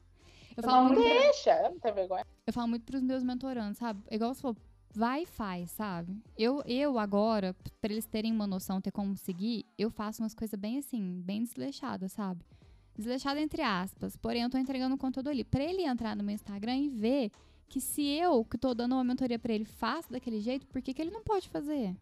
Eu 0.56 0.62
falo, 0.64 0.84
muito, 0.88 1.02
pra- 1.02 1.12
Deixa, 1.20 1.50
eu 1.62 1.70
não 1.70 1.78
tenho 1.78 1.94
vergonha. 1.94 2.24
eu 2.46 2.52
falo 2.52 2.68
muito 2.68 2.84
pros 2.84 3.02
meus 3.02 3.22
mentorandos, 3.22 3.78
sabe? 3.78 4.02
Igual 4.10 4.34
você 4.34 4.40
falou, 4.40 4.56
vai 4.92 5.22
e 5.22 5.26
faz, 5.26 5.70
sabe? 5.72 6.20
Eu, 6.36 6.62
eu 6.66 6.98
agora, 6.98 7.54
pra 7.80 7.92
eles 7.92 8.06
terem 8.06 8.32
uma 8.32 8.46
noção, 8.46 8.80
ter 8.80 8.90
como 8.90 9.14
seguir, 9.16 9.64
eu 9.76 9.90
faço 9.90 10.22
umas 10.22 10.34
coisas 10.34 10.58
bem 10.58 10.78
assim, 10.78 11.20
bem 11.20 11.44
desleixadas, 11.44 12.10
sabe? 12.12 12.42
Desleixada 12.98 13.40
entre 13.40 13.62
aspas, 13.62 14.16
porém 14.16 14.42
eu 14.42 14.50
tô 14.50 14.58
entregando 14.58 14.96
o 14.96 14.98
conteúdo 14.98 15.30
ali. 15.30 15.44
Pra 15.44 15.62
ele 15.62 15.82
entrar 15.82 16.16
no 16.16 16.24
meu 16.24 16.34
Instagram 16.34 16.76
e 16.76 16.88
ver 16.88 17.30
que 17.68 17.80
se 17.80 18.02
eu, 18.02 18.44
que 18.44 18.58
tô 18.58 18.74
dando 18.74 18.96
uma 18.96 19.04
mentoria 19.04 19.38
pra 19.38 19.52
ele, 19.52 19.64
faço 19.64 20.10
daquele 20.10 20.40
jeito, 20.40 20.66
por 20.66 20.82
que, 20.82 20.92
que 20.92 21.00
ele 21.00 21.12
não 21.12 21.22
pode 21.22 21.48
fazer? 21.48 21.94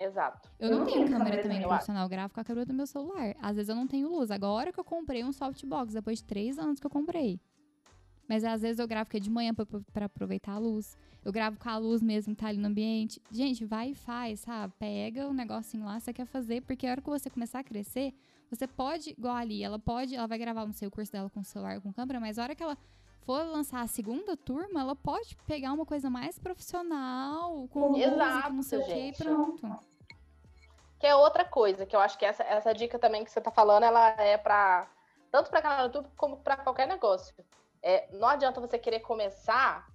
Exato. 0.00 0.50
Eu 0.58 0.70
não 0.70 0.84
tenho 0.84 1.08
câmera 1.08 1.40
também 1.40 1.62
eu 1.62 1.68
profissional, 1.68 2.04
eu 2.04 2.08
gravo 2.08 2.34
com 2.34 2.40
a 2.40 2.44
câmera 2.44 2.66
do 2.66 2.74
meu 2.74 2.86
celular. 2.86 3.36
Às 3.40 3.54
vezes 3.54 3.68
eu 3.68 3.76
não 3.76 3.86
tenho 3.86 4.08
luz. 4.08 4.32
Agora 4.32 4.72
que 4.72 4.80
eu 4.80 4.84
comprei 4.84 5.22
um 5.22 5.32
softbox, 5.32 5.94
depois 5.94 6.18
de 6.18 6.24
três 6.24 6.58
anos 6.58 6.80
que 6.80 6.86
eu 6.86 6.90
comprei. 6.90 7.40
Mas 8.28 8.42
às 8.42 8.62
vezes 8.62 8.80
eu 8.80 8.88
gravo 8.88 9.08
que 9.08 9.18
é 9.18 9.20
de 9.20 9.30
manhã 9.30 9.54
pra, 9.54 9.64
pra 9.92 10.06
aproveitar 10.06 10.54
a 10.54 10.58
luz. 10.58 10.96
Eu 11.24 11.30
gravo 11.30 11.56
com 11.58 11.68
a 11.68 11.76
luz 11.76 12.02
mesmo 12.02 12.34
que 12.34 12.40
tá 12.40 12.48
ali 12.48 12.58
no 12.58 12.66
ambiente. 12.66 13.22
Gente, 13.30 13.64
vai 13.64 13.90
e 13.90 13.94
faz, 13.94 14.40
sabe? 14.40 14.74
Pega 14.80 15.28
o 15.28 15.32
negocinho 15.32 15.84
lá 15.84 16.00
você 16.00 16.12
quer 16.12 16.26
fazer, 16.26 16.62
porque 16.62 16.88
a 16.88 16.90
hora 16.90 17.00
que 17.00 17.08
você 17.08 17.30
começar 17.30 17.60
a 17.60 17.64
crescer, 17.64 18.12
você 18.56 18.66
pode, 18.66 19.10
igual 19.10 19.34
ali, 19.34 19.62
ela 19.62 19.78
pode, 19.78 20.14
ela 20.14 20.26
vai 20.26 20.38
gravar, 20.38 20.66
não 20.66 20.72
sei, 20.72 20.88
o 20.88 20.90
curso 20.90 21.10
dela 21.10 21.30
com 21.30 21.40
o 21.40 21.44
celular, 21.44 21.80
com 21.80 21.92
câmera, 21.92 22.20
mas 22.20 22.38
a 22.38 22.42
hora 22.42 22.54
que 22.54 22.62
ela 22.62 22.76
for 23.22 23.44
lançar 23.46 23.80
a 23.80 23.86
segunda 23.86 24.36
turma, 24.36 24.80
ela 24.80 24.96
pode 24.96 25.36
pegar 25.46 25.72
uma 25.72 25.86
coisa 25.86 26.10
mais 26.10 26.38
profissional, 26.38 27.68
com 27.68 27.90
música, 27.90 28.08
Exato, 28.08 28.52
não 28.52 28.62
sei 28.62 28.78
o 28.78 28.84
que, 28.84 28.90
e 28.90 28.94
gente. 28.94 29.22
pronto. 29.22 29.78
Que 30.98 31.06
é 31.06 31.16
outra 31.16 31.44
coisa, 31.44 31.86
que 31.86 31.96
eu 31.96 32.00
acho 32.00 32.18
que 32.18 32.24
essa, 32.24 32.42
essa 32.42 32.72
dica 32.72 32.98
também 32.98 33.24
que 33.24 33.30
você 33.30 33.40
tá 33.40 33.50
falando, 33.50 33.84
ela 33.84 34.08
é 34.20 34.36
para 34.36 34.88
tanto 35.30 35.50
para 35.50 35.62
canal 35.62 35.88
do 35.88 35.98
YouTube 35.98 36.08
como 36.16 36.36
para 36.36 36.58
qualquer 36.58 36.86
negócio. 36.86 37.34
É, 37.82 38.08
não 38.12 38.28
adianta 38.28 38.60
você 38.60 38.78
querer 38.78 39.00
começar 39.00 39.88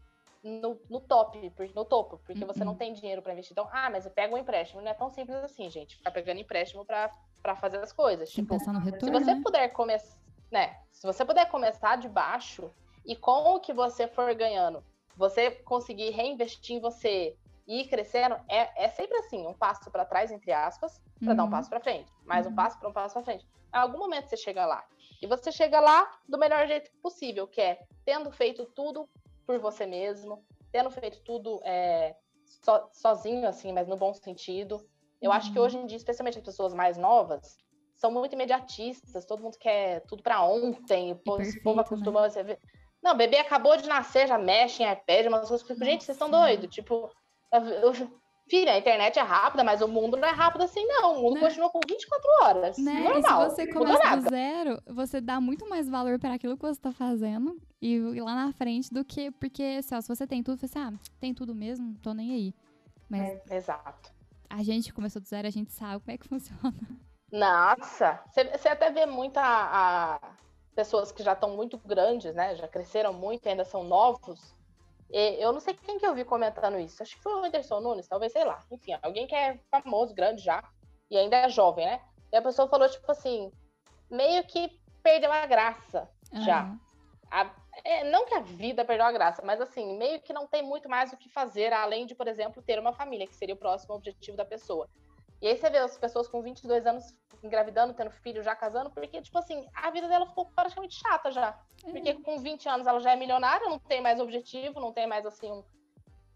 no, 0.47 0.81
no 0.89 1.01
top, 1.01 1.53
no 1.75 1.85
topo, 1.85 2.17
porque 2.25 2.45
você 2.45 2.63
não 2.63 2.73
Uhum. 2.73 2.77
tem 2.77 2.93
dinheiro 2.93 3.21
para 3.21 3.33
investir. 3.33 3.53
Então, 3.53 3.69
ah, 3.71 3.89
mas 3.89 4.05
eu 4.05 4.11
pego 4.11 4.35
um 4.35 4.37
empréstimo. 4.37 4.81
Não 4.81 4.91
é 4.91 4.93
tão 4.93 5.09
simples 5.09 5.37
assim, 5.43 5.69
gente. 5.69 5.95
Ficar 5.97 6.11
pegando 6.11 6.39
empréstimo 6.39 6.85
para 6.85 7.55
fazer 7.57 7.79
as 7.79 7.91
coisas. 7.93 8.31
Tem 8.33 8.43
Tipo, 8.43 8.53
pensar 8.53 8.73
no 8.73 8.79
se 8.79 8.85
retorno, 8.91 9.11
você 9.11 9.35
né? 9.35 9.43
puder 9.43 9.69
começar, 9.69 10.17
né? 10.51 10.75
Se 10.91 11.05
você 11.05 11.25
puder 11.25 11.49
começar 11.49 11.97
de 11.97 12.09
baixo 12.09 12.73
e 13.05 13.15
com 13.15 13.55
o 13.55 13.59
que 13.59 13.73
você 13.73 14.07
for 14.07 14.33
ganhando, 14.35 14.83
você 15.15 15.51
conseguir 15.51 16.09
reinvestir 16.11 16.77
em 16.77 16.79
você 16.81 17.37
e 17.67 17.81
ir 17.81 17.87
crescendo, 17.89 18.35
é, 18.49 18.85
é 18.85 18.89
sempre 18.89 19.17
assim, 19.19 19.45
um 19.45 19.53
passo 19.53 19.91
para 19.91 20.05
trás, 20.05 20.31
entre 20.31 20.51
aspas, 20.51 21.01
para 21.23 21.33
dar 21.33 21.43
um 21.43 21.47
Uhum. 21.47 21.49
passo 21.49 21.69
para 21.69 21.81
frente. 21.81 22.11
Mais 22.25 22.45
um 22.47 22.51
Uhum. 22.51 22.55
passo 22.55 22.79
para 22.79 22.89
um 22.89 22.93
passo 22.93 23.13
para 23.13 23.23
frente. 23.23 23.45
Em 23.73 23.77
algum 23.77 23.99
momento 23.99 24.27
você 24.29 24.37
chega 24.37 24.65
lá. 24.65 24.85
E 25.21 25.27
você 25.27 25.51
chega 25.51 25.79
lá 25.79 26.09
do 26.27 26.37
melhor 26.37 26.67
jeito 26.67 26.89
possível, 27.01 27.47
que 27.47 27.59
é 27.61 27.79
tendo 28.05 28.31
feito 28.31 28.65
tudo 28.67 29.09
por 29.47 29.57
você 29.57 29.85
mesmo, 29.85 30.45
tendo 30.71 30.91
feito 30.91 31.21
tudo 31.23 31.61
é, 31.63 32.15
so, 32.45 32.89
sozinho, 32.91 33.47
assim, 33.47 33.71
mas 33.71 33.87
no 33.87 33.95
bom 33.95 34.13
sentido. 34.13 34.85
Eu 35.21 35.31
uhum. 35.31 35.37
acho 35.37 35.51
que 35.51 35.57
uhum. 35.57 35.65
hoje 35.65 35.77
em 35.77 35.85
dia, 35.87 35.97
especialmente 35.97 36.37
as 36.37 36.43
pessoas 36.43 36.73
mais 36.73 36.97
novas, 36.97 37.57
são 37.95 38.11
muito 38.11 38.33
imediatistas, 38.33 39.25
todo 39.25 39.41
mundo 39.41 39.57
quer 39.57 40.01
tudo 40.01 40.21
para 40.21 40.43
ontem, 40.43 41.13
o 41.13 41.15
povo, 41.15 41.37
perfeito, 41.37 41.63
povo 41.63 41.79
acostuma 41.79 42.27
né? 42.27 42.43
ver. 42.43 42.59
Não, 43.01 43.15
bebê 43.15 43.37
acabou 43.37 43.77
de 43.77 43.87
nascer, 43.87 44.27
já 44.27 44.37
mexe 44.37 44.83
em 44.83 44.91
iPad, 44.91 45.27
umas 45.27 45.47
coisas. 45.47 45.65
Tipo, 45.65 45.83
gente, 45.83 46.03
vocês 46.03 46.15
estão 46.15 46.29
doidos. 46.29 46.69
Tipo, 46.73 47.09
eu, 47.51 48.11
Filha, 48.49 48.73
a 48.73 48.77
internet 48.77 49.19
é 49.19 49.21
rápida, 49.21 49.63
mas 49.63 49.81
o 49.81 49.87
mundo 49.87 50.15
não 50.15 50.27
é 50.27 50.31
rápido 50.31 50.63
assim, 50.63 50.85
não. 50.85 51.17
O 51.17 51.21
mundo 51.23 51.35
né? 51.35 51.41
continua 51.41 51.69
com 51.69 51.81
24 51.85 52.29
horas. 52.41 52.77
Né? 52.77 52.93
Normal. 53.01 53.47
E 53.47 53.49
se 53.49 53.55
você 53.55 53.67
começa 53.67 54.15
do 54.15 54.29
zero, 54.29 54.81
você 54.87 55.19
dá 55.19 55.41
muito 55.41 55.67
mais 55.67 55.89
valor 55.89 56.17
para 56.17 56.33
aquilo 56.33 56.55
que 56.55 56.61
você 56.61 56.71
está 56.79 56.93
fazendo 56.93 57.59
e 57.81 57.95
ir 57.95 58.21
lá 58.21 58.33
na 58.33 58.53
frente 58.53 58.93
do 58.93 59.03
que. 59.03 59.31
Porque 59.31 59.77
assim, 59.79 59.95
ó, 59.95 59.99
se 59.99 60.07
você 60.07 60.25
tem 60.25 60.41
tudo, 60.41 60.59
você 60.59 60.79
ah, 60.79 60.93
tem 61.19 61.33
tudo 61.33 61.53
mesmo, 61.53 61.95
tô 62.01 62.13
nem 62.13 62.31
aí. 62.31 62.55
Mas. 63.09 63.21
É, 63.49 63.57
exato. 63.57 64.13
A 64.49 64.63
gente 64.63 64.93
começou 64.93 65.21
do 65.21 65.27
zero, 65.27 65.45
a 65.45 65.51
gente 65.51 65.73
sabe 65.73 66.01
como 66.01 66.15
é 66.15 66.17
que 66.17 66.27
funciona. 66.29 66.73
Nossa! 67.29 68.23
Você 68.31 68.69
até 68.69 68.89
vê 68.91 69.05
muita. 69.05 69.41
A, 69.43 70.19
pessoas 70.73 71.11
que 71.11 71.23
já 71.23 71.33
estão 71.33 71.55
muito 71.55 71.77
grandes, 71.79 72.33
né? 72.33 72.55
Já 72.55 72.67
cresceram 72.67 73.11
muito, 73.11 73.49
ainda 73.49 73.65
são 73.65 73.83
novos 73.83 74.55
eu 75.11 75.53
não 75.53 75.59
sei 75.59 75.73
quem 75.73 75.97
que 75.97 76.05
eu 76.05 76.13
vi 76.13 76.25
comentando 76.25 76.79
isso. 76.79 77.01
Acho 77.01 77.15
que 77.15 77.23
foi 77.23 77.33
o 77.33 77.43
Anderson 77.43 77.79
Nunes, 77.79 78.07
talvez, 78.07 78.31
sei 78.31 78.43
lá. 78.43 78.59
Enfim, 78.71 78.97
alguém 79.01 79.25
que 79.25 79.35
é 79.35 79.59
famoso, 79.71 80.13
grande 80.13 80.43
já, 80.43 80.63
e 81.09 81.17
ainda 81.17 81.37
é 81.37 81.49
jovem, 81.49 81.85
né? 81.85 82.01
E 82.31 82.35
a 82.35 82.41
pessoa 82.41 82.67
falou, 82.67 82.89
tipo 82.89 83.09
assim, 83.11 83.51
meio 84.09 84.43
que 84.43 84.79
perdeu 85.01 85.31
a 85.31 85.45
graça 85.45 86.09
uhum. 86.33 86.41
já. 86.41 86.75
A, 87.31 87.49
é, 87.83 88.03
não 88.09 88.25
que 88.25 88.33
a 88.33 88.41
vida 88.41 88.83
perdeu 88.83 89.05
a 89.05 89.11
graça, 89.11 89.41
mas 89.45 89.61
assim, 89.61 89.97
meio 89.97 90.21
que 90.21 90.33
não 90.33 90.47
tem 90.47 90.61
muito 90.61 90.89
mais 90.89 91.13
o 91.13 91.17
que 91.17 91.29
fazer, 91.29 91.71
além 91.71 92.05
de, 92.05 92.15
por 92.15 92.27
exemplo, 92.27 92.61
ter 92.61 92.79
uma 92.79 92.93
família, 92.93 93.27
que 93.27 93.35
seria 93.35 93.55
o 93.55 93.57
próximo 93.57 93.95
objetivo 93.95 94.35
da 94.35 94.45
pessoa. 94.45 94.89
E 95.41 95.47
aí 95.47 95.57
você 95.57 95.69
vê 95.69 95.77
as 95.77 95.97
pessoas 95.97 96.27
com 96.27 96.41
22 96.41 96.85
anos 96.85 97.15
engravidando, 97.43 97.93
tendo 97.93 98.09
filho, 98.09 98.41
já 98.41 98.55
casando, 98.55 98.89
porque, 98.89 99.21
tipo 99.21 99.37
assim, 99.37 99.67
a 99.73 99.91
vida 99.91 100.07
dela 100.07 100.25
ficou 100.25 100.47
praticamente 100.47 100.95
chata 100.95 101.31
já. 101.31 101.59
É. 101.85 101.91
Porque 101.91 102.13
com 102.15 102.39
20 102.39 102.67
anos 102.67 102.87
ela 102.87 102.99
já 102.99 103.11
é 103.11 103.15
milionária, 103.15 103.69
não 103.69 103.79
tem 103.79 104.01
mais 104.01 104.19
objetivo, 104.19 104.79
não 104.79 104.91
tem 104.91 105.07
mais, 105.07 105.25
assim, 105.25 105.51
um... 105.51 105.63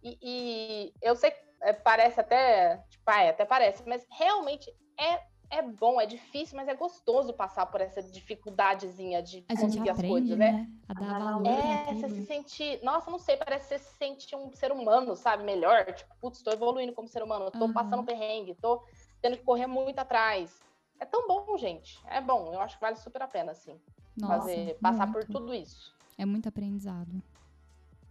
E, 0.04 0.18
e 0.22 0.94
eu 1.02 1.16
sei 1.16 1.32
que 1.32 1.42
é, 1.62 1.74
parece 1.74 2.20
até, 2.20 2.78
tipo, 2.90 3.04
ah, 3.06 3.30
até 3.30 3.46
parece, 3.46 3.88
mas 3.88 4.06
realmente 4.12 4.72
é 5.00 5.31
é 5.52 5.62
bom, 5.62 6.00
é 6.00 6.06
difícil, 6.06 6.56
mas 6.56 6.70
é 6.70 6.74
gostoso 6.74 7.34
passar 7.34 7.66
por 7.66 7.82
essa 7.82 8.02
dificuldadezinha 8.02 9.22
de 9.22 9.44
a 9.50 9.56
conseguir 9.56 9.90
aprende, 9.90 10.06
as 10.06 10.10
coisas, 10.10 10.38
né? 10.38 10.52
né? 10.54 10.70
A 10.88 10.94
dar 10.94 11.20
valor. 11.20 11.46
É, 11.46 11.94
você 11.94 12.10
se 12.10 12.26
sente. 12.26 12.80
Nossa, 12.82 13.12
não 13.12 13.20
sei, 13.20 13.36
parece 13.36 13.68
que 13.68 13.78
você 13.78 13.84
se 13.84 13.98
sente 13.98 14.34
um 14.34 14.50
ser 14.54 14.72
humano, 14.72 15.14
sabe? 15.14 15.44
Melhor. 15.44 15.86
Tipo, 15.94 16.16
putz, 16.22 16.42
tô 16.42 16.52
evoluindo 16.52 16.94
como 16.94 17.08
ser 17.08 17.22
humano, 17.22 17.52
tô 17.52 17.66
uhum. 17.66 17.74
passando 17.74 18.04
perrengue, 18.04 18.56
tô 18.56 18.82
tendo 19.22 19.38
que 19.38 19.44
correr 19.44 19.68
muito 19.68 20.00
atrás. 20.00 20.58
É 20.98 21.06
tão 21.06 21.28
bom, 21.28 21.58
gente. 21.58 22.00
É 22.08 22.22
bom. 22.22 22.54
Eu 22.54 22.62
acho 22.62 22.76
que 22.76 22.82
vale 22.82 22.96
super 22.96 23.22
a 23.22 23.28
pena, 23.28 23.52
assim. 23.52 23.78
Nossa, 24.16 24.38
fazer, 24.38 24.78
passar 24.82 25.08
muito. 25.08 25.28
por 25.28 25.34
tudo 25.34 25.54
isso. 25.54 25.94
É 26.18 26.26
muito 26.26 26.48
aprendizado. 26.48 27.22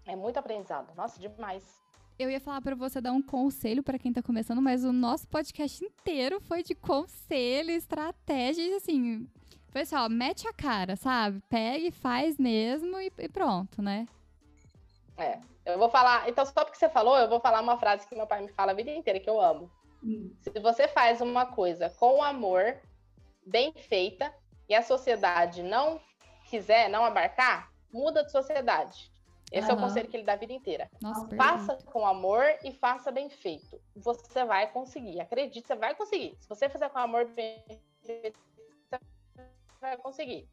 É 0.05 0.15
muito 0.15 0.37
aprendizado. 0.37 0.95
Nossa, 0.95 1.19
demais 1.19 1.81
eu 2.23 2.31
ia 2.31 2.39
falar 2.39 2.61
para 2.61 2.75
você 2.75 3.01
dar 3.01 3.13
um 3.13 3.23
conselho 3.23 3.83
para 3.83 3.99
quem 3.99 4.13
tá 4.13 4.23
começando, 4.23 4.61
mas 4.61 4.85
o 4.85 4.93
nosso 4.93 5.27
podcast 5.27 5.83
inteiro 5.83 6.39
foi 6.39 6.63
de 6.63 6.75
conselho, 6.75 7.71
estratégias, 7.71 8.75
assim. 8.75 9.27
Pessoal, 9.73 10.11
mete 10.11 10.47
a 10.47 10.53
cara, 10.53 10.97
sabe? 10.97 11.43
Pega 11.49 11.79
e 11.79 11.91
faz 11.91 12.39
mesmo 12.39 13.01
e, 13.01 13.11
e 13.19 13.29
pronto, 13.29 13.81
né? 13.81 14.07
É. 15.17 15.39
Eu 15.65 15.79
vou 15.79 15.89
falar. 15.89 16.29
Então, 16.29 16.45
só 16.45 16.65
porque 16.65 16.77
você 16.77 16.91
falou, 16.91 17.17
eu 17.17 17.29
vou 17.29 17.41
falar 17.41 17.63
uma 17.63 17.79
frase 17.79 18.07
que 18.07 18.15
meu 18.15 18.27
pai 18.27 18.43
me 18.43 18.53
fala 18.53 18.73
a 18.73 18.75
vida 18.75 18.91
inteira, 18.91 19.21
que 19.21 19.31
eu 19.31 19.41
amo. 19.41 19.71
Hum. 20.05 20.31
Se 20.41 20.51
você 20.61 20.89
faz 20.89 21.23
uma 21.23 21.47
coisa 21.47 21.89
com 21.89 22.23
amor, 22.23 22.77
bem 23.47 23.73
feita, 23.73 24.35
e 24.69 24.75
a 24.75 24.83
sociedade 24.83 25.63
não 25.63 25.99
quiser, 26.51 26.91
não 26.91 27.05
abarcar, 27.05 27.71
muda 27.93 28.25
de 28.25 28.31
sociedade. 28.31 29.11
Esse 29.51 29.67
uhum. 29.69 29.75
é 29.75 29.79
o 29.79 29.81
conselho 29.81 30.09
que 30.09 30.17
ele 30.17 30.25
dá 30.25 30.35
a 30.35 30.37
vida 30.37 30.53
inteira. 30.53 30.89
Nossa, 31.03 31.27
faça 31.35 31.77
com 31.87 32.07
amor 32.07 32.45
e 32.65 32.73
faça 32.73 33.11
bem 33.11 33.29
feito. 33.29 33.81
Você 33.97 34.45
vai 34.45 34.71
conseguir. 34.71 35.21
Acredite, 35.21 35.67
você 35.67 35.75
vai 35.75 35.95
conseguir. 35.95 36.37
Se 36.39 36.49
você 36.49 36.69
fizer 36.69 36.89
com 36.89 36.99
amor 36.99 37.27
bem 37.35 37.63
feito, 38.03 38.39
você 38.89 39.01
vai 39.81 39.97
conseguir. 39.97 40.49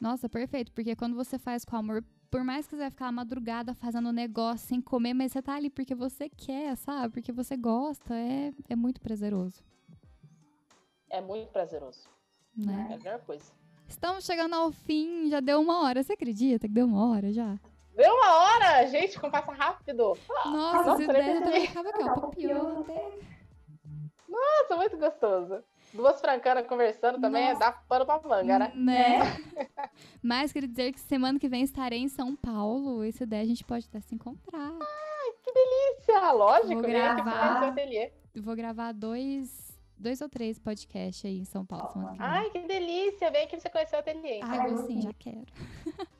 Nossa, 0.00 0.28
perfeito. 0.28 0.72
Porque 0.72 0.94
quando 0.94 1.16
você 1.16 1.36
faz 1.36 1.64
com 1.64 1.74
amor, 1.74 2.04
por 2.30 2.44
mais 2.44 2.66
que 2.66 2.76
você 2.76 2.82
vai 2.82 2.90
ficar 2.90 3.10
madrugada 3.10 3.74
fazendo 3.74 4.12
negócio 4.12 4.68
sem 4.68 4.80
comer, 4.80 5.14
mas 5.14 5.32
você 5.32 5.42
tá 5.42 5.54
ali 5.54 5.68
porque 5.68 5.94
você 5.94 6.28
quer, 6.28 6.76
sabe? 6.76 7.14
Porque 7.14 7.32
você 7.32 7.56
gosta. 7.56 8.14
É, 8.14 8.52
é 8.68 8.76
muito 8.76 9.00
prazeroso. 9.00 9.64
É 11.10 11.20
muito 11.20 11.50
prazeroso. 11.50 12.08
Né? 12.56 12.88
É 12.90 12.94
a 12.94 12.98
melhor 12.98 13.20
coisa. 13.22 13.52
Estamos 13.88 14.24
chegando 14.24 14.54
ao 14.54 14.70
fim, 14.70 15.28
já 15.28 15.40
deu 15.40 15.60
uma 15.60 15.82
hora. 15.82 16.02
Você 16.02 16.12
acredita 16.12 16.68
que 16.68 16.74
deu 16.74 16.86
uma 16.86 17.08
hora 17.08 17.32
já? 17.32 17.58
Deu 17.98 18.14
uma 18.14 18.36
hora, 18.36 18.86
gente, 18.86 19.18
como 19.18 19.32
passa 19.32 19.50
rápido. 19.50 20.16
Nossa, 20.28 20.48
Nossa 20.48 20.90
essa 20.92 21.02
ideia 21.02 21.42
também 21.42 21.66
acaba 21.66 21.88
até. 21.88 22.04
Nossa, 24.28 24.76
muito 24.76 24.96
gostoso. 24.96 25.64
Duas 25.92 26.20
francanas 26.20 26.64
conversando 26.68 27.20
também 27.20 27.48
Nossa. 27.48 27.58
dá 27.58 27.72
pano 27.72 28.06
pra 28.06 28.20
manga, 28.20 28.56
né? 28.56 28.72
Né? 28.76 29.18
Mas 30.22 30.52
queria 30.52 30.68
dizer 30.68 30.92
que 30.92 31.00
semana 31.00 31.40
que 31.40 31.48
vem 31.48 31.64
estarei 31.64 31.98
em 31.98 32.06
São 32.06 32.36
Paulo. 32.36 33.02
Esse 33.02 33.24
ideia 33.24 33.42
a 33.42 33.46
gente 33.46 33.64
pode 33.64 33.86
até 33.88 33.98
se 33.98 34.14
encontrar. 34.14 34.70
Ai, 34.80 35.32
que 35.42 35.52
delícia! 35.52 36.32
Lógico, 36.34 36.74
vou 36.74 36.82
gravar, 36.82 37.74
Vou 38.36 38.54
gravar 38.54 38.92
dois, 38.92 39.76
dois 39.96 40.20
ou 40.20 40.28
três 40.28 40.56
podcasts 40.56 41.24
aí 41.24 41.40
em 41.40 41.44
São 41.44 41.66
Paulo. 41.66 42.14
Ai, 42.20 42.48
que 42.50 42.60
delícia! 42.60 43.28
Vem 43.32 43.42
aqui 43.42 43.56
pra 43.56 43.60
você 43.60 43.70
conhecer 43.70 43.96
o 43.96 43.98
ateliê. 43.98 44.38
Ah, 44.44 44.68
eu 44.68 44.86
sim, 44.86 45.00
já 45.00 45.12
quero. 45.14 45.46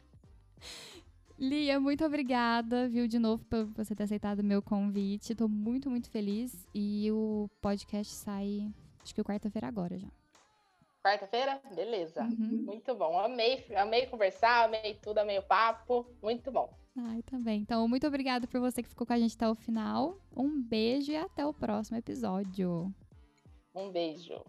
Lia, 1.39 1.79
muito 1.79 2.05
obrigada, 2.05 2.89
viu, 2.89 3.07
de 3.07 3.19
novo, 3.19 3.45
por 3.45 3.65
você 3.67 3.95
ter 3.95 4.03
aceitado 4.03 4.41
o 4.41 4.45
meu 4.45 4.61
convite. 4.61 5.37
Tô 5.37 5.47
muito, 5.47 5.89
muito 5.89 6.11
feliz. 6.11 6.67
E 6.75 7.11
o 7.13 7.49
podcast 7.61 8.13
sai, 8.13 8.69
acho 9.03 9.15
que 9.15 9.23
quarta-feira 9.23 9.69
agora 9.69 9.97
já. 9.97 10.09
Quarta-feira? 11.05 11.61
Beleza. 11.75 12.25
Uhum. 12.25 12.65
Muito 12.67 12.93
bom. 12.95 13.19
Amei, 13.19 13.65
amei 13.77 14.07
conversar, 14.07 14.65
amei 14.65 14.95
tudo, 15.01 15.19
amei 15.19 15.39
o 15.39 15.43
papo. 15.43 16.05
Muito 16.21 16.51
bom. 16.51 16.69
Ai, 16.97 17.23
também. 17.23 17.61
Então, 17.61 17.87
muito 17.87 18.07
obrigada 18.07 18.49
por 18.49 18.61
você 18.61 18.83
que 18.83 18.89
ficou 18.89 19.07
com 19.07 19.13
a 19.13 19.19
gente 19.19 19.37
até 19.37 19.49
o 19.49 19.55
final. 19.55 20.19
Um 20.37 20.61
beijo 20.61 21.13
e 21.13 21.17
até 21.17 21.47
o 21.47 21.55
próximo 21.55 21.97
episódio. 21.97 22.93
Um 23.73 23.93
beijo. 23.93 24.43